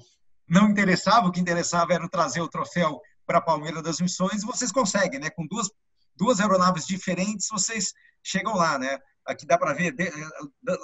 não 0.48 0.70
interessava, 0.70 1.28
o 1.28 1.32
que 1.32 1.40
interessava 1.40 1.94
era 1.94 2.10
trazer 2.10 2.42
o 2.42 2.48
troféu 2.48 3.02
para 3.26 3.40
a 3.40 3.42
Palmeiras 3.42 3.84
das 3.84 4.00
Missões, 4.00 4.42
e 4.42 4.46
vocês 4.46 4.72
conseguem, 4.72 5.20
né? 5.20 5.30
Com 5.30 5.46
duas, 5.46 5.70
duas 6.16 6.40
aeronaves 6.40 6.88
diferentes, 6.88 7.48
vocês 7.52 7.94
chegam 8.24 8.56
lá, 8.56 8.80
né? 8.80 8.98
Aqui 9.26 9.46
dá 9.46 9.58
para 9.58 9.74
ver 9.74 9.92
de, 9.92 10.10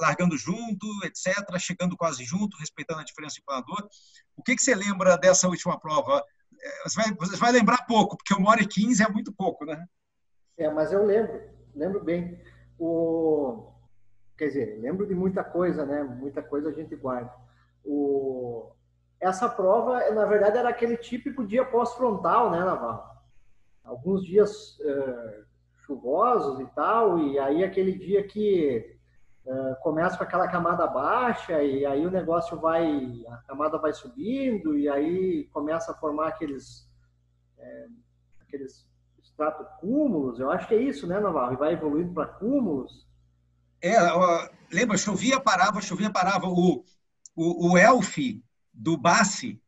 largando 0.01 0.37
junto, 0.37 0.85
etc., 1.05 1.57
chegando 1.57 1.95
quase 1.95 2.25
junto, 2.25 2.57
respeitando 2.57 2.99
a 2.99 3.05
diferença 3.05 3.35
de 3.35 3.43
planador. 3.43 3.87
O 4.35 4.43
que, 4.43 4.55
que 4.55 4.61
você 4.61 4.75
lembra 4.75 5.17
dessa 5.17 5.47
última 5.47 5.79
prova? 5.79 6.21
É, 6.61 6.83
você 6.83 7.01
vai, 7.01 7.13
você 7.13 7.37
vai 7.37 7.51
lembrar 7.53 7.85
pouco, 7.85 8.17
porque 8.17 8.33
uma 8.33 8.49
hora 8.49 8.61
e 8.61 8.67
quinze 8.67 9.01
é 9.01 9.07
muito 9.07 9.31
pouco, 9.31 9.65
né? 9.65 9.85
É, 10.57 10.69
mas 10.69 10.91
eu 10.91 11.03
lembro, 11.03 11.41
lembro 11.75 12.03
bem. 12.03 12.39
O, 12.77 13.71
quer 14.37 14.47
dizer, 14.47 14.79
lembro 14.79 15.07
de 15.07 15.15
muita 15.15 15.43
coisa, 15.43 15.85
né? 15.85 16.03
Muita 16.03 16.41
coisa 16.41 16.69
a 16.69 16.73
gente 16.73 16.95
guarda. 16.95 17.33
O, 17.83 18.71
essa 19.19 19.47
prova, 19.49 20.11
na 20.11 20.25
verdade, 20.25 20.57
era 20.57 20.69
aquele 20.69 20.97
típico 20.97 21.45
dia 21.45 21.65
pós-frontal, 21.65 22.51
né, 22.51 22.59
Navarro? 22.59 23.11
Alguns 23.83 24.23
dias 24.25 24.77
uh, 24.79 25.45
chuvosos 25.85 26.59
e 26.59 26.65
tal, 26.73 27.19
e 27.19 27.39
aí 27.39 27.63
aquele 27.63 27.93
dia 27.97 28.23
que 28.25 28.97
uh, 29.45 29.75
começa 29.81 30.17
com 30.17 30.23
aquela 30.23 30.47
camada 30.47 30.85
baixa, 30.87 31.61
e 31.63 31.85
aí 31.85 32.05
o 32.05 32.11
negócio 32.11 32.59
vai, 32.59 33.23
a 33.27 33.37
camada 33.47 33.77
vai 33.77 33.93
subindo, 33.93 34.77
e 34.77 34.87
aí 34.89 35.45
começa 35.53 35.91
a 35.91 35.95
formar 35.95 36.29
aqueles, 36.29 36.89
é, 37.57 37.87
aqueles 38.41 38.87
extrato 39.33 39.65
cúmulos, 39.79 40.39
eu 40.39 40.51
acho 40.51 40.67
que 40.67 40.75
é 40.75 40.81
isso, 40.81 41.07
né, 41.07 41.19
Navarro? 41.19 41.53
E 41.53 41.57
vai 41.57 41.73
evoluindo 41.73 42.13
para 42.13 42.27
cúmulos. 42.27 43.05
É, 43.81 43.97
lembra, 44.71 44.95
chovia, 44.95 45.39
parava, 45.39 45.81
chovia, 45.81 46.09
parava. 46.09 46.47
O, 46.47 46.85
o, 47.35 47.71
o 47.71 47.77
Elf 47.77 48.17
do 48.71 48.95
Bassi, 48.95 49.61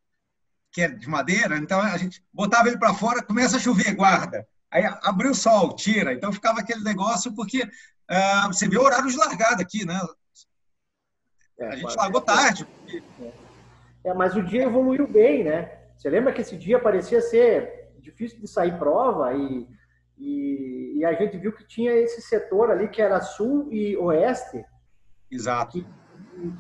que 0.72 0.82
é 0.82 0.88
de 0.88 1.10
madeira, 1.10 1.58
então 1.58 1.82
a 1.82 1.98
gente 1.98 2.24
botava 2.32 2.68
ele 2.68 2.78
para 2.78 2.94
fora, 2.94 3.24
começa 3.24 3.58
a 3.58 3.60
chover, 3.60 3.94
guarda. 3.96 4.48
Aí 4.72 4.84
abriu 5.04 5.32
o 5.32 5.36
sol, 5.36 5.76
tira. 5.76 6.14
Então 6.14 6.32
ficava 6.32 6.60
aquele 6.60 6.84
negócio, 6.84 7.34
porque 7.34 7.64
uh, 7.64 8.48
você 8.48 8.68
vê 8.68 8.78
o 8.78 8.84
horário 8.84 9.10
de 9.10 9.18
largada 9.18 9.62
aqui, 9.62 9.86
né? 9.86 10.00
É, 11.58 11.68
a 11.68 11.76
gente 11.76 11.96
largou 11.96 12.22
tarde. 12.22 12.66
Porque... 12.66 13.04
É, 14.04 14.14
mas 14.14 14.36
o 14.36 14.44
dia 14.44 14.64
evoluiu 14.64 15.08
bem, 15.08 15.44
né? 15.44 15.80
Você 15.98 16.10
lembra 16.10 16.34
que 16.34 16.42
esse 16.42 16.58
dia 16.58 16.80
parecia 16.80 17.22
ser 17.22 17.85
difícil 18.06 18.40
de 18.40 18.48
sair 18.48 18.78
prova 18.78 19.34
e, 19.34 19.68
e, 20.18 21.00
e 21.00 21.06
a 21.06 21.14
gente 21.14 21.38
viu 21.38 21.52
que 21.52 21.66
tinha 21.66 21.92
esse 21.92 22.22
setor 22.22 22.72
ali 22.72 22.88
que 22.88 23.02
era 23.02 23.20
sul 23.20 23.68
e 23.72 23.98
oeste. 23.98 24.64
Exato. 25.30 25.72
Que 25.74 25.86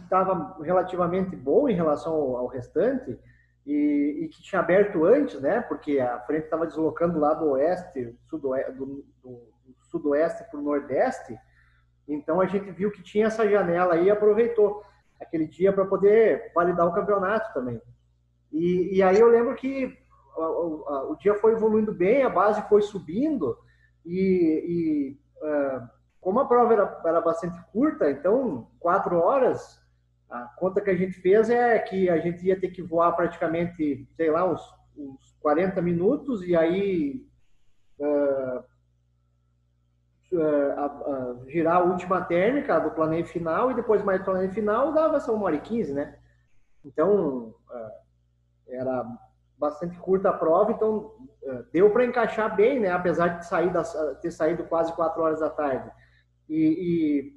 estava 0.04 0.58
relativamente 0.62 1.36
bom 1.36 1.70
em 1.70 1.76
relação 1.76 2.14
ao, 2.14 2.38
ao 2.38 2.48
restante 2.48 3.18
e, 3.66 4.24
e, 4.24 4.28
que 4.28 4.42
tinha 4.42 4.60
aberto 4.60 5.06
antes, 5.06 5.40
né? 5.40 5.62
Porque 5.62 6.00
a 6.00 6.20
frente 6.22 6.46
estava 6.46 6.66
deslocando 6.66 7.20
lá 7.20 7.34
do 7.34 7.52
oeste, 7.52 8.16
sudoeste, 8.30 8.72
do, 8.74 8.86
do, 8.86 9.06
do 9.24 9.76
sudoeste 9.90 10.44
para 10.50 10.60
o 10.60 10.64
nordeste. 10.64 11.38
Então 12.08 12.42
a 12.42 12.46
gente 12.46 12.72
viu 12.72 12.92
que 12.92 13.02
tinha 13.02 13.28
essa 13.28 13.48
janela 13.50 13.96
aí 13.96 14.06
e 14.06 14.12
aproveitou 14.12 14.84
aquele 15.20 15.48
dia 15.48 15.72
para 15.72 15.86
poder 15.86 16.52
validar 16.54 16.88
o 16.88 16.94
campeonato 16.94 17.54
também. 17.54 17.82
E, 18.52 18.98
e 18.98 19.04
aí 19.04 19.20
eu 19.20 19.28
lembro 19.28 19.56
que 19.56 19.98
o, 20.38 21.16
dia 21.20 21.36
foi 21.36 21.54
evoluindo 21.54 21.94
bem, 21.94 22.24
a 22.24 22.30
base 22.30 22.62
foi 22.68 22.82
subindo 22.82 23.58
e, 24.06 25.18
e 25.42 25.46
uh, 25.46 25.90
como 26.20 26.40
a 26.40 26.48
prova 26.48 26.74
era, 26.74 27.02
era 27.06 27.22
bastante 27.22 27.60
curta, 27.72 28.10
então 28.10 28.68
quatro 28.80 29.18
horas 29.18 29.82
a 30.30 30.46
conta 30.58 30.82
que 30.82 30.90
a 30.90 30.96
gente 30.96 31.14
fez 31.22 31.50
é 31.50 31.78
que 31.80 32.10
a 32.10 32.18
gente 32.18 32.46
ia 32.46 32.60
ter 32.60 32.70
que 32.70 32.82
voar 32.82 33.12
praticamente, 33.14 34.08
sei 34.16 34.32
lá, 34.32 34.44
uns, 34.44 34.62
uns 34.98 35.38
40 35.40 35.82
minutos 35.82 36.42
e 36.44 36.56
aí 36.56 37.26
uh, 38.00 38.64
girar 41.48 41.78
a 41.78 41.84
última 41.84 42.22
térmica 42.22 42.80
do 42.80 42.92
planeio 42.92 43.26
final 43.26 43.72
e 43.72 43.76
depois 43.76 44.04
mais 44.04 44.22
planeio 44.24 44.52
final 44.52 44.92
dava 44.92 45.18
essa 45.18 45.32
1 45.32 45.42
hora 45.42 45.56
e 45.56 45.62
15, 45.62 45.94
né? 45.94 46.18
Então, 46.84 47.56
era 48.68 49.06
bastante 49.58 49.98
curta 49.98 50.30
a 50.30 50.34
prova, 50.34 50.72
então 50.72 51.12
deu 51.72 51.90
para 51.92 52.06
encaixar 52.06 52.56
bem, 52.56 52.80
né? 52.80 52.92
Apesar 52.92 53.28
de 53.28 53.46
sair 53.46 53.72
das, 53.72 53.94
ter 54.22 54.32
saído 54.32 54.64
quase 54.64 54.94
4 54.94 55.22
horas 55.22 55.40
da 55.40 55.50
tarde. 55.50 55.90
E, 56.50 57.32
e 57.32 57.36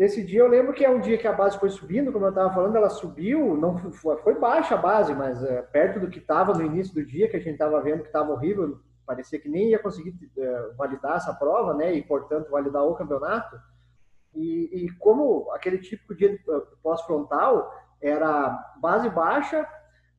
Nesse 0.00 0.24
dia 0.24 0.40
eu 0.40 0.48
lembro 0.48 0.72
que 0.72 0.82
é 0.82 0.88
um 0.88 0.98
dia 0.98 1.18
que 1.18 1.26
a 1.26 1.32
base 1.32 1.58
foi 1.58 1.68
subindo, 1.68 2.10
como 2.10 2.24
eu 2.24 2.30
estava 2.30 2.54
falando, 2.54 2.74
ela 2.74 2.88
subiu, 2.88 3.54
não 3.54 3.76
foi, 3.76 4.16
foi 4.22 4.34
baixa 4.34 4.74
a 4.74 4.78
base, 4.78 5.12
mas 5.12 5.44
é, 5.44 5.60
perto 5.60 6.00
do 6.00 6.08
que 6.08 6.18
estava 6.18 6.54
no 6.54 6.64
início 6.64 6.94
do 6.94 7.04
dia, 7.04 7.28
que 7.28 7.36
a 7.36 7.38
gente 7.38 7.52
estava 7.52 7.78
vendo 7.82 8.00
que 8.00 8.06
estava 8.06 8.32
horrível, 8.32 8.80
parecia 9.04 9.38
que 9.38 9.46
nem 9.46 9.68
ia 9.68 9.78
conseguir 9.78 10.14
validar 10.78 11.18
essa 11.18 11.34
prova, 11.34 11.74
né? 11.74 11.92
E 11.92 12.02
portanto 12.02 12.50
validar 12.50 12.82
o 12.82 12.94
campeonato. 12.94 13.60
E, 14.34 14.70
e 14.72 14.90
como 14.92 15.50
aquele 15.52 15.76
típico 15.76 16.14
dia 16.14 16.34
pós-frontal 16.82 17.70
era 18.00 18.58
base 18.80 19.10
baixa 19.10 19.68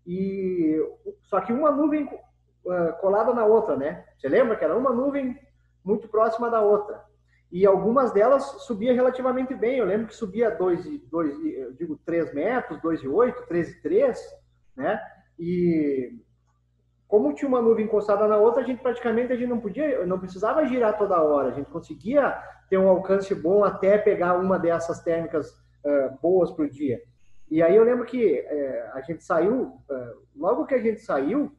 e 0.05 0.77
só 1.23 1.41
que 1.41 1.53
uma 1.53 1.71
nuvem 1.71 2.05
uh, 2.05 2.99
colada 2.99 3.33
na 3.33 3.45
outra, 3.45 3.75
né? 3.75 4.05
Você 4.17 4.27
lembra 4.27 4.55
que 4.55 4.63
era 4.63 4.77
uma 4.77 4.91
nuvem 4.91 5.37
muito 5.83 6.07
próxima 6.07 6.49
da 6.49 6.61
outra 6.61 7.03
e 7.51 7.65
algumas 7.65 8.11
delas 8.11 8.43
subia 8.65 8.93
relativamente 8.93 9.53
bem. 9.53 9.79
Eu 9.79 9.85
lembro 9.85 10.07
que 10.07 10.15
subia 10.15 10.49
2 10.49 10.85
e 10.85 10.97
dois, 11.11 11.33
eu 11.43 11.73
digo 11.73 11.99
3 12.05 12.33
metros, 12.33 12.79
2,8, 12.79 13.45
3,3, 13.47 14.17
né? 14.75 15.01
E 15.37 16.17
como 17.07 17.33
tinha 17.33 17.49
uma 17.49 17.61
nuvem 17.61 17.85
encostada 17.85 18.25
na 18.25 18.37
outra, 18.37 18.63
a 18.63 18.65
gente 18.65 18.81
praticamente 18.81 19.33
a 19.33 19.35
gente 19.35 19.49
não 19.49 19.59
podia, 19.59 20.05
não 20.05 20.17
precisava 20.17 20.65
girar 20.65 20.97
toda 20.97 21.21
hora. 21.21 21.49
A 21.49 21.53
gente 21.53 21.69
conseguia 21.69 22.41
ter 22.69 22.77
um 22.77 22.87
alcance 22.87 23.35
bom 23.35 23.65
até 23.65 23.97
pegar 23.97 24.37
uma 24.37 24.57
dessas 24.57 25.01
térmicas 25.01 25.49
uh, 25.49 26.17
boas 26.21 26.51
para 26.51 26.63
o 26.63 26.69
dia. 26.69 27.01
E 27.51 27.61
aí 27.61 27.75
eu 27.75 27.83
lembro 27.83 28.05
que 28.05 28.39
uh, 28.39 28.97
a 28.97 29.01
gente 29.01 29.25
saiu, 29.25 29.63
uh, 29.63 30.25
logo 30.33 30.65
que 30.65 30.73
a 30.73 30.81
gente 30.81 31.01
saiu, 31.01 31.53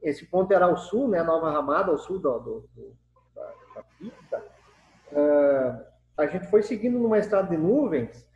esse 0.00 0.24
ponto 0.24 0.50
era 0.50 0.64
ao 0.64 0.78
sul, 0.78 1.08
né, 1.08 1.22
Nova 1.22 1.50
Ramada, 1.50 1.90
ao 1.92 1.98
sul 1.98 2.18
do, 2.18 2.38
do, 2.38 2.68
do 2.74 2.96
da, 3.34 3.52
da 3.74 3.82
pista, 3.98 4.42
uh, 5.12 5.84
a 6.16 6.26
gente 6.26 6.46
foi 6.46 6.62
seguindo 6.62 6.98
numa 6.98 7.18
estrada 7.18 7.50
de 7.50 7.56
nuvens 7.58 8.26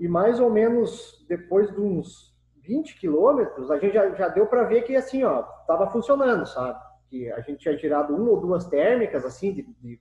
e 0.00 0.08
mais 0.08 0.40
ou 0.40 0.50
menos 0.50 1.24
depois 1.28 1.72
de 1.72 1.80
uns 1.80 2.36
20 2.56 2.98
quilômetros, 2.98 3.70
a 3.70 3.78
gente 3.78 3.94
já, 3.94 4.10
já 4.16 4.28
deu 4.28 4.46
para 4.48 4.64
ver 4.64 4.82
que 4.82 4.96
assim, 4.96 5.22
ó, 5.22 5.44
estava 5.60 5.88
funcionando, 5.92 6.44
sabe? 6.44 6.80
Que 7.08 7.30
a 7.30 7.40
gente 7.40 7.60
tinha 7.60 7.78
girado 7.78 8.16
uma 8.16 8.30
ou 8.30 8.40
duas 8.40 8.66
térmicas, 8.66 9.24
assim, 9.24 9.52
de, 9.52 9.62
de 9.80 10.00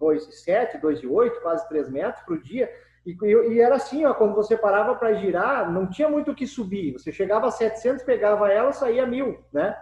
2,7, 0.00 0.48
é, 0.48 0.80
2,8, 0.80 1.40
quase 1.42 1.68
3 1.68 1.88
metros 1.90 2.24
por 2.24 2.42
dia. 2.42 2.68
E, 3.04 3.16
e, 3.22 3.60
era 3.60 3.76
assim, 3.76 4.04
ó, 4.04 4.12
quando 4.12 4.34
você 4.34 4.56
parava 4.56 4.94
para 4.94 5.14
girar, 5.14 5.70
não 5.70 5.88
tinha 5.88 6.08
muito 6.08 6.30
o 6.30 6.34
que 6.34 6.46
subir. 6.46 6.92
Você 6.92 7.10
chegava 7.10 7.46
a 7.46 7.50
700, 7.50 8.04
pegava 8.04 8.50
ela, 8.50 8.72
saía 8.72 9.06
mil, 9.06 9.42
né? 9.52 9.76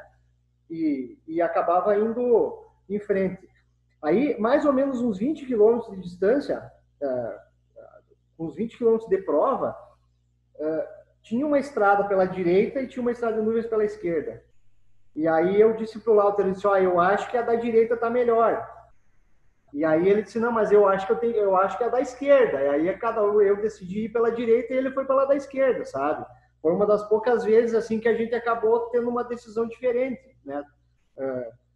E, 0.71 1.19
e 1.27 1.43
acabava 1.43 1.97
indo 1.97 2.65
em 2.89 2.99
frente. 2.99 3.49
Aí, 4.03 4.39
mais 4.39 4.65
ou 4.65 4.73
menos 4.73 5.01
uns 5.01 5.19
20 5.19 5.47
quilômetros 5.47 5.95
de 5.95 6.03
distância, 6.03 6.71
uh, 7.03 8.45
uns 8.45 8.55
20 8.55 8.79
quilômetros 8.79 9.11
de 9.11 9.19
prova, 9.19 9.77
uh, 10.57 10.99
tinha 11.23 11.45
uma 11.45 11.59
estrada 11.59 12.05
pela 12.05 12.25
direita 12.25 12.81
e 12.81 12.87
tinha 12.87 13.03
uma 13.03 13.11
estrada 13.11 13.37
de 13.37 13.43
nuvens 13.43 13.67
pela 13.67 13.85
esquerda. 13.85 14.43
E 15.15 15.27
aí 15.27 15.61
eu 15.61 15.75
disse 15.75 15.99
para 15.99 16.13
o 16.13 16.17
Lauter, 16.17 16.45
ele 16.45 16.55
disse, 16.55 16.67
oh, 16.67 16.77
eu 16.77 17.01
acho 17.01 17.29
que 17.29 17.37
a 17.37 17.43
da 17.43 17.57
direita 17.57 17.95
está 17.95 18.09
melhor. 18.09 18.78
E 19.73 19.85
aí 19.85 20.09
ele 20.09 20.23
disse, 20.23 20.41
não, 20.41 20.51
mas 20.51 20.73
eu 20.73 20.89
acho 20.89 21.07
que 21.07 21.13
eu, 21.13 21.17
tenho, 21.19 21.37
eu 21.37 21.57
acho 21.57 21.77
que 21.77 21.85
é 21.85 21.91
da 21.91 22.01
esquerda. 22.01 22.61
E 22.61 22.69
aí 22.89 22.99
cada 22.99 23.23
um, 23.23 23.41
eu 23.41 23.61
decidi 23.61 24.05
ir 24.05 24.09
pela 24.09 24.31
direita 24.31 24.73
e 24.73 24.77
ele 24.77 24.91
foi 24.93 25.05
pela 25.05 25.27
da 25.27 25.37
esquerda, 25.37 25.85
sabe? 25.85 26.25
Foi 26.61 26.73
uma 26.73 26.87
das 26.87 27.07
poucas 27.09 27.45
vezes 27.45 27.75
assim 27.75 28.01
que 28.01 28.09
a 28.09 28.15
gente 28.15 28.35
acabou 28.35 28.89
tendo 28.91 29.09
uma 29.09 29.25
decisão 29.25 29.67
diferente, 29.67 30.37
né? 30.45 30.65
Uh, 31.17 31.69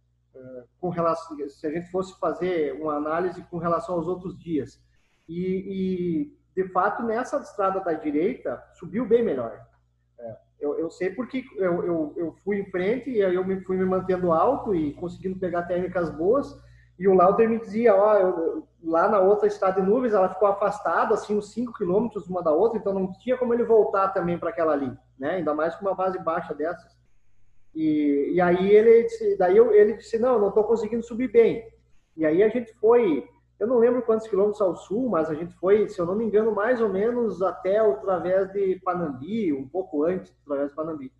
com 0.79 0.89
relação, 0.89 1.37
se 1.47 1.67
a 1.67 1.71
gente 1.71 1.91
fosse 1.91 2.17
fazer 2.19 2.73
uma 2.81 2.95
análise 2.95 3.41
com 3.43 3.57
relação 3.57 3.95
aos 3.95 4.07
outros 4.07 4.37
dias. 4.37 4.81
E, 5.29 6.33
e 6.55 6.61
de 6.61 6.69
fato, 6.69 7.03
nessa 7.03 7.37
estrada 7.37 7.79
da 7.79 7.93
direita, 7.93 8.61
subiu 8.73 9.05
bem 9.05 9.23
melhor. 9.23 9.59
É, 10.19 10.37
eu, 10.59 10.79
eu, 10.79 10.89
sei 10.89 11.11
porque 11.11 11.43
eu, 11.57 11.83
eu, 11.83 12.13
eu, 12.15 12.35
fui 12.43 12.59
em 12.59 12.69
frente 12.69 13.09
e 13.09 13.19
eu 13.19 13.45
me, 13.45 13.61
fui 13.61 13.77
me 13.77 13.85
mantendo 13.85 14.31
alto 14.31 14.75
e 14.75 14.93
conseguindo 14.93 15.39
pegar 15.39 15.63
técnicas 15.63 16.09
boas. 16.09 16.47
E 16.97 17.07
o 17.07 17.13
Lauter 17.13 17.49
me 17.49 17.59
dizia, 17.59 17.95
ó, 17.95 18.17
eu, 18.17 18.67
lá 18.83 19.07
na 19.07 19.19
outra 19.19 19.47
estrada 19.47 19.81
de 19.81 19.87
nuvens, 19.87 20.13
ela 20.13 20.29
ficou 20.29 20.47
afastada, 20.47 21.15
assim, 21.15 21.35
uns 21.35 21.51
5 21.51 21.73
quilômetros 21.73 22.27
uma 22.27 22.43
da 22.43 22.51
outra, 22.51 22.77
então 22.77 22.93
não 22.93 23.11
tinha 23.13 23.37
como 23.37 23.53
ele 23.53 23.63
voltar 23.63 24.09
também 24.09 24.37
para 24.37 24.49
aquela 24.49 24.73
ali, 24.73 24.91
né? 25.17 25.35
Ainda 25.35 25.53
mais 25.53 25.75
com 25.75 25.85
uma 25.85 25.95
base 25.95 26.19
baixa 26.19 26.53
dessas. 26.53 26.95
E, 27.73 28.33
e 28.35 28.41
aí 28.41 28.69
ele 28.69 29.03
disse, 29.03 29.37
daí 29.37 29.57
eu, 29.57 29.73
ele 29.73 29.93
disse, 29.93 30.19
não, 30.19 30.37
não 30.39 30.49
estou 30.49 30.63
conseguindo 30.63 31.03
subir 31.03 31.31
bem. 31.31 31.67
E 32.15 32.25
aí 32.25 32.43
a 32.43 32.49
gente 32.49 32.71
foi, 32.75 33.27
eu 33.59 33.65
não 33.65 33.79
lembro 33.79 34.03
quantos 34.03 34.27
quilômetros 34.27 34.61
ao 34.61 34.75
sul, 34.75 35.09
mas 35.09 35.29
a 35.29 35.33
gente 35.33 35.53
foi, 35.55 35.89
se 35.89 35.99
eu 35.99 36.05
não 36.05 36.15
me 36.15 36.25
engano, 36.25 36.53
mais 36.53 36.79
ou 36.79 36.89
menos 36.89 37.41
até 37.41 37.79
através 37.79 38.51
de 38.51 38.79
Panambi, 38.83 39.51
um 39.51 39.67
pouco 39.67 40.03
antes 40.03 40.31
através 40.43 40.69
de 40.69 40.75
Panambi. 40.75 41.11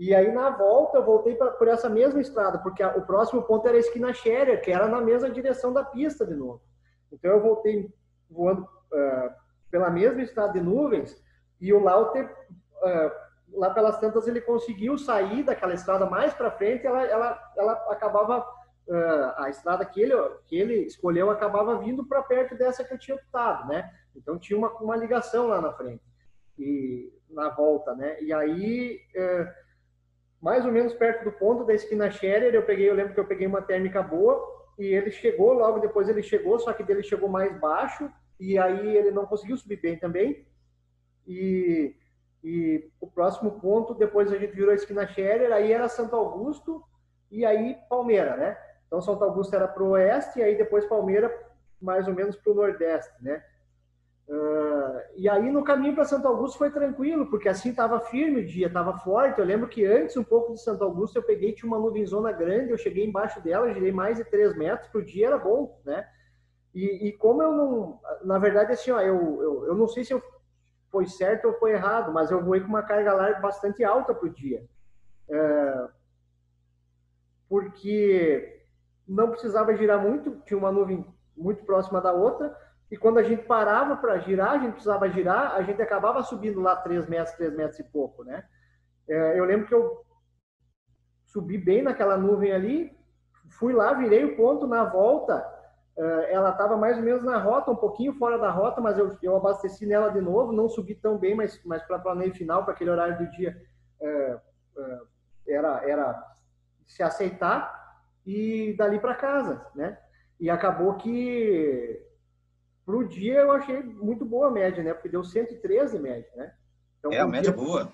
E 0.00 0.14
aí 0.14 0.32
na 0.32 0.48
volta 0.48 0.96
eu 0.96 1.04
voltei 1.04 1.34
pra, 1.34 1.50
por 1.50 1.68
essa 1.68 1.86
mesma 1.86 2.22
estrada, 2.22 2.58
porque 2.58 2.82
a, 2.82 2.96
o 2.96 3.02
próximo 3.02 3.42
ponto 3.42 3.68
era 3.68 3.76
a 3.76 3.80
esquina 3.80 4.14
Scherer, 4.14 4.62
que 4.62 4.72
era 4.72 4.88
na 4.88 4.98
mesma 4.98 5.28
direção 5.28 5.74
da 5.74 5.84
pista 5.84 6.24
de 6.24 6.34
novo. 6.34 6.62
Então 7.12 7.30
eu 7.30 7.42
voltei 7.42 7.92
voando 8.30 8.62
uh, 8.62 9.30
pela 9.70 9.90
mesma 9.90 10.22
estrada 10.22 10.54
de 10.54 10.60
nuvens 10.62 11.22
e 11.60 11.70
o 11.70 11.80
Lauter 11.80 12.34
uh, 12.82 13.58
lá 13.58 13.74
pelas 13.74 14.00
tantas 14.00 14.26
ele 14.26 14.40
conseguiu 14.40 14.96
sair 14.96 15.42
daquela 15.42 15.74
estrada 15.74 16.06
mais 16.06 16.32
para 16.32 16.50
frente, 16.50 16.86
ela, 16.86 17.04
ela, 17.04 17.52
ela 17.54 17.72
acabava 17.90 18.40
uh, 18.40 19.34
a 19.36 19.50
estrada 19.50 19.84
que 19.84 20.00
ele 20.00 20.14
que 20.46 20.56
ele 20.56 20.76
escolheu 20.86 21.28
acabava 21.28 21.76
vindo 21.76 22.06
para 22.06 22.22
perto 22.22 22.56
dessa 22.56 22.82
que 22.82 22.94
eu 22.94 22.98
tinha 22.98 23.18
optado, 23.18 23.68
né? 23.68 23.92
Então 24.16 24.38
tinha 24.38 24.58
uma, 24.58 24.70
uma 24.78 24.96
ligação 24.96 25.48
lá 25.48 25.60
na 25.60 25.74
frente 25.74 26.02
e 26.58 27.12
na 27.28 27.50
volta, 27.50 27.94
né? 27.94 28.18
E 28.22 28.32
aí 28.32 28.98
mais 30.40 30.64
ou 30.64 30.72
menos 30.72 30.94
perto 30.94 31.24
do 31.24 31.32
ponto 31.32 31.64
da 31.64 31.74
esquina 31.74 32.10
Scherer, 32.10 32.54
eu 32.54 32.62
peguei, 32.62 32.88
eu 32.88 32.94
lembro 32.94 33.14
que 33.14 33.20
eu 33.20 33.26
peguei 33.26 33.46
uma 33.46 33.62
térmica 33.62 34.02
boa 34.02 34.42
e 34.78 34.86
ele 34.86 35.10
chegou, 35.10 35.52
logo 35.52 35.80
depois 35.80 36.08
ele 36.08 36.22
chegou, 36.22 36.58
só 36.58 36.72
que 36.72 36.82
dele 36.82 37.02
chegou 37.02 37.28
mais 37.28 37.58
baixo 37.60 38.10
e 38.38 38.58
aí 38.58 38.96
ele 38.96 39.10
não 39.10 39.26
conseguiu 39.26 39.56
subir 39.56 39.80
bem 39.80 39.98
também. 39.98 40.46
E 41.26 41.94
e 42.42 42.90
o 43.00 43.06
próximo 43.06 43.60
ponto, 43.60 43.94
depois 43.94 44.32
a 44.32 44.38
gente 44.38 44.54
virou 44.54 44.70
a 44.70 44.74
esquina 44.74 45.06
Scherer, 45.06 45.52
aí 45.52 45.72
era 45.72 45.88
Santo 45.88 46.16
Augusto 46.16 46.82
e 47.30 47.44
aí 47.44 47.76
Palmeira, 47.88 48.36
né? 48.36 48.58
Então 48.86 49.00
Santo 49.00 49.22
Augusto 49.22 49.54
era 49.54 49.68
para 49.68 49.82
o 49.82 49.90
oeste 49.90 50.38
e 50.38 50.42
aí 50.42 50.56
depois 50.56 50.86
Palmeira 50.86 51.30
mais 51.80 52.08
ou 52.08 52.14
menos 52.14 52.36
para 52.36 52.52
o 52.52 52.54
nordeste, 52.54 53.12
né? 53.22 53.44
Uh, 54.30 54.70
Uh, 54.90 55.00
e 55.16 55.28
aí 55.28 55.50
no 55.50 55.62
caminho 55.62 55.94
para 55.94 56.04
Santo 56.04 56.26
Augusto 56.26 56.58
foi 56.58 56.70
tranquilo, 56.70 57.28
porque 57.28 57.48
assim 57.48 57.70
estava 57.70 58.00
firme 58.00 58.40
o 58.40 58.46
dia, 58.46 58.66
estava 58.66 58.96
forte. 58.98 59.38
Eu 59.38 59.44
lembro 59.44 59.68
que 59.68 59.84
antes, 59.84 60.16
um 60.16 60.24
pouco 60.24 60.54
de 60.54 60.62
Santo 60.62 60.82
Augusto, 60.82 61.16
eu 61.16 61.22
peguei, 61.22 61.52
tinha 61.52 61.68
uma 61.68 61.78
nuvenzona 61.78 62.32
grande, 62.32 62.70
eu 62.70 62.78
cheguei 62.78 63.04
embaixo 63.04 63.40
dela, 63.40 63.72
girei 63.72 63.92
mais 63.92 64.16
de 64.16 64.24
3 64.24 64.56
metros, 64.56 64.92
o 64.94 65.02
dia 65.02 65.28
era 65.28 65.38
bom, 65.38 65.80
né? 65.84 66.06
E, 66.74 67.08
e, 67.08 67.12
como 67.12 67.42
eu 67.42 67.52
não, 67.52 68.00
na 68.24 68.38
verdade, 68.38 68.72
assim, 68.72 68.90
ó, 68.90 69.00
eu, 69.00 69.42
eu, 69.42 69.66
eu 69.66 69.74
não 69.74 69.88
sei 69.88 70.04
se 70.04 70.12
eu 70.12 70.22
foi 70.90 71.06
certo 71.06 71.46
ou 71.46 71.54
foi 71.54 71.72
errado, 71.72 72.12
mas 72.12 72.30
eu 72.30 72.42
voei 72.42 72.60
com 72.60 72.68
uma 72.68 72.82
carga 72.82 73.12
larga 73.12 73.40
bastante 73.40 73.82
alta 73.84 74.14
para 74.14 74.26
o 74.26 74.32
dia. 74.32 74.64
É, 75.28 75.88
porque 77.48 78.62
não 79.06 79.30
precisava 79.30 79.76
girar 79.76 80.00
muito, 80.00 80.40
tinha 80.46 80.58
uma 80.58 80.70
nuvem 80.70 81.04
muito 81.36 81.64
próxima 81.64 82.00
da 82.00 82.12
outra, 82.12 82.56
e 82.90 82.96
quando 82.96 83.18
a 83.18 83.22
gente 83.22 83.44
parava 83.44 83.96
para 83.96 84.18
girar, 84.18 84.52
a 84.52 84.58
gente 84.58 84.72
precisava 84.72 85.08
girar, 85.08 85.54
a 85.54 85.62
gente 85.62 85.80
acabava 85.80 86.22
subindo 86.22 86.60
lá 86.60 86.74
3 86.74 87.08
metros, 87.08 87.36
3 87.36 87.54
metros 87.54 87.78
e 87.78 87.84
pouco, 87.84 88.24
né? 88.24 88.44
É, 89.08 89.38
eu 89.38 89.44
lembro 89.44 89.66
que 89.66 89.74
eu 89.74 90.04
subi 91.24 91.56
bem 91.56 91.82
naquela 91.82 92.16
nuvem 92.16 92.52
ali, 92.52 92.90
fui 93.58 93.72
lá, 93.72 93.92
virei 93.92 94.24
o 94.24 94.36
ponto 94.36 94.66
na 94.66 94.84
volta, 94.84 95.44
é, 95.96 96.32
ela 96.32 96.50
estava 96.50 96.76
mais 96.76 96.96
ou 96.96 97.04
menos 97.04 97.22
na 97.22 97.38
rota, 97.38 97.70
um 97.70 97.76
pouquinho 97.76 98.12
fora 98.14 98.38
da 98.38 98.50
rota, 98.50 98.80
mas 98.80 98.98
eu, 98.98 99.16
eu 99.22 99.36
abasteci 99.36 99.86
nela 99.86 100.08
de 100.08 100.20
novo, 100.20 100.52
não 100.52 100.68
subi 100.68 100.94
tão 100.96 101.16
bem, 101.16 101.34
mas, 101.34 101.62
mas 101.64 101.82
para 101.84 101.98
planeio 101.98 102.34
final, 102.34 102.64
para 102.64 102.74
aquele 102.74 102.90
horário 102.90 103.18
do 103.18 103.30
dia, 103.30 103.56
é, 104.00 104.38
era, 105.46 105.88
era 105.88 106.26
se 106.86 107.02
aceitar 107.04 107.72
e 108.26 108.74
dali 108.76 108.98
para 108.98 109.14
casa, 109.14 109.64
né? 109.74 109.98
E 110.40 110.48
acabou 110.50 110.94
que 110.94 112.09
para 112.90 112.98
o 112.98 113.08
dia 113.08 113.34
eu 113.34 113.52
achei 113.52 113.82
muito 113.82 114.24
boa 114.24 114.48
a 114.48 114.50
média, 114.50 114.82
né? 114.82 114.92
Porque 114.92 115.08
deu 115.08 115.22
113 115.22 115.98
média, 115.98 116.28
né? 116.34 116.52
Então, 116.98 117.12
é, 117.12 117.20
a 117.20 117.26
média 117.26 117.52
dia... 117.52 117.62
boa. 117.62 117.92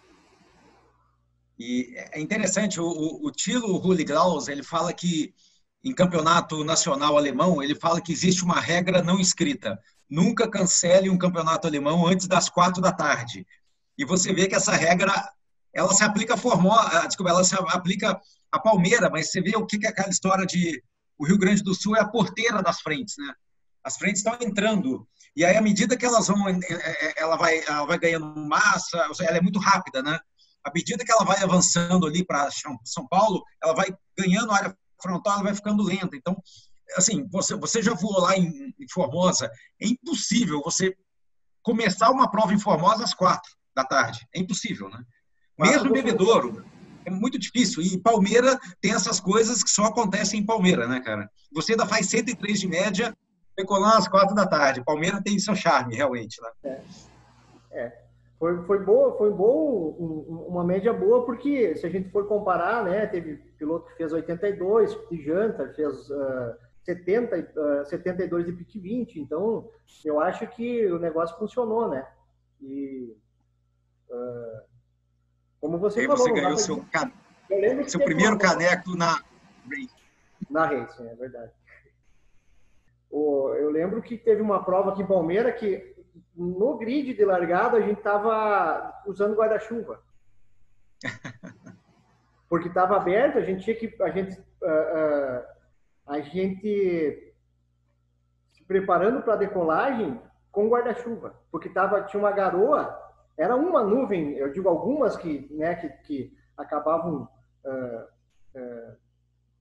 E 1.58 1.94
é 2.12 2.20
interessante, 2.20 2.80
o, 2.80 2.86
o, 2.86 3.26
o 3.26 3.30
Tilo 3.30 3.76
Hulliglaus, 3.78 4.48
ele 4.48 4.62
fala 4.62 4.92
que 4.92 5.34
em 5.84 5.94
campeonato 5.94 6.64
nacional 6.64 7.16
alemão, 7.16 7.62
ele 7.62 7.74
fala 7.74 8.00
que 8.00 8.12
existe 8.12 8.42
uma 8.42 8.58
regra 8.58 9.02
não 9.02 9.20
escrita. 9.20 9.78
Nunca 10.08 10.48
cancele 10.50 11.10
um 11.10 11.18
campeonato 11.18 11.66
alemão 11.66 12.06
antes 12.06 12.26
das 12.26 12.48
quatro 12.48 12.80
da 12.80 12.92
tarde. 12.92 13.46
E 13.98 14.04
você 14.04 14.32
vê 14.32 14.48
que 14.48 14.54
essa 14.54 14.72
regra, 14.72 15.12
ela 15.72 15.92
se 15.92 16.02
aplica 16.02 16.34
a 16.34 16.38
Formosa, 16.38 17.00
ah, 17.00 17.06
desculpa, 17.06 17.30
ela 17.30 17.44
se 17.44 17.54
aplica 17.54 18.18
a 18.50 18.58
Palmeira, 18.58 19.10
mas 19.10 19.30
você 19.30 19.40
vê 19.40 19.56
o 19.56 19.66
que 19.66 19.84
é 19.86 19.88
aquela 19.88 20.08
história 20.08 20.46
de 20.46 20.82
o 21.18 21.26
Rio 21.26 21.38
Grande 21.38 21.62
do 21.62 21.74
Sul 21.74 21.96
é 21.96 22.00
a 22.00 22.08
porteira 22.08 22.62
das 22.62 22.80
frentes, 22.80 23.14
né? 23.18 23.32
As 23.86 23.96
frentes 23.96 24.18
estão 24.18 24.36
entrando. 24.40 25.06
E 25.36 25.44
aí, 25.44 25.56
à 25.56 25.62
medida 25.62 25.96
que 25.96 26.04
elas 26.04 26.26
vão, 26.26 26.48
é, 26.48 26.58
é, 26.68 27.06
é, 27.06 27.14
ela 27.18 27.36
vai, 27.36 27.60
ela 27.60 27.86
vai 27.86 27.96
ganhando 27.96 28.34
massa, 28.44 28.98
ela 29.20 29.36
é 29.36 29.40
muito 29.40 29.60
rápida, 29.60 30.02
né? 30.02 30.18
À 30.64 30.72
medida 30.74 31.04
que 31.04 31.12
ela 31.12 31.24
vai 31.24 31.40
avançando 31.40 32.04
ali 32.04 32.26
para 32.26 32.48
São 32.84 33.06
Paulo, 33.08 33.44
ela 33.62 33.72
vai 33.72 33.86
ganhando 34.18 34.50
área 34.50 34.76
frontal, 35.00 35.34
ela 35.34 35.44
vai 35.44 35.54
ficando 35.54 35.84
lenta. 35.84 36.16
Então, 36.16 36.36
assim, 36.96 37.28
você, 37.30 37.54
você 37.54 37.80
já 37.80 37.94
voou 37.94 38.22
lá 38.22 38.36
em, 38.36 38.74
em 38.76 38.88
Formosa, 38.92 39.48
é 39.80 39.86
impossível 39.86 40.60
você 40.64 40.92
começar 41.62 42.10
uma 42.10 42.28
prova 42.28 42.52
em 42.52 42.58
Formosa 42.58 43.04
às 43.04 43.14
quatro 43.14 43.52
da 43.72 43.84
tarde. 43.84 44.26
É 44.34 44.40
impossível, 44.40 44.88
né? 44.88 45.00
Mesmo 45.56 45.90
em 45.90 45.92
Bebedouro, 45.92 46.64
é 47.04 47.10
muito 47.10 47.38
difícil. 47.38 47.82
E 47.82 48.00
Palmeira 48.00 48.58
tem 48.80 48.92
essas 48.92 49.20
coisas 49.20 49.62
que 49.62 49.70
só 49.70 49.84
acontecem 49.84 50.40
em 50.40 50.44
Palmeira, 50.44 50.88
né, 50.88 50.98
cara? 50.98 51.30
Você 51.52 51.72
ainda 51.72 51.86
faz 51.86 52.08
103 52.08 52.58
de 52.58 52.66
média 52.66 53.16
Pecolan 53.56 53.96
às 53.96 54.06
quatro 54.06 54.34
da 54.34 54.46
tarde. 54.46 54.84
Palmeiras 54.84 55.22
tem 55.22 55.38
seu 55.38 55.54
charme, 55.54 55.96
realmente. 55.96 56.38
Né? 56.42 56.80
É. 57.72 57.80
é. 57.80 58.06
Foi, 58.38 58.62
foi 58.66 58.84
boa, 58.84 59.16
foi 59.16 59.32
bom, 59.32 59.96
uma 60.46 60.62
média 60.62 60.92
boa, 60.92 61.24
porque 61.24 61.74
se 61.74 61.86
a 61.86 61.88
gente 61.88 62.10
for 62.10 62.28
comparar, 62.28 62.84
né, 62.84 63.06
teve 63.06 63.36
piloto 63.58 63.88
que 63.88 63.96
fez 63.96 64.12
82 64.12 64.94
de 65.10 65.24
janta, 65.24 65.72
fez 65.72 66.10
uh, 66.10 66.54
70, 66.84 67.34
uh, 67.34 67.86
72 67.86 68.44
de 68.44 68.52
pique 68.52 68.78
20, 68.78 69.20
então 69.20 69.70
eu 70.04 70.20
acho 70.20 70.46
que 70.48 70.84
o 70.92 70.98
negócio 70.98 71.34
funcionou, 71.38 71.88
né? 71.88 72.06
E 72.60 73.16
uh, 74.10 74.60
como 75.58 75.78
você 75.78 76.04
e 76.04 76.06
falou, 76.06 76.18
você 76.18 76.32
ganhou 76.34 76.58
seu, 76.58 76.84
can... 76.92 77.10
seu 77.86 78.04
primeiro 78.04 78.36
caneco 78.36 78.94
na 78.94 79.12
Race. 79.66 79.94
Na 80.50 80.66
Race, 80.66 81.02
é 81.02 81.14
verdade 81.14 81.52
eu 83.56 83.70
lembro 83.70 84.02
que 84.02 84.16
teve 84.16 84.42
uma 84.42 84.64
prova 84.64 84.92
aqui 84.92 85.02
em 85.02 85.06
Palmeira 85.06 85.52
que 85.52 85.94
no 86.36 86.76
grid 86.76 87.14
de 87.14 87.24
largada 87.24 87.78
a 87.78 87.80
gente 87.80 87.98
estava 87.98 89.02
usando 89.06 89.36
guarda-chuva. 89.36 90.02
Porque 92.48 92.68
estava 92.68 92.96
aberto, 92.96 93.38
a 93.38 93.42
gente 93.42 93.64
tinha 93.64 93.76
que. 93.76 94.02
A 94.02 94.10
gente, 94.10 94.38
uh, 94.38 94.42
uh, 94.42 95.44
a 96.06 96.20
gente 96.20 97.34
se 98.52 98.64
preparando 98.64 99.22
para 99.22 99.34
a 99.34 99.38
decolagem 99.38 100.20
com 100.52 100.68
guarda-chuva. 100.68 101.34
Porque 101.50 101.68
tava, 101.68 102.02
tinha 102.02 102.20
uma 102.22 102.30
garoa, 102.30 102.96
era 103.36 103.56
uma 103.56 103.82
nuvem, 103.82 104.36
eu 104.36 104.52
digo 104.52 104.68
algumas 104.68 105.16
que, 105.16 105.48
né, 105.52 105.74
que, 105.74 105.88
que 106.06 106.38
acabavam. 106.56 107.28
Uh, 107.64 108.16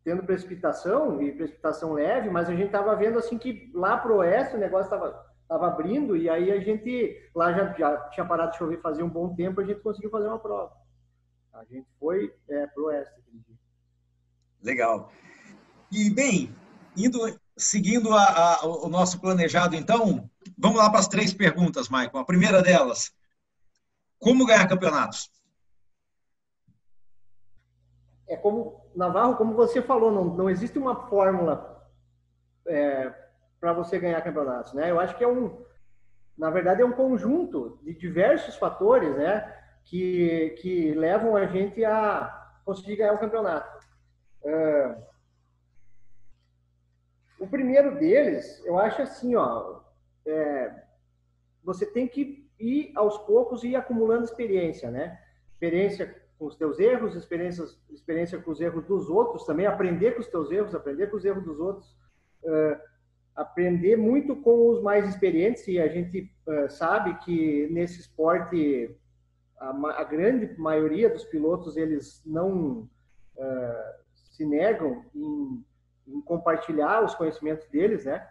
tendo 0.06 0.24
precipitação 0.24 1.20
e 1.20 1.32
precipitação 1.32 1.94
leve, 1.94 2.30
mas 2.30 2.48
a 2.48 2.54
gente 2.54 2.68
estava 2.68 2.96
vendo 2.96 3.18
assim 3.18 3.40
que 3.40 3.72
lá 3.74 3.98
pro 3.98 4.18
oeste 4.18 4.56
o 4.56 4.60
negócio 4.60 4.86
estava 4.86 5.26
tava 5.48 5.68
abrindo 5.68 6.16
e 6.16 6.30
aí 6.30 6.52
a 6.52 6.60
gente 6.60 7.30
lá 7.36 7.52
já, 7.52 7.74
já 7.74 7.98
tinha 8.10 8.26
parado 8.26 8.52
de 8.52 8.58
chover 8.58 8.82
fazia 8.82 9.04
um 9.04 9.10
bom 9.10 9.36
tempo, 9.36 9.62
a 9.62 9.66
gente 9.66 9.82
conseguiu 9.82 10.12
fazer 10.12 10.28
uma 10.28 10.40
prova. 10.40 10.72
A 11.54 11.64
gente 11.66 11.88
foi 12.00 12.36
é, 12.50 12.68
pro 12.68 12.86
oeste. 12.86 13.14
Legal. 14.62 15.12
E 15.92 16.10
bem, 16.10 16.54
indo 16.96 17.20
seguindo 17.58 18.14
a, 18.14 18.24
a, 18.24 18.66
o 18.66 18.90
nosso 18.90 19.20
planejado, 19.20 19.76
então, 19.76 20.30
vamos 20.58 20.78
lá 20.78 20.90
para 20.90 21.00
as 21.00 21.08
três 21.08 21.34
perguntas, 21.34 21.90
Michael. 21.90 22.18
A 22.18 22.26
primeira 22.26 22.62
delas: 22.62 23.12
como 24.20 24.46
ganhar 24.46 24.68
campeonatos? 24.68 25.32
É 28.28 28.36
como 28.36 28.85
Navarro, 28.96 29.36
como 29.36 29.54
você 29.54 29.82
falou, 29.82 30.12
não, 30.12 30.26
não 30.26 30.50
existe 30.50 30.80
uma 30.80 31.08
fórmula 31.08 31.86
é, 32.68 33.14
para 33.60 33.74
você 33.74 34.00
ganhar 34.00 34.22
campeonatos, 34.22 34.74
né? 34.74 34.90
Eu 34.90 35.00
acho 35.00 35.18
que 35.18 35.24
é 35.24 35.28
um, 35.28 35.66
na 36.38 36.50
verdade, 36.50 36.82
é 36.82 36.86
um 36.86 36.92
conjunto 36.92 37.80
de 37.84 37.94
diversos 37.94 38.56
fatores, 38.56 39.16
né, 39.16 39.54
que, 39.86 40.56
que 40.62 40.94
levam 40.94 41.36
a 41.36 41.46
gente 41.46 41.84
a 41.84 42.54
conseguir 42.64 42.98
ganhar 42.98 43.14
um 43.14 43.20
campeonato. 43.20 43.86
É, 44.44 44.98
o 47.40 47.48
primeiro 47.48 47.98
deles, 47.98 48.64
eu 48.66 48.78
acho 48.78 49.02
assim, 49.02 49.36
ó, 49.36 49.82
é, 50.26 50.84
você 51.64 51.86
tem 51.86 52.08
que 52.08 52.50
ir 52.60 52.92
aos 52.96 53.18
poucos 53.20 53.64
e 53.64 53.70
ir 53.70 53.76
acumulando 53.76 54.24
experiência, 54.24 54.90
né? 54.90 55.20
Experiência 55.54 56.24
com 56.38 56.46
os 56.46 56.56
teus 56.56 56.80
erros, 56.80 57.16
experiências, 57.16 57.80
experiência 57.90 58.40
com 58.40 58.52
os 58.52 58.60
erros 58.60 58.86
dos 58.86 59.10
outros, 59.10 59.46
também 59.46 59.66
aprender 59.66 60.12
com 60.12 60.22
os 60.22 60.28
teus 60.28 60.52
erros, 60.52 60.76
aprender 60.76 61.08
com 61.08 61.18
os 61.18 61.26
erros 61.26 61.44
dos 61.44 61.60
outros, 61.60 61.88
uh, 62.44 62.78
aprender 63.36 63.96
muito 63.96 64.36
com 64.38 64.70
os 64.70 64.82
mais 64.82 65.08
experientes, 65.08 65.68
e 65.68 65.80
a 65.80 65.88
gente 65.88 66.32
uh, 66.48 66.70
sabe 66.70 67.18
que 67.20 67.68
nesse 67.72 68.02
esporte 68.02 68.96
a, 69.58 69.70
a, 70.02 70.04
grande 70.04 70.58
maioria 70.60 71.10
dos 71.10 71.24
pilotos 71.26 71.78
eles 71.78 72.22
não 72.26 72.90
uh, 73.38 73.94
se 74.14 74.46
negam 74.46 75.06
em, 75.14 75.64
em, 76.08 76.22
compartilhar 76.22 77.04
os 77.04 77.16
conhecimentos 77.16 77.68
deles, 77.70 78.06
né? 78.06 78.28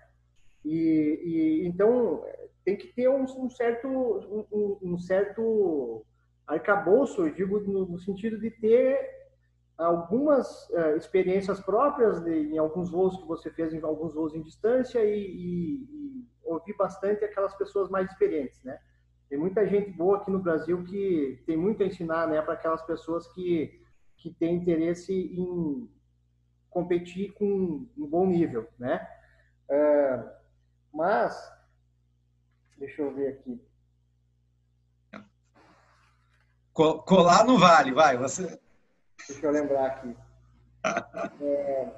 E, 0.65 1.21
e 1.25 1.67
então 1.67 2.25
tem 2.65 2.77
que 2.77 2.89
ter 2.89 3.09
um, 3.09 3.25
um 3.25 3.51
certo 3.51 3.89
um, 3.89 4.79
um 4.83 4.99
certo 4.99 6.05
arcabouço, 6.47 7.27
eu 7.27 7.35
digo 7.35 7.61
no, 7.61 7.87
no 7.87 7.99
sentido 7.99 8.39
de 8.39 8.51
ter 8.51 8.99
algumas 9.77 10.69
uh, 10.71 10.97
experiências 10.97 11.61
próprias 11.61 12.23
de, 12.23 12.31
em 12.31 12.59
alguns 12.59 12.91
voos 12.91 13.17
que 13.17 13.27
você 13.27 13.51
fez 13.51 13.73
em 13.73 13.83
alguns 13.83 14.15
voos 14.15 14.35
em 14.35 14.43
distância 14.43 15.05
e, 15.05 15.19
e, 15.19 15.75
e, 15.83 16.29
ouvir 16.45 16.77
bastante 16.77 17.25
aquelas 17.25 17.55
pessoas 17.55 17.89
mais 17.89 18.09
experientes, 18.11 18.63
né? 18.63 18.79
Tem 19.29 19.39
muita 19.39 19.67
gente 19.67 19.91
boa 19.91 20.19
aqui 20.19 20.31
no 20.31 20.39
Brasil 20.39 20.85
que 20.85 21.43
tem 21.47 21.57
muito 21.57 21.83
a 21.83 21.87
ensinar, 21.87 22.29
né, 22.29 22.41
para 22.43 22.55
aquelas 22.55 22.83
pessoas 22.83 23.27
que 23.33 23.83
que 24.17 24.31
têm 24.31 24.57
interesse 24.57 25.13
em 25.13 25.91
competir 26.71 27.33
com 27.35 27.87
um 27.97 28.07
bom 28.07 28.27
nível, 28.27 28.67
né? 28.79 29.07
Uh, 29.69 30.31
mas 30.95 31.53
deixa 32.79 33.03
eu 33.03 33.15
ver 33.15 33.29
aqui. 33.29 33.61
Colar 36.75 37.45
no 37.45 37.57
vale, 37.57 37.93
vai. 37.93 38.17
Você... 38.19 38.59
Deixa 39.29 39.47
eu 39.47 39.53
lembrar 39.53 39.87
aqui. 39.87 40.17
É... 41.41 41.89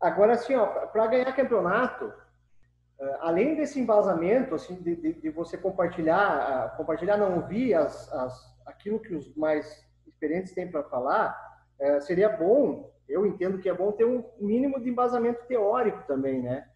Agora, 0.00 0.32
assim, 0.32 0.54
para 0.92 1.06
ganhar 1.08 1.36
campeonato, 1.36 2.10
além 3.20 3.54
desse 3.54 3.78
embasamento, 3.78 4.54
assim, 4.54 4.74
de, 4.76 4.96
de, 4.96 5.12
de, 5.12 5.30
você 5.30 5.58
compartilhar, 5.58 6.74
compartilhar, 6.78 7.18
não 7.18 7.36
ouvir 7.36 7.74
as, 7.74 8.10
as, 8.12 8.58
aquilo 8.64 8.98
que 8.98 9.14
os 9.14 9.34
mais 9.36 9.86
experientes 10.06 10.54
têm 10.54 10.70
para 10.70 10.82
falar, 10.84 11.38
seria 12.00 12.30
bom, 12.30 12.90
eu 13.06 13.26
entendo 13.26 13.58
que 13.58 13.68
é 13.68 13.74
bom 13.74 13.92
ter 13.92 14.06
um 14.06 14.24
mínimo 14.38 14.80
de 14.80 14.88
embasamento 14.88 15.44
teórico 15.46 16.02
também, 16.06 16.42
né? 16.42 16.66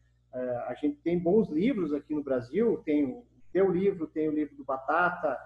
a 0.66 0.74
gente 0.74 0.96
tem 0.96 1.18
bons 1.18 1.48
livros 1.48 1.94
aqui 1.94 2.14
no 2.14 2.22
Brasil, 2.22 2.82
tem 2.84 3.04
o 3.06 3.24
teu 3.52 3.70
livro, 3.70 4.06
tem 4.06 4.28
o 4.28 4.32
livro 4.32 4.56
do 4.56 4.64
Batata, 4.64 5.38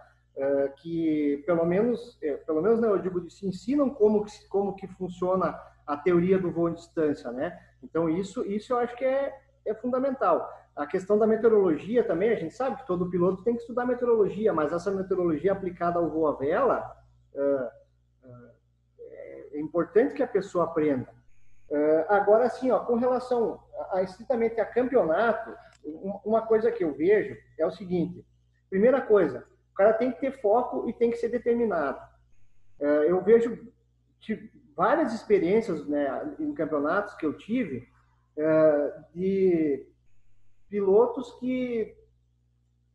que 0.80 1.42
pelo 1.46 1.64
menos, 1.64 2.16
é, 2.22 2.34
pelo 2.34 2.62
menos 2.62 2.80
não, 2.80 2.90
eu 2.90 2.98
digo, 2.98 3.28
se 3.30 3.46
ensinam 3.46 3.90
como 3.90 4.24
que, 4.24 4.48
como 4.48 4.76
que 4.76 4.86
funciona 4.86 5.58
a 5.86 5.96
teoria 5.96 6.38
do 6.38 6.52
voo 6.52 6.68
em 6.68 6.74
distância, 6.74 7.30
né? 7.32 7.58
Então 7.82 8.08
isso, 8.08 8.44
isso 8.46 8.72
eu 8.72 8.78
acho 8.78 8.96
que 8.96 9.04
é, 9.04 9.36
é 9.66 9.74
fundamental. 9.74 10.48
A 10.76 10.86
questão 10.86 11.18
da 11.18 11.26
meteorologia 11.26 12.04
também, 12.04 12.30
a 12.30 12.36
gente 12.36 12.54
sabe 12.54 12.76
que 12.76 12.86
todo 12.86 13.10
piloto 13.10 13.42
tem 13.42 13.54
que 13.54 13.62
estudar 13.62 13.84
meteorologia, 13.84 14.52
mas 14.52 14.72
essa 14.72 14.92
meteorologia 14.92 15.52
aplicada 15.52 15.98
ao 15.98 16.08
voo 16.08 16.28
à 16.28 16.36
vela, 16.36 16.96
é 19.52 19.58
importante 19.58 20.14
que 20.14 20.22
a 20.22 20.28
pessoa 20.28 20.66
aprenda. 20.66 21.08
agora, 22.08 22.44
assim, 22.44 22.70
ó, 22.70 22.78
com 22.78 22.94
relação 22.94 23.60
a, 23.90 24.02
estritamente 24.02 24.60
a 24.60 24.64
campeonato, 24.64 25.52
uma 26.24 26.42
coisa 26.42 26.70
que 26.70 26.84
eu 26.84 26.94
vejo 26.94 27.36
é 27.58 27.66
o 27.66 27.72
seguinte: 27.72 28.24
primeira 28.70 29.00
coisa, 29.00 29.44
cara 29.78 29.94
tem 29.94 30.10
que 30.10 30.20
ter 30.20 30.40
foco 30.40 30.88
e 30.88 30.92
tem 30.92 31.10
que 31.10 31.16
ser 31.16 31.28
determinado. 31.28 32.00
eu 32.80 33.22
vejo 33.22 33.72
várias 34.76 35.14
experiências 35.14 35.86
né, 35.86 36.36
em 36.38 36.52
campeonatos 36.52 37.14
que 37.14 37.24
eu 37.24 37.36
tive 37.36 37.88
de 39.14 39.86
pilotos 40.68 41.32
que 41.40 41.96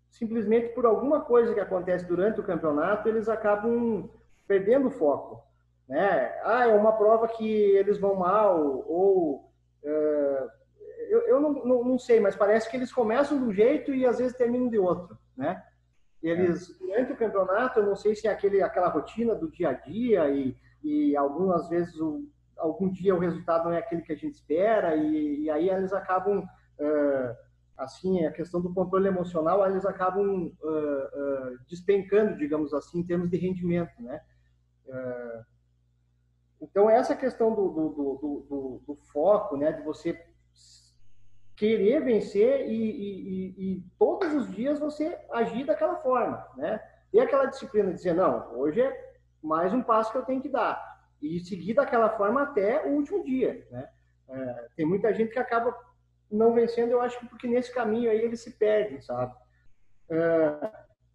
simplesmente 0.09 0.69
por 0.69 0.85
alguma 0.85 1.21
coisa 1.21 1.53
que 1.53 1.59
acontece 1.59 2.05
durante 2.05 2.39
o 2.39 2.43
campeonato 2.43 3.09
eles 3.09 3.27
acabam 3.27 4.09
perdendo 4.47 4.87
o 4.87 4.91
foco 4.91 5.43
né 5.87 6.39
ah 6.43 6.67
é 6.67 6.73
uma 6.73 6.93
prova 6.93 7.27
que 7.27 7.45
eles 7.45 7.97
vão 7.97 8.15
mal 8.15 8.85
ou 8.87 9.51
uh, 9.83 10.49
eu, 11.09 11.21
eu 11.27 11.41
não, 11.41 11.53
não, 11.53 11.83
não, 11.83 11.99
sei 11.99 12.19
mas 12.19 12.35
parece 12.35 12.69
que 12.69 12.77
eles 12.77 12.93
começam 12.93 13.37
de 13.37 13.43
um 13.43 13.53
jeito 13.53 13.93
e 13.93 14.05
às 14.05 14.19
vezes 14.19 14.37
terminam 14.37 14.69
de 14.69 14.77
outro 14.77 15.17
né 15.35 15.63
eles 16.23 16.69
é. 16.69 16.85
durante 16.85 17.11
o 17.11 17.17
campeonato 17.17 17.79
eu 17.79 17.85
não 17.85 17.95
sei 17.95 18.15
se 18.15 18.27
é 18.27 18.31
aquele 18.31 18.61
aquela 18.61 18.87
rotina 18.87 19.35
do 19.35 19.51
dia 19.51 19.69
a 19.69 19.73
dia 19.73 20.29
e, 20.29 20.57
e 20.81 21.15
algumas 21.17 21.67
vezes 21.67 21.99
o, 21.99 22.25
algum 22.57 22.89
dia 22.89 23.13
o 23.13 23.19
resultado 23.19 23.65
não 23.65 23.73
é 23.73 23.79
aquele 23.79 24.01
que 24.01 24.13
a 24.13 24.15
gente 24.15 24.33
espera 24.33 24.95
e, 24.95 25.41
e 25.41 25.49
aí 25.49 25.69
eles 25.69 25.91
acabam 25.91 26.39
uh, 26.39 27.35
assim 27.77 28.25
a 28.25 28.31
questão 28.31 28.61
do 28.61 28.73
controle 28.73 29.07
emocional 29.07 29.69
eles 29.69 29.85
acabam 29.85 30.45
uh, 30.45 30.69
uh, 30.69 31.59
despencando 31.67 32.37
digamos 32.37 32.73
assim 32.73 32.99
em 32.99 33.05
termos 33.05 33.29
de 33.29 33.37
rendimento 33.37 34.01
né 34.01 34.21
então 36.61 36.89
essa 36.89 37.15
questão 37.15 37.55
do, 37.55 37.69
do, 37.69 37.89
do, 37.89 38.83
do, 38.85 38.95
foco 39.11 39.57
né 39.57 39.71
de 39.71 39.81
você 39.81 40.13
querer 41.55 42.03
vencer 42.03 42.67
e, 42.67 42.73
e, 42.73 43.55
e, 43.57 43.83
todos 43.97 44.33
os 44.33 44.49
dias 44.51 44.79
você 44.79 45.17
agir 45.31 45.65
daquela 45.65 45.97
forma 45.97 46.45
né 46.57 46.81
e 47.13 47.19
aquela 47.19 47.45
disciplina 47.45 47.89
de 47.89 47.95
dizer 47.95 48.13
não 48.13 48.57
hoje 48.57 48.81
é 48.81 49.13
mais 49.41 49.73
um 49.73 49.83
passo 49.83 50.11
que 50.11 50.17
eu 50.17 50.25
tenho 50.25 50.41
que 50.41 50.49
dar 50.49 50.93
e 51.23 51.39
seguir 51.39 51.73
daquela 51.73 52.09
forma 52.09 52.43
até 52.43 52.85
o 52.85 52.95
último 52.95 53.23
dia, 53.23 53.65
né? 53.71 53.89
É, 54.27 54.67
tem 54.75 54.85
muita 54.85 55.13
gente 55.13 55.31
que 55.31 55.39
acaba 55.39 55.73
não 56.29 56.53
vencendo, 56.53 56.91
eu 56.91 57.01
acho 57.01 57.17
que 57.17 57.27
porque 57.27 57.47
nesse 57.47 57.73
caminho 57.73 58.11
aí 58.11 58.19
eles 58.19 58.41
se 58.41 58.51
perdem, 58.51 58.99
sabe? 59.01 59.33
É, 60.09 60.71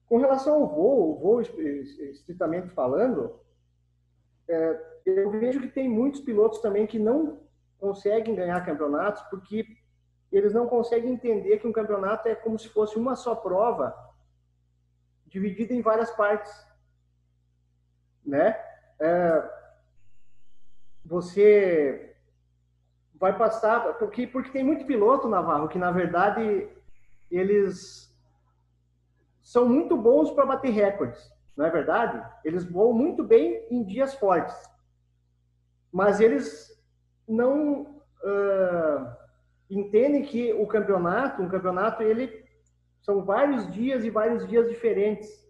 com 0.07 0.16
relação 0.16 0.62
ao 0.62 0.66
voo, 0.66 1.18
voo 1.18 1.43
estritamente 1.43 2.68
falando, 2.70 3.39
é, 4.49 4.80
eu 5.05 5.30
vejo 5.30 5.61
que 5.61 5.68
tem 5.68 5.89
muitos 5.89 6.22
pilotos 6.22 6.61
também 6.61 6.86
que 6.86 6.99
não 6.99 7.41
conseguem 7.78 8.34
ganhar 8.34 8.64
campeonatos 8.64 9.22
porque 9.24 9.66
eles 10.31 10.53
não 10.53 10.66
conseguem 10.66 11.12
entender 11.12 11.59
que 11.59 11.66
um 11.66 11.72
campeonato 11.72 12.29
é 12.29 12.35
como 12.35 12.59
se 12.59 12.68
fosse 12.68 12.97
uma 12.97 13.16
só 13.16 13.35
prova 13.35 13.97
dividida 15.26 15.74
em 15.74 15.83
várias 15.83 16.11
partes, 16.11 16.53
né? 18.24 18.59
É, 19.01 19.51
você 21.05 22.16
vai 23.14 23.37
passar 23.37 23.95
porque 23.99 24.26
porque 24.26 24.51
tem 24.51 24.62
muito 24.62 24.87
piloto 24.87 25.29
Navarro 25.29 25.68
que 25.68 25.79
na 25.79 25.91
verdade 25.91 26.68
eles 27.31 28.09
são 29.43 29.68
muito 29.68 29.97
bons 29.97 30.31
para 30.31 30.47
bater 30.47 30.70
recordes, 30.70 31.33
não 31.57 31.64
é 31.64 31.70
verdade? 31.70 32.22
Eles 32.45 32.64
voam 32.64 32.93
muito 32.93 33.24
bem 33.24 33.66
em 33.70 33.83
dias 33.83 34.14
fortes, 34.14 34.57
mas 35.91 36.20
eles 36.20 36.79
não 37.26 37.83
uh, 38.22 39.28
entendem 39.71 40.23
que 40.23 40.53
o 40.53 40.66
campeonato, 40.66 41.43
um 41.43 41.49
campeonato, 41.49 42.03
ele 42.03 42.45
são 43.01 43.25
vários 43.25 43.71
dias 43.73 44.05
e 44.05 44.11
vários 44.11 44.47
dias 44.47 44.69
diferentes 44.69 45.49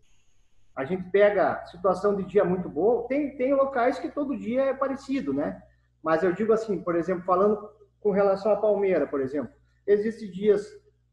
a 0.79 0.85
gente 0.85 1.11
pega 1.11 1.67
situação 1.67 2.15
de 2.15 2.23
dia 2.23 2.45
muito 2.45 2.69
bom, 2.69 3.03
tem, 3.09 3.37
tem 3.37 3.53
locais 3.53 3.99
que 3.99 4.09
todo 4.09 4.39
dia 4.39 4.63
é 4.63 4.73
parecido, 4.73 5.35
né? 5.35 5.61
Mas 6.01 6.23
eu 6.23 6.33
digo 6.33 6.53
assim, 6.53 6.81
por 6.81 6.95
exemplo, 6.95 7.25
falando 7.25 7.69
com 7.99 8.13
relação 8.13 8.53
à 8.53 8.57
Palmeira, 8.57 9.05
por 9.05 9.21
exemplo, 9.21 9.53
existem 9.85 10.31
dias 10.31 10.65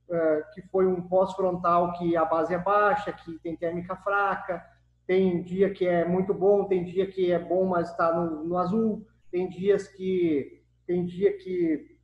uh, 0.07 0.53
que 0.53 0.61
foi 0.67 0.85
um 0.85 1.01
pós-frontal 1.01 1.93
que 1.93 2.15
a 2.15 2.23
base 2.23 2.53
é 2.53 2.59
baixa, 2.59 3.11
que 3.11 3.39
tem 3.39 3.55
térmica 3.55 3.95
fraca, 3.95 4.63
tem 5.07 5.41
dia 5.41 5.73
que 5.73 5.87
é 5.87 6.05
muito 6.05 6.31
bom, 6.31 6.65
tem 6.65 6.83
dia 6.83 7.07
que 7.07 7.31
é 7.31 7.39
bom, 7.39 7.65
mas 7.65 7.89
está 7.89 8.13
no, 8.13 8.43
no 8.43 8.59
azul, 8.59 9.03
tem 9.31 9.49
dias 9.49 9.87
que 9.87 10.61
tem 10.85 11.03
dia 11.03 11.35
que 11.35 11.94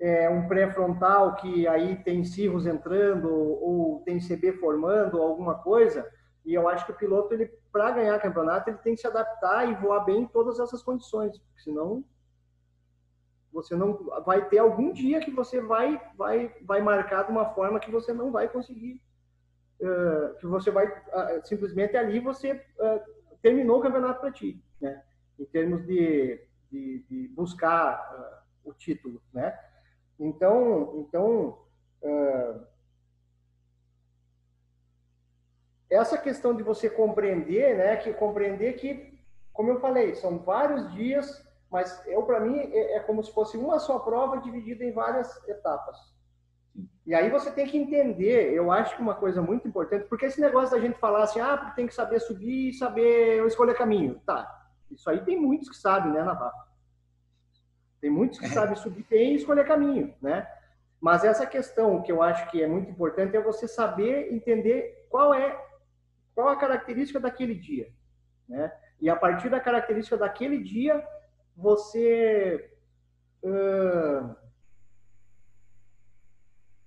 é 0.00 0.30
um 0.30 0.46
pré-frontal 0.46 1.34
que 1.36 1.66
aí 1.66 1.96
tem 1.96 2.24
cirros 2.24 2.66
entrando 2.66 3.28
ou, 3.32 4.00
tem 4.04 4.18
CB 4.18 4.52
formando 4.54 5.20
alguma 5.20 5.56
coisa 5.56 6.08
e 6.44 6.54
eu 6.54 6.68
acho 6.68 6.86
que 6.86 6.92
o 6.92 6.96
piloto, 6.96 7.34
ele 7.34 7.46
para 7.72 7.90
ganhar 7.90 8.18
campeonato, 8.20 8.70
ele 8.70 8.78
tem 8.78 8.94
que 8.94 9.00
se 9.00 9.06
adaptar 9.06 9.68
e 9.68 9.74
voar 9.74 10.00
bem 10.04 10.22
em 10.22 10.26
todas 10.26 10.58
essas 10.58 10.82
condições, 10.82 11.38
porque 11.38 11.60
senão 11.60 12.04
você 13.52 13.74
não 13.74 13.98
vai 14.24 14.48
ter 14.48 14.58
algum 14.58 14.92
dia 14.92 15.20
que 15.20 15.30
você 15.30 15.60
vai 15.60 16.00
vai 16.16 16.54
vai 16.62 16.80
marcar 16.80 17.24
de 17.24 17.32
uma 17.32 17.46
forma 17.54 17.80
que 17.80 17.90
você 17.90 18.12
não 18.12 18.30
vai 18.30 18.48
conseguir 18.48 19.02
uh, 19.80 20.34
que 20.38 20.46
você 20.46 20.70
vai 20.70 20.86
uh, 20.86 21.44
simplesmente 21.44 21.96
ali 21.96 22.20
você 22.20 22.52
uh, 22.52 23.00
terminou 23.42 23.78
o 23.78 23.82
campeonato 23.82 24.20
para 24.20 24.32
ti, 24.32 24.62
né? 24.80 25.02
Em 25.38 25.44
termos 25.44 25.86
de, 25.86 26.40
de, 26.70 27.04
de 27.08 27.28
buscar 27.28 28.44
o 28.64 28.72
título, 28.72 29.22
né? 29.32 29.56
Então 30.18 30.94
então 30.98 31.58
essa 35.90 36.18
questão 36.18 36.54
de 36.54 36.62
você 36.62 36.88
compreender, 36.88 37.76
né, 37.76 37.96
que 37.96 38.12
compreender 38.12 38.74
que, 38.74 39.18
como 39.52 39.70
eu 39.70 39.80
falei, 39.80 40.14
são 40.14 40.38
vários 40.38 40.92
dias, 40.92 41.44
mas 41.70 42.02
eu 42.06 42.22
para 42.22 42.40
mim 42.40 42.58
é, 42.58 42.96
é, 42.96 43.00
como 43.00 43.22
se 43.22 43.32
fosse 43.32 43.56
uma 43.56 43.78
só 43.78 43.98
prova 43.98 44.38
dividida 44.38 44.84
em 44.84 44.92
várias 44.92 45.48
etapas. 45.48 45.96
E 47.06 47.14
aí 47.14 47.30
você 47.30 47.50
tem 47.50 47.66
que 47.66 47.76
entender, 47.76 48.52
eu 48.52 48.70
acho 48.70 48.94
que 48.94 49.02
uma 49.02 49.14
coisa 49.14 49.40
muito 49.40 49.66
importante, 49.66 50.06
porque 50.08 50.26
esse 50.26 50.40
negócio 50.40 50.76
da 50.76 50.80
gente 50.80 50.98
falar 50.98 51.24
assim, 51.24 51.40
ah, 51.40 51.56
porque 51.56 51.74
tem 51.74 51.86
que 51.86 51.94
saber 51.94 52.20
subir 52.20 52.68
e 52.68 52.74
saber 52.74 53.44
escolher 53.46 53.74
caminho, 53.74 54.20
tá? 54.26 54.46
Isso 54.90 55.08
aí 55.08 55.24
tem 55.24 55.40
muitos 55.40 55.68
que 55.68 55.76
sabem, 55.76 56.12
né, 56.12 56.22
Navarro? 56.22 56.67
Tem 58.00 58.10
muitos 58.10 58.38
que 58.38 58.46
é. 58.46 58.48
sabem 58.48 58.76
subir 58.76 59.04
bem 59.08 59.32
e 59.32 59.36
escolher 59.36 59.66
caminho, 59.66 60.14
né? 60.20 60.46
Mas 61.00 61.24
essa 61.24 61.46
questão 61.46 62.02
que 62.02 62.10
eu 62.10 62.22
acho 62.22 62.50
que 62.50 62.62
é 62.62 62.66
muito 62.66 62.90
importante 62.90 63.36
é 63.36 63.40
você 63.40 63.68
saber 63.68 64.32
entender 64.32 65.06
qual 65.08 65.32
é 65.32 65.64
qual 66.34 66.48
a 66.48 66.56
característica 66.56 67.18
daquele 67.18 67.54
dia, 67.54 67.88
né? 68.48 68.72
E 69.00 69.08
a 69.08 69.16
partir 69.16 69.48
da 69.48 69.60
característica 69.60 70.16
daquele 70.16 70.62
dia, 70.62 71.04
você 71.56 72.70
uh, 73.42 74.36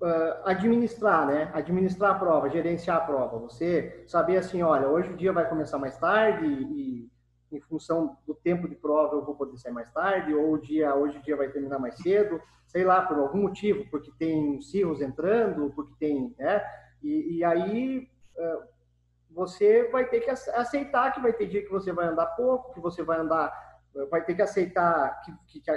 uh, 0.01 0.45
administrar, 0.45 1.28
né? 1.28 1.51
Administrar 1.53 2.12
a 2.16 2.20
prova, 2.20 2.49
gerenciar 2.49 2.97
a 2.97 3.01
prova. 3.01 3.39
Você 3.39 4.03
saber 4.07 4.38
assim, 4.38 4.62
olha, 4.62 4.88
hoje 4.88 5.12
o 5.12 5.18
dia 5.18 5.34
vai 5.34 5.47
começar 5.47 5.78
mais 5.78 5.97
tarde 5.97 6.45
e, 6.45 7.11
em 7.52 7.62
função 7.62 8.18
do 8.26 8.34
tempo 8.34 8.68
de 8.68 8.76
prova 8.76 9.16
eu 9.16 9.26
vou 9.26 9.36
poder 9.36 9.58
sair 9.58 9.74
mais 9.74 9.91
tarde, 9.91 10.34
ou 10.34 10.54
o 10.54 10.58
dia, 10.58 10.95
hoje 10.95 11.18
o 11.18 11.22
dia 11.22 11.36
vai 11.36 11.49
terminar 11.49 11.80
mais 11.80 11.95
cedo, 11.97 12.41
sei 12.68 12.84
lá, 12.84 13.02
por 13.02 13.18
algum 13.18 13.41
motivo, 13.41 13.86
porque 13.89 14.12
tem 14.18 14.62
cirros 14.62 15.02
entrando, 15.02 15.72
porque 15.76 15.93
tem, 15.99 16.34
né? 16.39 16.64
E, 17.04 17.38
e 17.38 17.43
aí 17.43 18.10
uh, 18.38 18.64
você 19.30 19.89
vai 19.89 20.08
ter 20.08 20.22
que 20.22 20.30
aceitar 20.30 21.12
que 21.12 21.22
vai 21.22 21.34
ter 21.34 21.47
dia 21.47 21.64
que 21.64 21.72
você 21.72 21.91
vai 21.91 22.08
andar 22.08 22.28
pouco, 22.28 22.74
que 22.74 22.80
você 22.80 23.04
vai 23.04 23.20
andar, 23.20 23.52
vai 24.10 24.24
ter 24.24 24.36
que 24.36 24.41
aceitar 24.41 25.22
que, 25.22 25.32
que, 25.47 25.60
que 25.60 25.72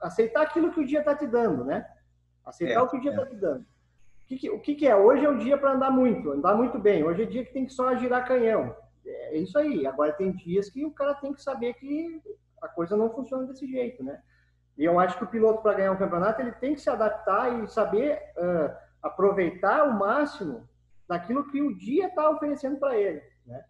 aceitar 0.00 0.42
aquilo 0.42 0.72
que 0.72 0.80
o 0.80 0.86
dia 0.86 1.00
está 1.00 1.14
te 1.14 1.26
dando, 1.26 1.64
né? 1.64 1.86
Aceitar 2.44 2.80
é, 2.80 2.82
o 2.82 2.88
que 2.88 2.96
o 2.96 3.00
dia 3.00 3.10
está 3.10 3.22
é. 3.22 3.26
te 3.26 3.36
dando. 3.36 3.66
que, 4.26 4.36
que, 4.36 4.50
o 4.50 4.60
que, 4.60 4.74
que 4.74 4.86
é? 4.86 4.94
Hoje 4.94 5.24
é 5.24 5.28
o 5.28 5.38
dia 5.38 5.56
para 5.56 5.72
andar 5.72 5.90
muito, 5.90 6.30
andar 6.30 6.54
muito 6.54 6.78
bem. 6.78 7.04
Hoje 7.04 7.22
é 7.22 7.26
dia 7.26 7.44
que 7.44 7.52
tem 7.52 7.66
que 7.66 7.72
só 7.72 7.94
girar 7.96 8.26
canhão. 8.26 8.74
É 9.36 9.40
isso 9.40 9.58
aí. 9.58 9.86
Agora 9.86 10.12
tem 10.12 10.32
dias 10.32 10.70
que 10.70 10.84
o 10.84 10.90
cara 10.90 11.14
tem 11.14 11.32
que 11.32 11.42
saber 11.42 11.74
que 11.74 12.22
a 12.62 12.68
coisa 12.68 12.96
não 12.96 13.10
funciona 13.10 13.46
desse 13.46 13.66
jeito, 13.66 14.02
né? 14.02 14.20
E 14.78 14.84
eu 14.84 14.98
acho 14.98 15.16
que 15.18 15.24
o 15.24 15.28
piloto, 15.28 15.62
para 15.62 15.76
ganhar 15.76 15.92
um 15.92 15.98
campeonato, 15.98 16.40
ele 16.40 16.52
tem 16.52 16.74
que 16.74 16.80
se 16.80 16.90
adaptar 16.90 17.62
e 17.62 17.68
saber 17.68 18.18
uh, 18.36 18.74
aproveitar 19.02 19.84
o 19.84 19.98
máximo 19.98 20.68
daquilo 21.08 21.50
que 21.50 21.62
o 21.62 21.76
dia 21.76 22.08
está 22.08 22.30
oferecendo 22.30 22.78
para 22.78 22.96
ele. 22.96 23.22
Né? 23.46 23.64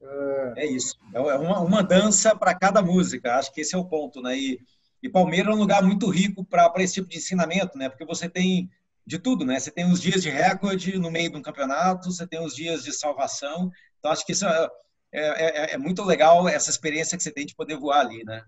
Uh... 0.00 0.52
É 0.56 0.66
isso. 0.66 0.96
É 1.14 1.20
uma, 1.20 1.60
uma 1.60 1.82
dança 1.82 2.34
para 2.34 2.54
cada 2.54 2.82
música. 2.82 3.36
Acho 3.36 3.52
que 3.52 3.60
esse 3.60 3.74
é 3.74 3.78
o 3.78 3.84
ponto, 3.84 4.20
né? 4.20 4.36
E, 4.36 4.60
e 5.02 5.08
Palmeiras 5.08 5.52
é 5.52 5.56
um 5.56 5.60
lugar 5.60 5.82
muito 5.82 6.08
rico 6.08 6.44
para 6.44 6.72
esse 6.78 6.94
tipo 6.94 7.08
de 7.08 7.18
ensinamento, 7.18 7.76
né? 7.76 7.88
Porque 7.88 8.04
você 8.04 8.28
tem 8.28 8.70
de 9.06 9.18
tudo, 9.18 9.44
né? 9.44 9.60
Você 9.60 9.70
tem 9.70 9.90
os 9.90 10.00
dias 10.00 10.22
de 10.22 10.30
recorde 10.30 10.98
no 10.98 11.10
meio 11.10 11.30
de 11.30 11.36
um 11.36 11.42
campeonato, 11.42 12.10
você 12.10 12.26
tem 12.26 12.44
os 12.44 12.54
dias 12.54 12.82
de 12.82 12.92
salvação. 12.92 13.70
Então, 14.06 14.12
acho 14.12 14.24
que 14.24 14.30
isso 14.30 14.46
é, 14.46 14.68
é, 15.12 15.22
é, 15.22 15.74
é 15.74 15.78
muito 15.78 16.04
legal, 16.04 16.48
essa 16.48 16.70
experiência 16.70 17.16
que 17.16 17.24
você 17.24 17.32
tem 17.32 17.44
de 17.44 17.56
poder 17.56 17.76
voar 17.76 17.98
ali, 18.00 18.22
né? 18.24 18.44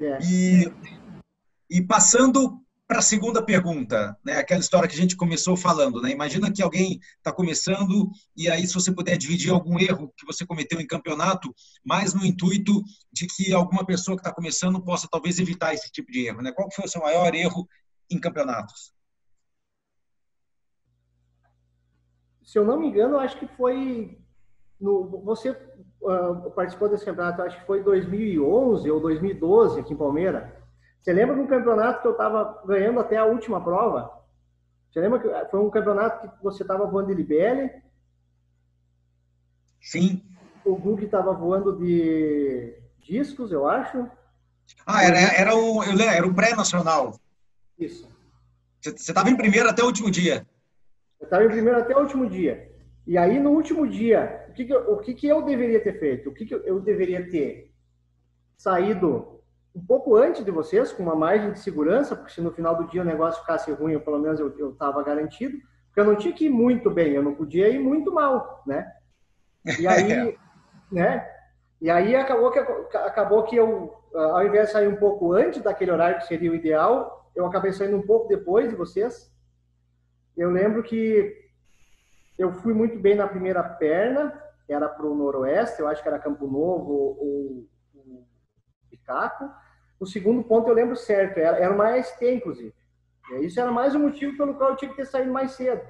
É. 0.00 0.18
E, 0.22 0.72
e 1.68 1.82
passando 1.84 2.60
para 2.86 3.00
a 3.00 3.02
segunda 3.02 3.44
pergunta, 3.44 4.16
né? 4.24 4.36
aquela 4.36 4.60
história 4.60 4.88
que 4.88 4.94
a 4.94 4.98
gente 4.98 5.16
começou 5.16 5.56
falando, 5.56 6.00
né? 6.00 6.12
Imagina 6.12 6.52
que 6.52 6.62
alguém 6.62 7.00
está 7.16 7.32
começando 7.32 8.08
e 8.36 8.48
aí 8.48 8.64
se 8.64 8.74
você 8.74 8.92
puder 8.92 9.16
dividir 9.16 9.50
algum 9.50 9.80
erro 9.80 10.12
que 10.16 10.24
você 10.24 10.46
cometeu 10.46 10.80
em 10.80 10.86
campeonato, 10.86 11.52
mas 11.84 12.14
no 12.14 12.24
intuito 12.24 12.82
de 13.12 13.26
que 13.26 13.52
alguma 13.52 13.84
pessoa 13.84 14.16
que 14.16 14.20
está 14.20 14.32
começando 14.32 14.80
possa 14.80 15.08
talvez 15.10 15.40
evitar 15.40 15.74
esse 15.74 15.90
tipo 15.90 16.12
de 16.12 16.26
erro, 16.26 16.40
né? 16.40 16.52
Qual 16.52 16.70
foi 16.70 16.84
o 16.84 16.88
seu 16.88 17.00
maior 17.00 17.34
erro 17.34 17.66
em 18.08 18.20
campeonatos? 18.20 18.92
Se 22.44 22.58
eu 22.58 22.64
não 22.64 22.78
me 22.78 22.86
engano, 22.86 23.18
acho 23.18 23.38
que 23.38 23.46
foi 23.56 24.21
no, 24.82 25.22
você 25.24 25.50
uh, 25.50 26.50
participou 26.50 26.88
desse 26.88 27.04
campeonato, 27.04 27.42
acho 27.42 27.60
que 27.60 27.66
foi 27.66 27.82
2011 27.82 28.90
ou 28.90 29.00
2012 29.00 29.80
aqui 29.80 29.94
em 29.94 29.96
Palmeiras. 29.96 30.50
Você 31.00 31.12
lembra 31.12 31.34
de 31.36 31.40
um 31.40 31.46
campeonato 31.46 32.02
que 32.02 32.08
eu 32.08 32.12
estava 32.12 32.62
ganhando 32.66 33.00
até 33.00 33.16
a 33.16 33.24
última 33.24 33.62
prova? 33.62 34.10
Você 34.90 35.00
lembra 35.00 35.20
que 35.20 35.50
foi 35.50 35.60
um 35.60 35.70
campeonato 35.70 36.28
que 36.36 36.42
você 36.42 36.62
estava 36.62 36.84
voando 36.86 37.08
de 37.08 37.14
Libele? 37.14 37.70
Sim. 39.80 40.22
O 40.64 40.76
Gug 40.76 41.04
estava 41.04 41.32
voando 41.32 41.78
de 41.78 42.76
discos, 42.98 43.50
eu 43.50 43.66
acho. 43.66 44.08
Ah, 44.86 45.04
era, 45.04 45.18
era 45.18 45.56
o, 45.56 45.82
era 45.82 46.26
o 46.26 46.34
pré-nacional. 46.34 47.18
Isso. 47.78 48.08
Você 48.80 48.90
estava 48.90 49.30
em 49.30 49.36
primeiro 49.36 49.68
até 49.68 49.82
o 49.82 49.86
último 49.86 50.10
dia. 50.10 50.46
Eu 51.20 51.24
estava 51.24 51.44
em 51.44 51.48
primeiro 51.48 51.78
até 51.78 51.96
o 51.96 52.00
último 52.00 52.28
dia. 52.28 52.70
E 53.06 53.18
aí, 53.18 53.40
no 53.40 53.50
último 53.50 53.88
dia, 53.88 54.41
o 54.52 54.54
que, 54.54 54.66
que, 54.66 54.72
eu, 54.74 54.92
o 54.92 54.98
que, 54.98 55.14
que 55.14 55.26
eu 55.26 55.40
deveria 55.42 55.82
ter 55.82 55.98
feito? 55.98 56.28
O 56.28 56.34
que, 56.34 56.44
que 56.44 56.54
eu 56.54 56.78
deveria 56.78 57.28
ter 57.30 57.72
saído 58.58 59.40
um 59.74 59.84
pouco 59.84 60.14
antes 60.14 60.44
de 60.44 60.50
vocês, 60.50 60.92
com 60.92 61.02
uma 61.02 61.16
margem 61.16 61.52
de 61.52 61.58
segurança, 61.58 62.14
porque 62.14 62.32
se 62.32 62.42
no 62.42 62.52
final 62.52 62.76
do 62.76 62.86
dia 62.86 63.00
o 63.00 63.04
negócio 63.04 63.40
ficasse 63.40 63.72
ruim, 63.72 63.98
pelo 63.98 64.18
menos 64.18 64.38
eu 64.38 64.72
estava 64.72 65.02
garantido, 65.02 65.56
porque 65.86 66.00
eu 66.00 66.04
não 66.04 66.16
tinha 66.16 66.34
que 66.34 66.44
ir 66.44 66.50
muito 66.50 66.90
bem, 66.90 67.12
eu 67.12 67.22
não 67.22 67.34
podia 67.34 67.70
ir 67.70 67.78
muito 67.78 68.12
mal, 68.12 68.62
né? 68.66 68.86
E 69.80 69.86
aí, 69.86 70.36
né? 70.92 71.26
E 71.80 71.88
aí 71.88 72.14
acabou 72.14 72.50
que, 72.50 72.58
acabou 72.58 73.42
que 73.44 73.56
eu, 73.56 73.94
ao 74.14 74.46
invés 74.46 74.66
de 74.66 74.72
sair 74.72 74.86
um 74.86 74.96
pouco 74.96 75.32
antes 75.32 75.62
daquele 75.62 75.90
horário 75.90 76.18
que 76.18 76.26
seria 76.26 76.52
o 76.52 76.54
ideal, 76.54 77.30
eu 77.34 77.46
acabei 77.46 77.72
saindo 77.72 77.96
um 77.96 78.06
pouco 78.06 78.28
depois 78.28 78.68
de 78.68 78.76
vocês. 78.76 79.32
Eu 80.36 80.50
lembro 80.50 80.82
que 80.82 81.41
eu 82.42 82.52
fui 82.52 82.74
muito 82.74 82.98
bem 82.98 83.14
na 83.14 83.28
primeira 83.28 83.62
perna, 83.62 84.40
era 84.68 84.88
para 84.88 85.06
o 85.06 85.14
noroeste, 85.14 85.80
eu 85.80 85.88
acho 85.88 86.02
que 86.02 86.08
era 86.08 86.18
Campo 86.18 86.46
Novo 86.46 86.92
ou, 86.92 87.68
ou 87.94 88.28
Picaco. 88.90 89.48
O 90.00 90.06
segundo 90.06 90.42
ponto 90.42 90.68
eu 90.68 90.74
lembro 90.74 90.96
certo, 90.96 91.38
era, 91.38 91.58
era 91.58 91.74
uma 91.74 91.94
AST, 91.94 92.20
inclusive. 92.22 92.74
Isso 93.40 93.60
era 93.60 93.70
mais 93.70 93.94
um 93.94 94.00
motivo 94.00 94.36
pelo 94.36 94.54
qual 94.54 94.70
eu 94.70 94.76
tinha 94.76 94.90
que 94.90 94.96
ter 94.96 95.06
saído 95.06 95.32
mais 95.32 95.52
cedo. 95.52 95.82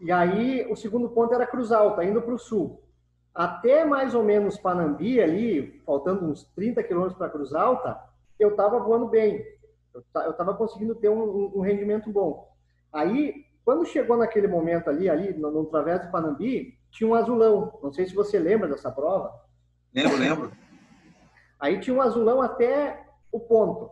E 0.00 0.10
aí, 0.10 0.66
o 0.68 0.74
segundo 0.74 1.08
ponto 1.10 1.32
era 1.32 1.46
Cruz 1.46 1.70
Alta, 1.70 2.04
indo 2.04 2.20
para 2.20 2.34
o 2.34 2.38
sul. 2.38 2.82
Até 3.32 3.84
mais 3.84 4.14
ou 4.14 4.24
menos 4.24 4.58
Panambi, 4.58 5.22
ali, 5.22 5.80
faltando 5.86 6.26
uns 6.26 6.44
30 6.56 6.82
quilômetros 6.82 7.16
para 7.16 7.30
Cruz 7.30 7.54
Alta, 7.54 7.98
eu 8.38 8.50
estava 8.50 8.80
voando 8.80 9.06
bem. 9.06 9.44
Eu 9.94 10.30
estava 10.30 10.54
conseguindo 10.54 10.96
ter 10.96 11.08
um, 11.08 11.56
um, 11.56 11.60
rendimento 11.60 12.10
bom. 12.10 12.50
Aí, 12.92 13.46
quando 13.64 13.86
chegou 13.86 14.16
naquele 14.16 14.48
momento 14.48 14.88
ali, 14.88 15.08
ali 15.08 15.32
no, 15.34 15.50
no 15.50 15.66
Travesso 15.66 16.06
de 16.06 16.12
Panambi, 16.12 16.78
tinha 16.90 17.08
um 17.08 17.14
azulão. 17.14 17.78
Não 17.82 17.92
sei 17.92 18.06
se 18.06 18.14
você 18.14 18.38
lembra 18.38 18.68
dessa 18.68 18.90
prova. 18.90 19.32
Lembro, 19.94 20.16
lembro. 20.16 20.52
Aí 21.60 21.78
tinha 21.78 21.94
um 21.94 22.02
azulão 22.02 22.42
até 22.42 23.06
o 23.30 23.38
ponto. 23.38 23.90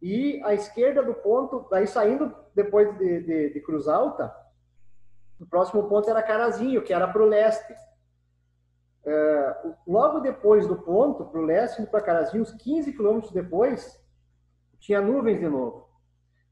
E 0.00 0.42
a 0.44 0.52
esquerda 0.52 1.02
do 1.02 1.14
ponto, 1.14 1.66
daí 1.70 1.86
saindo 1.86 2.34
depois 2.54 2.96
de, 2.98 3.22
de, 3.22 3.50
de 3.54 3.60
Cruz 3.60 3.88
Alta, 3.88 4.34
o 5.40 5.46
próximo 5.46 5.88
ponto 5.88 6.10
era 6.10 6.22
Carazinho, 6.22 6.82
que 6.82 6.92
era 6.92 7.08
para 7.08 7.22
o 7.22 7.26
leste. 7.26 7.74
É, 9.04 9.56
logo 9.86 10.20
depois 10.20 10.66
do 10.66 10.76
ponto, 10.76 11.24
para 11.24 11.40
o 11.40 11.44
leste, 11.44 11.84
para 11.86 12.00
Carazinho, 12.00 12.42
uns 12.42 12.52
15 12.52 12.92
quilômetros 12.92 13.32
depois, 13.32 14.00
tinha 14.78 15.00
nuvens 15.00 15.40
de 15.40 15.48
novo. 15.48 15.88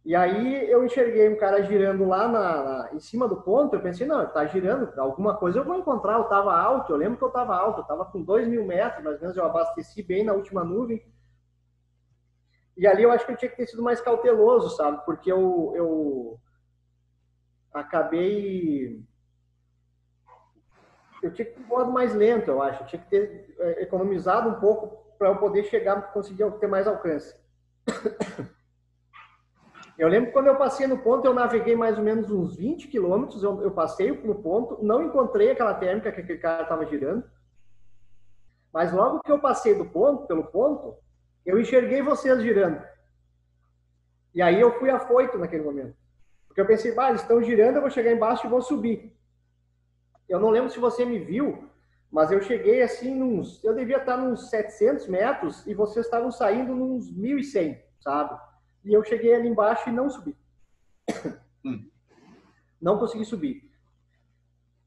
E 0.05 0.17
aí 0.17 0.71
eu 0.71 0.85
enxerguei 0.85 1.29
um 1.29 1.37
cara 1.37 1.63
girando 1.63 2.07
lá 2.07 2.27
na, 2.27 2.63
na 2.63 2.95
em 2.95 3.01
cima 3.01 3.29
do 3.29 3.43
ponto. 3.43 3.77
Eu 3.77 3.83
pensei, 3.83 4.07
não, 4.07 4.27
tá 4.27 4.47
girando, 4.47 4.99
alguma 4.99 5.37
coisa 5.37 5.59
eu 5.59 5.65
vou 5.65 5.77
encontrar. 5.77 6.15
Eu 6.15 6.23
estava 6.23 6.55
alto, 6.57 6.93
eu 6.93 6.97
lembro 6.97 7.19
que 7.19 7.25
eu 7.25 7.29
estava 7.29 7.55
alto, 7.55 7.81
eu 7.81 7.83
estava 7.83 8.05
com 8.07 8.23
dois 8.23 8.49
mil 8.49 8.65
metros, 8.65 9.05
mais 9.05 9.17
ou 9.17 9.23
menos 9.23 9.37
eu 9.37 9.45
abasteci 9.45 10.03
bem 10.03 10.25
na 10.25 10.33
última 10.33 10.65
nuvem. 10.65 11.05
E 12.77 12.87
ali 12.87 13.03
eu 13.03 13.13
acho 13.13 13.27
que 13.27 13.33
eu 13.33 13.37
tinha 13.37 13.51
que 13.51 13.59
ter 13.59 13.67
sido 13.67 13.83
mais 13.83 14.01
cauteloso, 14.01 14.75
sabe? 14.75 15.05
Porque 15.05 15.31
eu, 15.31 15.73
eu 15.77 16.41
acabei. 17.75 19.05
Eu 21.23 21.31
tinha 21.31 21.45
que 21.45 21.61
ter 21.61 21.85
mais 21.85 22.15
lento, 22.15 22.49
eu 22.49 22.63
acho. 22.63 22.83
Eu 22.83 22.87
tinha 22.87 23.03
que 23.03 23.11
ter 23.11 23.55
é, 23.59 23.83
economizado 23.83 24.49
um 24.49 24.55
pouco 24.55 25.15
para 25.19 25.29
eu 25.29 25.37
poder 25.37 25.65
chegar, 25.65 26.11
conseguir 26.15 26.51
ter 26.53 26.67
mais 26.67 26.87
alcance. 26.87 27.39
Eu 30.01 30.09
lembro 30.09 30.33
quando 30.33 30.47
eu 30.47 30.57
passei 30.57 30.87
no 30.87 30.97
ponto, 30.97 31.27
eu 31.27 31.35
naveguei 31.35 31.77
mais 31.77 31.99
ou 31.99 32.03
menos 32.03 32.31
uns 32.31 32.57
20 32.57 32.89
quilômetros, 32.89 33.43
eu, 33.43 33.61
eu 33.61 33.71
passei 33.71 34.11
no 34.11 34.35
ponto, 34.35 34.83
não 34.83 35.03
encontrei 35.03 35.51
aquela 35.51 35.75
térmica 35.75 36.11
que 36.11 36.23
aquele 36.23 36.39
cara 36.39 36.63
estava 36.63 36.87
girando, 36.87 37.23
mas 38.73 38.95
logo 38.95 39.21
que 39.21 39.31
eu 39.31 39.39
passei 39.39 39.75
do 39.75 39.85
ponto, 39.85 40.27
pelo 40.27 40.45
ponto, 40.45 40.97
eu 41.45 41.61
enxerguei 41.61 42.01
vocês 42.01 42.41
girando. 42.41 42.83
E 44.35 44.41
aí 44.41 44.59
eu 44.59 44.73
fui 44.79 44.89
afoito 44.89 45.37
naquele 45.37 45.65
momento. 45.65 45.95
Porque 46.49 46.63
eu 46.63 46.67
pensei, 46.67 46.99
ah, 46.99 47.11
eles 47.11 47.21
estão 47.21 47.43
girando, 47.43 47.77
eu 47.77 47.83
vou 47.83 47.91
chegar 47.91 48.11
embaixo 48.11 48.47
e 48.47 48.49
vou 48.49 48.63
subir. 48.63 49.15
Eu 50.27 50.41
não 50.41 50.49
lembro 50.49 50.71
se 50.71 50.79
você 50.79 51.05
me 51.05 51.19
viu, 51.19 51.69
mas 52.11 52.33
eu 52.33 52.41
cheguei 52.41 52.81
assim 52.81 53.15
nos... 53.15 53.63
Eu 53.63 53.75
devia 53.75 53.99
estar 53.99 54.17
nos 54.17 54.49
700 54.49 55.09
metros 55.09 55.67
e 55.67 55.75
vocês 55.75 56.07
estavam 56.07 56.31
saindo 56.31 56.75
nos 56.75 57.13
1.100, 57.13 57.79
sabe? 58.01 58.50
E 58.85 58.93
eu 58.93 59.05
cheguei 59.05 59.35
ali 59.35 59.49
embaixo 59.49 59.89
e 59.89 59.93
não 59.93 60.09
subi. 60.09 60.37
Hum. 61.65 61.89
Não 62.81 62.99
consegui 62.99 63.25
subir. 63.25 63.71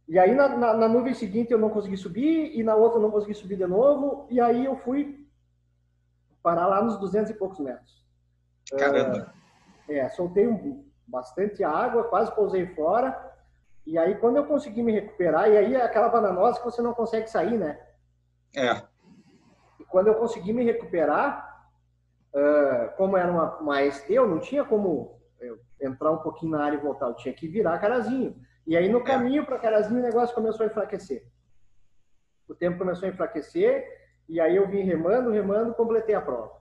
E 0.08 0.20
aí 0.20 0.34
na, 0.34 0.50
na, 0.50 0.74
na, 0.74 0.88
nuvem 0.88 1.14
seguinte 1.14 1.52
eu 1.52 1.60
não 1.60 1.70
consegui 1.70 1.96
subir 1.96 2.58
e 2.58 2.64
na 2.64 2.76
outra 2.76 2.98
eu 2.98 3.04
não 3.04 3.12
consegui 3.12 3.34
subir 3.34 3.58
de 3.58 3.68
novo. 3.68 4.28
E 4.30 4.42
aí 4.42 4.66
eu 4.66 4.76
fui 4.78 5.28
parar 6.42 6.68
lá 6.68 6.82
nos 6.82 6.98
200 7.00 7.32
e 7.32 7.34
poucos 7.36 7.60
metros. 7.60 8.04
Caramba! 8.78 9.34
Uh, 9.88 9.92
é, 9.92 10.10
soltei 10.10 10.48
um, 10.48 10.84
bastante 11.08 11.64
água, 11.64 12.06
quase 12.06 12.34
pousei 12.34 12.66
fora. 12.68 13.32
E 13.86 13.98
aí 13.98 14.16
quando 14.16 14.38
eu 14.38 14.46
consegui 14.46 14.82
me 14.82 14.92
recuperar, 14.92 15.50
e 15.50 15.58
aí 15.58 15.76
é 15.76 15.84
aquela 15.84 16.10
bananosa 16.10 16.60
que 16.60 16.66
você 16.66 16.82
não 16.82 16.94
consegue 16.94 17.30
sair, 17.30 17.58
né? 17.58 17.80
É. 18.56 18.82
E 19.80 19.86
quando 19.86 20.08
eu 20.08 20.16
consegui 20.16 20.54
me 20.54 20.64
recuperar, 20.64 21.53
como 22.98 23.18
era 23.18 23.32
uma, 23.32 23.92
ST, 23.92 24.14
eu 24.14 24.28
não 24.28 24.40
tinha 24.40 24.66
como 24.66 25.22
entrar 25.80 26.12
um 26.12 26.18
pouquinho 26.18 26.54
na 26.54 26.64
área 26.64 26.78
e 26.78 26.82
voltar, 26.82 27.08
eu 27.08 27.16
tinha 27.16 27.34
que 27.34 27.48
virar 27.48 27.80
carazinho. 27.80 28.36
E 28.66 28.78
aí 28.78 28.90
no 28.90 29.00
é. 29.00 29.04
caminho 29.04 29.46
para 29.46 29.60
carazinho 29.60 30.00
o 30.00 30.04
negócio 30.04 30.34
começou 30.34 30.64
a 30.64 30.68
enfraquecer. 30.68 31.26
O 32.48 32.56
tempo 32.56 32.78
começou 32.78 33.08
a 33.08 33.12
enfraquecer 33.12 33.86
e 34.28 34.40
aí 34.40 34.56
eu 34.56 34.68
vim 34.68 34.82
remando, 34.82 35.30
remando, 35.32 35.74
completei 35.74 36.16
a 36.16 36.22
prova. 36.22 36.52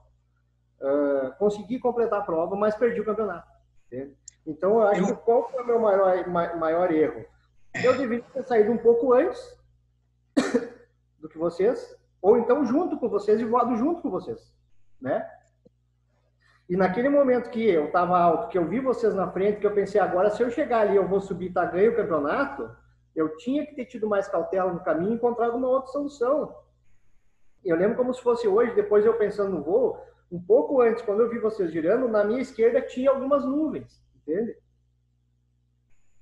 Uh, 0.81 1.33
consegui 1.37 1.79
completar 1.79 2.19
a 2.19 2.23
prova, 2.23 2.55
mas 2.55 2.75
perdi 2.75 2.99
o 2.99 3.05
campeonato. 3.05 3.47
Entende? 3.87 4.17
Então, 4.45 4.81
eu 4.81 4.87
acho 4.87 5.05
que 5.05 5.15
qual 5.23 5.49
foi 5.49 5.63
o 5.63 5.65
meu 5.65 5.79
maior, 5.79 6.27
maior 6.27 6.91
erro? 6.91 7.25
Eu 7.81 7.97
deveria 7.97 8.25
ter 8.33 8.43
saído 8.43 8.71
um 8.71 8.77
pouco 8.77 9.13
antes 9.13 9.41
do 11.19 11.29
que 11.29 11.37
vocês, 11.37 11.95
ou 12.21 12.37
então 12.37 12.65
junto 12.65 12.99
com 12.99 13.07
vocês 13.07 13.39
e 13.39 13.45
voado 13.45 13.75
junto 13.77 14.01
com 14.01 14.09
vocês, 14.09 14.53
né? 14.99 15.25
E 16.73 16.75
naquele 16.75 17.07
momento 17.07 17.51
que 17.51 17.63
eu 17.69 17.85
estava 17.85 18.17
alto, 18.17 18.47
que 18.47 18.57
eu 18.57 18.67
vi 18.67 18.79
vocês 18.79 19.13
na 19.13 19.31
frente, 19.31 19.59
que 19.59 19.67
eu 19.67 19.75
pensei, 19.75 20.01
agora 20.01 20.31
se 20.31 20.41
eu 20.41 20.49
chegar 20.49 20.79
ali, 20.79 20.95
eu 20.95 21.07
vou 21.07 21.21
subir 21.21 21.53
tá 21.53 21.63
ganho 21.65 21.91
o 21.91 21.95
campeonato, 21.95 22.67
eu 23.15 23.37
tinha 23.37 23.63
que 23.63 23.75
ter 23.75 23.85
tido 23.85 24.09
mais 24.09 24.27
cautela 24.27 24.73
no 24.73 24.83
caminho 24.83 25.11
e 25.11 25.13
encontrado 25.13 25.55
uma 25.55 25.67
outra 25.67 25.91
solução. 25.91 26.51
Eu 27.63 27.75
lembro 27.75 27.95
como 27.95 28.11
se 28.11 28.23
fosse 28.23 28.47
hoje, 28.47 28.73
depois 28.73 29.05
eu 29.05 29.13
pensando 29.13 29.51
no 29.51 29.61
voo, 29.61 30.03
um 30.31 30.41
pouco 30.41 30.81
antes, 30.81 31.03
quando 31.03 31.19
eu 31.19 31.29
vi 31.29 31.37
vocês 31.37 31.71
girando, 31.71 32.07
na 32.07 32.23
minha 32.23 32.41
esquerda 32.41 32.81
tinha 32.81 33.11
algumas 33.11 33.45
nuvens, 33.45 34.03
entende? 34.15 34.57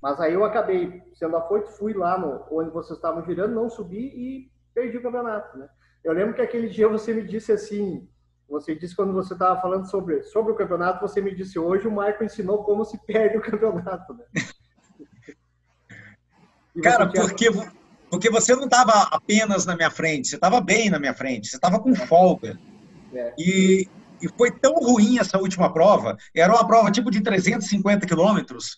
Mas 0.02 0.20
aí 0.20 0.34
eu 0.34 0.43
acabei 0.43 1.02
sendo 1.14 1.38
afoito, 1.38 1.72
fui 1.72 1.93
lá 1.93 2.18
no, 2.18 2.45
onde 2.52 2.72
vocês 2.72 2.97
estavam 2.97 3.24
girando, 3.24 3.56
não 3.56 3.70
subi 3.70 4.08
e 4.08 4.52
perdi 4.74 4.97
o 4.97 5.02
campeonato, 5.02 5.58
né? 5.58 5.70
Eu 6.04 6.12
lembro 6.12 6.36
que 6.36 6.41
aquele 6.41 6.68
dia 6.68 6.89
você 6.89 7.14
me 7.14 7.24
disse 7.24 7.54
assim, 7.54 8.06
você 8.52 8.76
disse 8.76 8.93
quando 8.95 9.14
você 9.14 9.32
estava 9.34 9.60
falando 9.62 9.89
sobre, 9.89 10.22
sobre 10.24 10.52
o 10.52 10.56
campeonato, 10.56 10.99
você 10.99 11.22
me 11.22 11.34
disse 11.34 11.58
hoje 11.58 11.88
o 11.88 11.91
Marco 11.91 12.22
ensinou 12.24 12.64
como 12.64 12.84
se 12.84 12.99
perde 13.06 13.38
o 13.38 13.41
campeonato, 13.41 14.14
né? 14.14 14.26
Cara, 16.84 17.08
tinha... 17.10 17.24
porque, 17.24 17.49
porque 18.10 18.30
você 18.30 18.54
não 18.56 18.66
estava 18.66 19.04
apenas 19.04 19.66
na 19.66 19.76
minha 19.76 19.89
frente, 19.89 20.28
você 20.28 20.36
estava 20.36 20.60
bem 20.60 20.89
na 20.89 20.99
minha 20.99 21.14
frente, 21.14 21.47
você 21.47 21.56
estava 21.56 21.80
com 21.80 21.95
folga. 21.95 22.60
É. 23.14 23.34
E, 23.38 23.88
e 24.22 24.28
foi 24.38 24.52
tão 24.52 24.74
ruim 24.76 25.18
essa 25.18 25.38
última 25.38 25.72
prova, 25.74 26.18
era 26.36 26.54
uma 26.54 26.68
prova 26.68 26.91
tipo 26.91 27.10
de 27.10 27.22
350 27.22 28.06
quilômetros, 28.06 28.78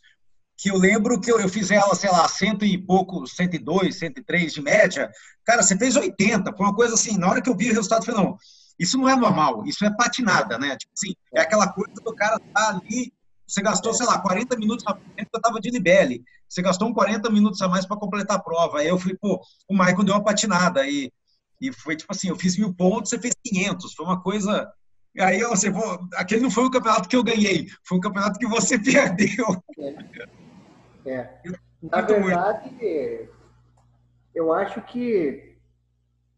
que 0.56 0.70
eu 0.70 0.78
lembro 0.78 1.20
que 1.20 1.32
eu, 1.32 1.40
eu 1.40 1.50
fiz 1.50 1.72
ela, 1.72 1.96
sei 1.96 2.12
lá, 2.12 2.28
cento 2.28 2.64
e 2.64 2.78
pouco, 2.78 3.26
102, 3.26 3.96
103 3.98 4.54
de 4.54 4.62
média. 4.62 5.12
Cara, 5.44 5.64
você 5.64 5.76
fez 5.78 5.96
80, 5.96 6.56
foi 6.56 6.66
uma 6.66 6.76
coisa 6.76 6.94
assim, 6.94 7.18
na 7.18 7.28
hora 7.30 7.42
que 7.42 7.50
eu 7.50 7.58
vi 7.58 7.72
o 7.72 7.74
resultado, 7.74 8.02
eu 8.02 8.06
falei, 8.06 8.24
não, 8.24 8.38
isso 8.80 8.98
não 8.98 9.08
é 9.08 9.16
normal, 9.16 9.66
isso 9.66 9.86
é 9.86 9.96
patinada, 9.96 10.58
né? 10.58 10.76
Tipo 10.78 10.92
assim, 10.96 11.14
é 11.34 11.42
aquela 11.42 11.72
coisa 11.72 11.94
do 11.94 12.16
cara 12.16 12.40
tá 12.40 12.70
ali, 12.70 13.14
você 13.48 13.62
gastou, 13.62 13.94
sei 13.94 14.06
lá, 14.06 14.20
40 14.20 14.58
minutos 14.58 14.84
na 14.86 14.96
frente, 14.96 15.30
eu 15.34 15.42
tava 15.42 15.60
de 15.60 15.70
Libelli, 15.70 16.24
você 16.48 16.62
gastou 16.62 16.90
uns 16.90 16.94
40 16.94 17.30
minutos 17.30 17.62
a 17.62 17.68
mais 17.68 17.86
para 17.86 17.98
completar 17.98 18.38
a 18.38 18.42
prova. 18.42 18.80
Aí 18.80 18.88
eu 18.88 18.98
fui, 18.98 19.16
pô, 19.16 19.42
o 19.68 19.74
Michael 19.74 20.04
deu 20.04 20.16
uma 20.16 20.24
patinada, 20.24 20.88
e, 20.88 21.12
e 21.62 21.72
foi 21.72 21.96
tipo 21.96 22.12
assim, 22.12 22.30
eu 22.30 22.36
fiz 22.36 22.58
mil 22.58 22.74
pontos, 22.74 23.10
você 23.10 23.20
fez 23.20 23.34
500, 23.44 23.94
foi 23.94 24.06
uma 24.06 24.22
coisa 24.22 24.72
Aí 25.20 25.42
você, 25.44 25.72
pô, 25.72 26.08
aquele 26.16 26.42
não 26.42 26.50
foi 26.50 26.66
o 26.66 26.72
campeonato 26.72 27.08
que 27.08 27.16
eu 27.16 27.24
ganhei, 27.24 27.68
foi 27.84 28.00
o 28.00 28.02
campeonato 28.02 28.40
que 28.40 28.48
você 28.48 28.80
perdeu. 28.82 29.64
É. 31.06 31.12
é. 31.12 31.40
Na 31.82 32.02
verdade, 32.02 33.30
eu 34.34 34.52
acho 34.52 34.82
que 34.82 35.53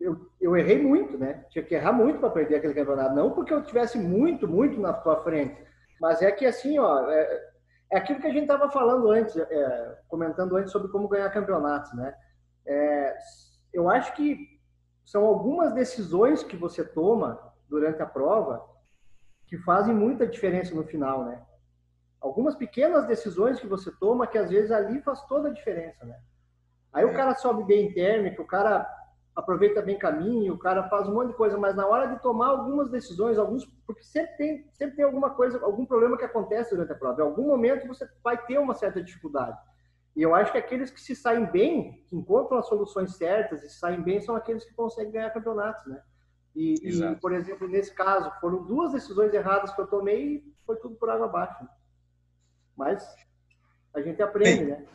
eu, 0.06 0.30
eu 0.40 0.56
errei 0.56 0.82
muito, 0.82 1.18
né? 1.18 1.44
Tinha 1.50 1.66
que 1.66 1.74
errar 1.74 1.92
muito 1.92 2.20
para 2.20 2.30
perder 2.30 2.58
aquele 2.58 2.76
campeonato. 2.76 3.16
Não 3.16 3.32
porque 3.32 3.52
eu 3.52 3.64
tivesse 3.64 3.98
muito, 3.98 4.48
muito 4.48 4.80
na 4.80 4.94
tua 4.94 5.24
frente, 5.24 5.58
mas 6.00 6.22
é 6.22 6.32
que 6.32 6.46
assim, 6.46 6.78
ó, 6.78 7.10
é, 7.10 7.44
é 7.92 7.98
aquilo 7.98 8.20
que 8.20 8.28
a 8.28 8.32
gente 8.32 8.44
estava 8.44 8.70
falando 8.70 9.10
antes, 9.10 9.36
é, 9.36 10.00
comentando 10.08 10.56
antes 10.56 10.72
sobre 10.72 10.92
como 10.92 11.08
ganhar 11.08 11.30
campeonatos, 11.32 11.92
né? 11.94 12.14
É, 12.68 13.18
eu 13.74 13.90
acho 13.90 14.14
que 14.14 14.38
são 15.04 15.26
algumas 15.26 15.74
decisões 15.74 16.44
que 16.44 16.56
você 16.56 16.84
toma 16.84 17.40
durante 17.68 18.02
a 18.02 18.06
prova 18.06 18.64
que 19.48 19.58
fazem 19.58 19.94
muita 19.94 20.28
diferença 20.28 20.74
no 20.76 20.84
final, 20.84 21.26
né? 21.26 21.42
Algumas 22.22 22.56
pequenas 22.56 23.08
decisões 23.08 23.60
que 23.60 23.68
você 23.68 23.92
toma 24.00 24.28
que 24.28 24.38
às 24.38 24.50
vezes 24.50 24.72
ali 24.72 25.02
faz 25.02 25.22
toda 25.24 25.50
a 25.50 25.54
diferença, 25.54 26.06
né? 26.06 26.20
Aí 26.94 27.04
é. 27.04 27.08
o 27.08 27.14
cara 27.14 27.34
sobe 27.36 27.64
bem 27.64 27.92
térmico, 27.92 28.44
o 28.44 28.48
cara 28.48 28.88
aproveita 29.36 29.82
bem 29.82 29.98
caminho, 30.00 30.54
o 30.54 30.58
cara 30.58 30.88
faz 30.88 31.10
um 31.10 31.14
monte 31.14 31.30
de 31.30 31.34
coisa, 31.36 31.58
mas 31.58 31.76
na 31.76 31.86
hora 31.86 32.08
de 32.08 32.22
tomar 32.22 32.48
algumas 32.48 32.90
decisões, 32.90 33.38
alguns, 33.38 33.66
porque 33.86 34.02
sempre 34.02 34.38
tem, 34.38 34.70
sempre 34.72 34.96
tem 34.96 35.06
alguma 35.06 35.32
coisa, 35.32 35.62
algum 35.64 35.86
problema 35.86 36.18
que 36.18 36.24
acontece 36.24 36.74
durante 36.74 36.94
a 36.94 36.96
prova. 36.96 37.22
Em 37.22 37.26
algum 37.26 37.48
momento 37.48 37.88
você 37.88 38.08
vai 38.24 38.38
ter 38.46 38.58
uma 38.58 38.74
certa 38.74 39.04
dificuldade. 39.04 39.58
E 40.16 40.22
eu 40.22 40.34
acho 40.34 40.54
que 40.54 40.58
aqueles 40.58 40.90
que 40.90 41.02
se 41.02 41.14
saem 41.14 41.46
bem, 41.46 42.06
que 42.08 42.16
encontram 42.16 42.58
as 42.58 42.68
soluções 42.68 43.18
certas 43.18 43.62
e 43.62 43.70
se 43.70 43.78
saem 43.78 44.02
bem, 44.02 44.22
são 44.22 44.34
aqueles 44.34 44.64
que 44.64 44.74
conseguem 44.74 45.12
ganhar 45.12 45.30
campeonatos, 45.32 45.86
né? 45.88 46.02
E, 46.56 46.76
e, 46.82 47.16
por 47.18 47.34
exemplo, 47.34 47.68
nesse 47.68 47.94
caso, 47.94 48.32
foram 48.40 48.64
duas 48.64 48.94
decisões 48.94 49.34
erradas 49.34 49.76
que 49.76 49.82
eu 49.82 49.88
tomei 49.88 50.36
e 50.36 50.56
foi 50.66 50.78
tudo 50.78 50.96
por 50.96 51.10
água 51.10 51.26
abaixo. 51.26 51.68
Mas 52.78 53.06
a 53.94 54.00
gente 54.00 54.22
aprende, 54.22 54.64
Bem, 54.64 54.68
né? 54.68 54.86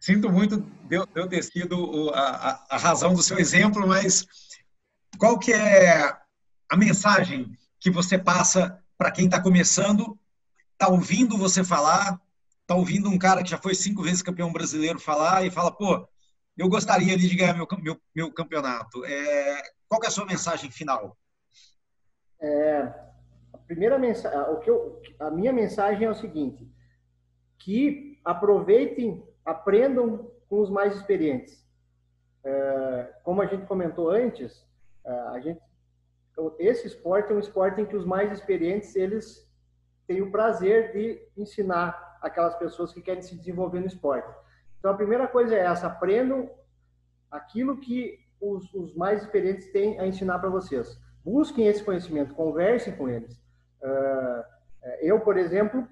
Sinto 0.00 0.30
muito 0.30 0.60
de 0.60 0.96
eu 0.96 1.28
ter 1.28 1.42
sido 1.42 2.10
a, 2.14 2.66
a 2.70 2.78
razão 2.78 3.14
do 3.14 3.22
seu 3.22 3.38
exemplo, 3.38 3.86
mas 3.86 4.26
qual 5.18 5.38
que 5.38 5.52
é 5.52 6.16
a 6.68 6.76
mensagem 6.76 7.56
que 7.80 7.90
você 7.90 8.18
passa 8.18 8.82
para 8.96 9.10
quem 9.10 9.26
está 9.26 9.40
começando, 9.40 10.18
está 10.72 10.88
ouvindo 10.88 11.38
você 11.38 11.64
falar, 11.64 12.20
está 12.62 12.74
ouvindo 12.74 13.08
um 13.08 13.18
cara 13.18 13.42
que 13.42 13.50
já 13.50 13.58
foi 13.58 13.74
cinco 13.74 14.02
vezes 14.02 14.22
campeão 14.22 14.52
brasileiro 14.52 14.98
falar 15.00 15.44
e 15.44 15.50
fala, 15.50 15.72
pô, 15.72 16.06
eu 16.56 16.68
gostaria 16.68 17.16
de 17.16 17.34
ganhar 17.36 17.54
meu, 17.54 17.66
meu, 17.80 18.00
meu 18.14 18.32
campeonato. 18.32 19.04
É, 19.04 19.62
qual 19.88 20.02
é 20.02 20.08
a 20.08 20.10
sua 20.10 20.26
mensagem 20.26 20.70
final? 20.70 21.16
É, 22.40 22.82
a 23.52 23.58
primeira 23.58 23.98
mensagem, 23.98 24.38
o 24.38 24.58
que 24.58 24.68
eu, 24.68 25.00
a 25.18 25.30
minha 25.30 25.52
mensagem 25.52 26.04
é 26.04 26.10
o 26.10 26.14
seguinte: 26.14 26.68
que 27.58 28.20
aproveitem, 28.24 29.24
aprendam 29.48 30.30
com 30.46 30.60
os 30.60 30.68
mais 30.68 30.94
experientes. 30.94 31.66
É, 32.44 33.14
como 33.24 33.40
a 33.40 33.46
gente 33.46 33.64
comentou 33.64 34.10
antes, 34.10 34.62
é, 35.04 35.10
a 35.10 35.40
gente, 35.40 35.60
esse 36.58 36.86
esporte 36.86 37.32
é 37.32 37.34
um 37.34 37.40
esporte 37.40 37.80
em 37.80 37.86
que 37.86 37.96
os 37.96 38.04
mais 38.04 38.30
experientes 38.30 38.94
eles 38.94 39.50
têm 40.06 40.20
o 40.20 40.30
prazer 40.30 40.92
de 40.92 41.20
ensinar 41.36 42.18
aquelas 42.20 42.54
pessoas 42.56 42.92
que 42.92 43.00
querem 43.00 43.22
se 43.22 43.34
desenvolver 43.34 43.80
no 43.80 43.86
esporte. 43.86 44.28
Então 44.78 44.90
a 44.90 44.96
primeira 44.96 45.26
coisa 45.26 45.54
é 45.54 45.60
essa: 45.60 45.86
aprendam 45.86 46.50
aquilo 47.30 47.78
que 47.78 48.20
os, 48.40 48.72
os 48.74 48.94
mais 48.94 49.22
experientes 49.22 49.72
têm 49.72 49.98
a 49.98 50.06
ensinar 50.06 50.38
para 50.38 50.50
vocês. 50.50 51.00
Busquem 51.24 51.66
esse 51.66 51.82
conhecimento, 51.82 52.34
conversem 52.34 52.94
com 52.94 53.08
eles. 53.08 53.34
Uh, 53.82 54.44
eu, 55.00 55.20
por 55.20 55.36
exemplo, 55.36 55.86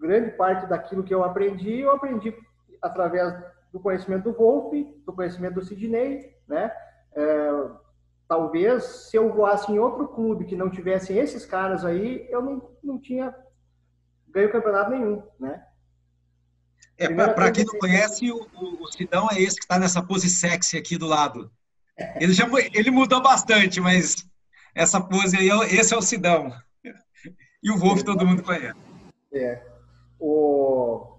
grande 0.00 0.32
parte 0.32 0.66
daquilo 0.66 1.04
que 1.04 1.14
eu 1.14 1.22
aprendi, 1.22 1.80
eu 1.80 1.92
aprendi 1.92 2.34
através 2.80 3.34
do 3.72 3.78
conhecimento 3.78 4.24
do 4.24 4.32
Wolf, 4.32 4.72
do 5.04 5.12
conhecimento 5.12 5.54
do 5.54 5.64
Sidney, 5.64 6.34
né? 6.48 6.72
Uh, 7.12 7.76
talvez 8.26 8.84
se 8.84 9.16
eu 9.16 9.32
voasse 9.32 9.70
em 9.70 9.78
outro 9.78 10.08
clube 10.08 10.46
que 10.46 10.56
não 10.56 10.70
tivessem 10.70 11.18
esses 11.18 11.44
caras 11.44 11.84
aí, 11.84 12.26
eu 12.30 12.40
não, 12.40 12.70
não 12.82 12.98
tinha 12.98 13.34
ganho 14.28 14.50
campeonato 14.50 14.90
nenhum, 14.90 15.22
né? 15.38 15.62
É, 16.96 17.08
para 17.08 17.50
quem 17.50 17.64
não 17.64 17.78
conhece, 17.78 18.30
o, 18.30 18.46
o, 18.54 18.92
Sidão 18.92 19.26
é 19.30 19.40
esse 19.40 19.56
que 19.56 19.64
está 19.64 19.78
nessa 19.78 20.02
pose 20.02 20.28
sexy 20.28 20.76
aqui 20.76 20.98
do 20.98 21.06
lado. 21.06 21.50
Ele, 22.16 22.32
já, 22.32 22.46
ele 22.74 22.90
mudou 22.90 23.22
bastante, 23.22 23.80
mas 23.80 24.16
essa 24.74 25.00
pose 25.00 25.36
aí, 25.36 25.48
esse 25.74 25.94
é 25.94 25.96
o 25.96 26.02
Sidão. 26.02 26.52
E 27.62 27.70
o 27.70 27.76
Wolf 27.76 28.02
todo 28.02 28.26
mundo 28.26 28.42
conhece. 28.42 28.74
É. 29.34 29.69
O... 30.20 31.16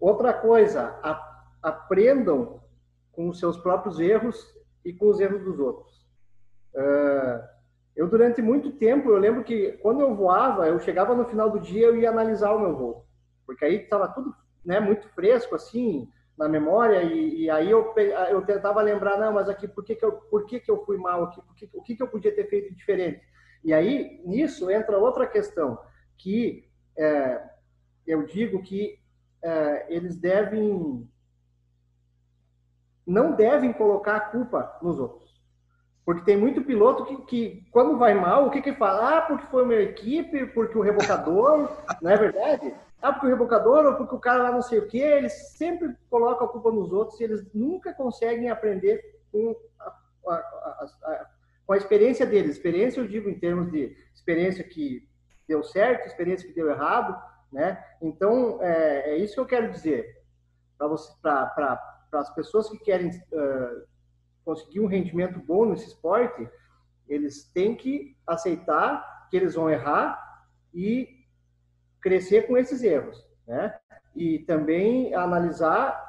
Outra 0.00 0.32
coisa, 0.32 0.98
a... 1.02 1.44
aprendam 1.62 2.62
com 3.12 3.28
os 3.28 3.38
seus 3.38 3.56
próprios 3.58 3.98
erros 4.00 4.54
e 4.84 4.92
com 4.92 5.08
os 5.08 5.20
erros 5.20 5.42
dos 5.42 5.58
outros. 5.58 6.06
Uh, 6.74 7.42
eu, 7.96 8.08
durante 8.08 8.40
muito 8.42 8.72
tempo, 8.72 9.10
eu 9.10 9.18
lembro 9.18 9.42
que 9.42 9.72
quando 9.78 10.00
eu 10.00 10.14
voava, 10.14 10.68
eu 10.68 10.78
chegava 10.78 11.14
no 11.14 11.24
final 11.24 11.50
do 11.50 11.58
dia, 11.58 11.86
eu 11.86 11.96
ia 11.96 12.10
analisar 12.10 12.52
o 12.52 12.60
meu 12.60 12.76
voo. 12.76 13.06
Porque 13.46 13.64
aí 13.64 13.76
estava 13.76 14.06
tudo 14.08 14.34
né, 14.64 14.80
muito 14.80 15.08
fresco 15.10 15.54
assim 15.54 16.08
na 16.36 16.48
memória 16.48 17.02
e, 17.02 17.44
e, 17.44 17.50
aí 17.50 17.70
eu, 17.70 17.94
eu 18.28 18.42
tentava 18.42 18.82
lembrar 18.82 19.16
não 19.16 19.32
mas 19.32 19.48
aqui 19.48 19.66
por 19.66 19.82
que, 19.82 19.94
que 19.94 20.04
eu 20.04 20.12
por 20.12 20.44
que, 20.44 20.60
que 20.60 20.70
eu 20.70 20.84
fui 20.84 20.98
mal 20.98 21.24
aqui 21.24 21.40
por 21.40 21.54
que, 21.54 21.70
o 21.72 21.82
que, 21.82 21.96
que 21.96 22.02
eu 22.02 22.08
podia 22.08 22.34
ter 22.34 22.46
feito 22.48 22.74
diferente 22.74 23.22
e 23.64 23.72
aí 23.72 24.20
nisso 24.26 24.70
entra 24.70 24.98
outra 24.98 25.26
questão 25.26 25.78
que 26.18 26.68
é, 26.98 27.42
eu 28.06 28.24
digo 28.24 28.62
que 28.62 28.98
é, 29.42 29.86
eles 29.88 30.16
devem 30.16 31.08
não 33.06 33.32
devem 33.32 33.72
colocar 33.72 34.16
a 34.16 34.20
culpa 34.20 34.78
nos 34.82 34.98
outros. 34.98 35.26
Porque 36.04 36.24
tem 36.24 36.36
muito 36.36 36.62
piloto 36.62 37.04
que, 37.04 37.16
que 37.22 37.70
quando 37.70 37.98
vai 37.98 38.14
mal 38.14 38.46
o 38.46 38.50
que 38.50 38.62
que 38.62 38.72
fala? 38.74 39.18
Ah 39.18 39.22
porque 39.22 39.46
foi 39.46 39.64
minha 39.64 39.80
equipe 39.80 40.46
porque 40.46 40.76
o 40.76 40.80
rebocador 40.80 41.70
não 42.02 42.10
é 42.10 42.16
verdade? 42.16 42.74
Ah, 43.00 43.12
porque 43.12 43.26
o 43.26 43.30
rebocador 43.30 43.86
ou 43.86 43.94
porque 43.94 44.14
o 44.14 44.20
cara 44.20 44.42
lá 44.42 44.52
não 44.52 44.62
sei 44.62 44.78
o 44.78 44.88
que, 44.88 44.98
eles 44.98 45.32
sempre 45.56 45.94
colocam 46.10 46.46
a 46.46 46.50
culpa 46.50 46.72
nos 46.72 46.92
outros 46.92 47.20
e 47.20 47.24
eles 47.24 47.46
nunca 47.52 47.92
conseguem 47.92 48.50
aprender 48.50 49.00
com 49.30 49.54
a, 49.78 50.32
a, 50.32 50.86
a, 51.04 51.26
com 51.66 51.72
a 51.72 51.76
experiência 51.76 52.24
deles. 52.24 52.56
Experiência, 52.56 53.00
eu 53.00 53.06
digo 53.06 53.28
em 53.28 53.38
termos 53.38 53.70
de 53.70 53.96
experiência 54.14 54.64
que 54.64 55.06
deu 55.46 55.62
certo, 55.62 56.06
experiência 56.06 56.48
que 56.48 56.54
deu 56.54 56.70
errado, 56.70 57.16
né? 57.52 57.82
Então, 58.00 58.62
é, 58.62 59.10
é 59.10 59.16
isso 59.16 59.34
que 59.34 59.40
eu 59.40 59.46
quero 59.46 59.70
dizer 59.70 60.16
para 60.78 61.80
as 62.12 62.34
pessoas 62.34 62.68
que 62.68 62.78
querem 62.78 63.08
uh, 63.08 63.86
conseguir 64.44 64.80
um 64.80 64.86
rendimento 64.86 65.38
bom 65.38 65.64
nesse 65.66 65.86
esporte, 65.88 66.48
eles 67.08 67.50
têm 67.52 67.74
que 67.74 68.16
aceitar 68.26 69.28
que 69.30 69.36
eles 69.36 69.54
vão 69.54 69.70
errar 69.70 70.20
e 70.74 71.08
crescer 72.00 72.46
com 72.46 72.56
esses 72.56 72.82
erros, 72.82 73.26
né? 73.46 73.76
E 74.14 74.40
também 74.40 75.14
analisar 75.14 76.04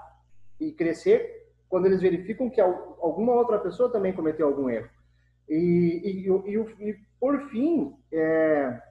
e 0.60 0.72
crescer 0.72 1.48
quando 1.70 1.86
eles 1.86 2.02
verificam 2.02 2.50
que 2.50 2.62
alguma 2.62 3.34
outra 3.34 3.60
pessoa 3.60 3.92
também 3.92 4.14
cometeu 4.14 4.48
algum 4.48 4.70
erro. 4.70 4.90
E, 5.50 6.26
e, 6.26 6.30
e, 6.30 6.90
e 6.90 7.00
por 7.20 7.50
fim, 7.50 7.96
é, 8.12 8.82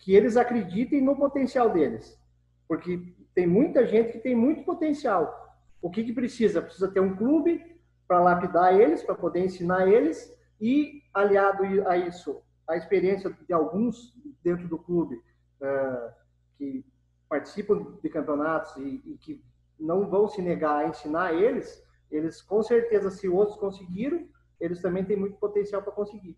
que 0.00 0.14
eles 0.14 0.36
acreditem 0.36 1.00
no 1.00 1.14
potencial 1.14 1.70
deles, 1.70 2.18
porque 2.66 3.14
tem 3.34 3.46
muita 3.46 3.86
gente 3.86 4.12
que 4.12 4.18
tem 4.18 4.34
muito 4.34 4.64
potencial. 4.64 5.58
O 5.80 5.90
que, 5.90 6.02
que 6.02 6.12
precisa? 6.12 6.60
Precisa 6.60 6.90
ter 6.90 7.00
um 7.00 7.14
clube 7.14 7.78
para 8.08 8.20
lapidar 8.20 8.74
eles, 8.74 9.02
para 9.02 9.14
poder 9.14 9.44
ensinar 9.44 9.86
eles, 9.86 10.34
e 10.60 11.02
aliado 11.14 11.64
a 11.88 11.96
isso, 11.96 12.42
a 12.66 12.76
experiência 12.76 13.30
de 13.46 13.52
alguns 13.52 14.14
dentro 14.42 14.66
do 14.68 14.78
clube 14.78 15.16
uh, 15.60 16.12
que 16.56 16.84
participam 17.28 17.98
de 18.02 18.08
campeonatos 18.08 18.76
e, 18.76 19.02
e, 19.06 19.18
que 19.18 19.42
não 19.78 20.08
vão 20.08 20.28
se 20.28 20.42
negar 20.42 20.84
a 20.84 20.88
ensinar 20.88 21.32
eles, 21.32 21.82
eles 22.10 22.42
com 22.42 22.62
certeza, 22.62 23.10
se 23.10 23.28
outros 23.28 23.58
conseguiram, 23.58 24.28
eles 24.58 24.82
também 24.82 25.04
têm 25.04 25.16
muito 25.16 25.36
potencial 25.36 25.82
para 25.82 25.92
conseguir. 25.92 26.36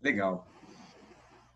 Legal. 0.00 0.46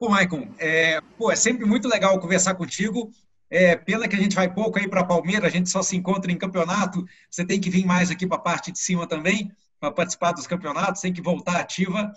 Pô, 0.02 0.08
Maicon, 0.08 0.48
é, 0.58 1.00
pô, 1.16 1.30
é 1.30 1.36
sempre 1.36 1.64
muito 1.64 1.86
legal 1.86 2.18
conversar 2.18 2.56
contigo. 2.56 3.12
É, 3.48 3.76
pena 3.76 4.08
que 4.08 4.16
a 4.16 4.18
gente 4.18 4.34
vai 4.34 4.52
pouco 4.52 4.76
aí 4.76 4.88
para 4.88 5.04
Palmeiras, 5.04 5.44
a 5.44 5.48
gente 5.48 5.70
só 5.70 5.80
se 5.80 5.94
encontra 5.96 6.32
em 6.32 6.36
campeonato. 6.36 7.04
Você 7.30 7.44
tem 7.44 7.60
que 7.60 7.70
vir 7.70 7.86
mais 7.86 8.10
aqui 8.10 8.26
para 8.26 8.36
a 8.36 8.40
parte 8.40 8.72
de 8.72 8.80
cima 8.80 9.06
também, 9.06 9.52
para 9.78 9.92
participar 9.92 10.32
dos 10.32 10.44
campeonatos, 10.44 11.02
tem 11.02 11.12
que 11.12 11.22
voltar 11.22 11.60
ativa. 11.60 12.12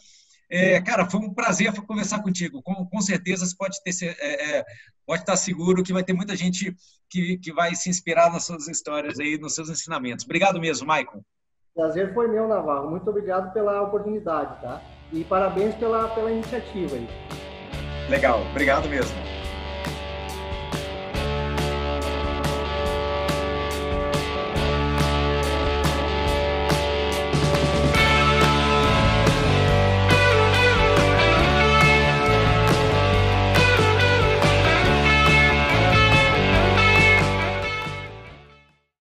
É, 0.49 0.81
cara, 0.81 1.07
foi 1.07 1.19
um 1.19 1.31
prazer 1.31 1.71
conversar 1.83 2.23
contigo. 2.23 2.59
Com, 2.63 2.87
com 2.87 3.01
certeza 3.01 3.45
você 3.45 3.55
pode, 3.55 3.77
ter, 3.83 4.17
é, 4.19 4.57
é, 4.57 4.65
pode 5.05 5.21
estar 5.21 5.37
seguro 5.37 5.83
que 5.83 5.93
vai 5.93 6.03
ter 6.03 6.13
muita 6.13 6.35
gente 6.35 6.75
que, 7.07 7.37
que 7.37 7.53
vai 7.53 7.75
se 7.75 7.87
inspirar 7.87 8.33
nas 8.33 8.45
suas 8.45 8.67
histórias 8.67 9.19
aí, 9.19 9.37
nos 9.37 9.53
seus 9.53 9.69
ensinamentos. 9.69 10.25
Obrigado 10.25 10.59
mesmo, 10.59 10.87
Maicon. 10.87 11.21
Prazer 11.75 12.15
foi 12.15 12.29
meu, 12.29 12.47
Navarro. 12.47 12.89
Muito 12.89 13.07
obrigado 13.07 13.53
pela 13.53 13.79
oportunidade, 13.83 14.59
tá? 14.59 14.81
E 15.13 15.23
parabéns 15.23 15.75
pela, 15.75 16.07
pela 16.15 16.31
iniciativa 16.31 16.95
aí. 16.95 17.44
Legal, 18.09 18.41
obrigado 18.51 18.87
mesmo. 18.87 19.34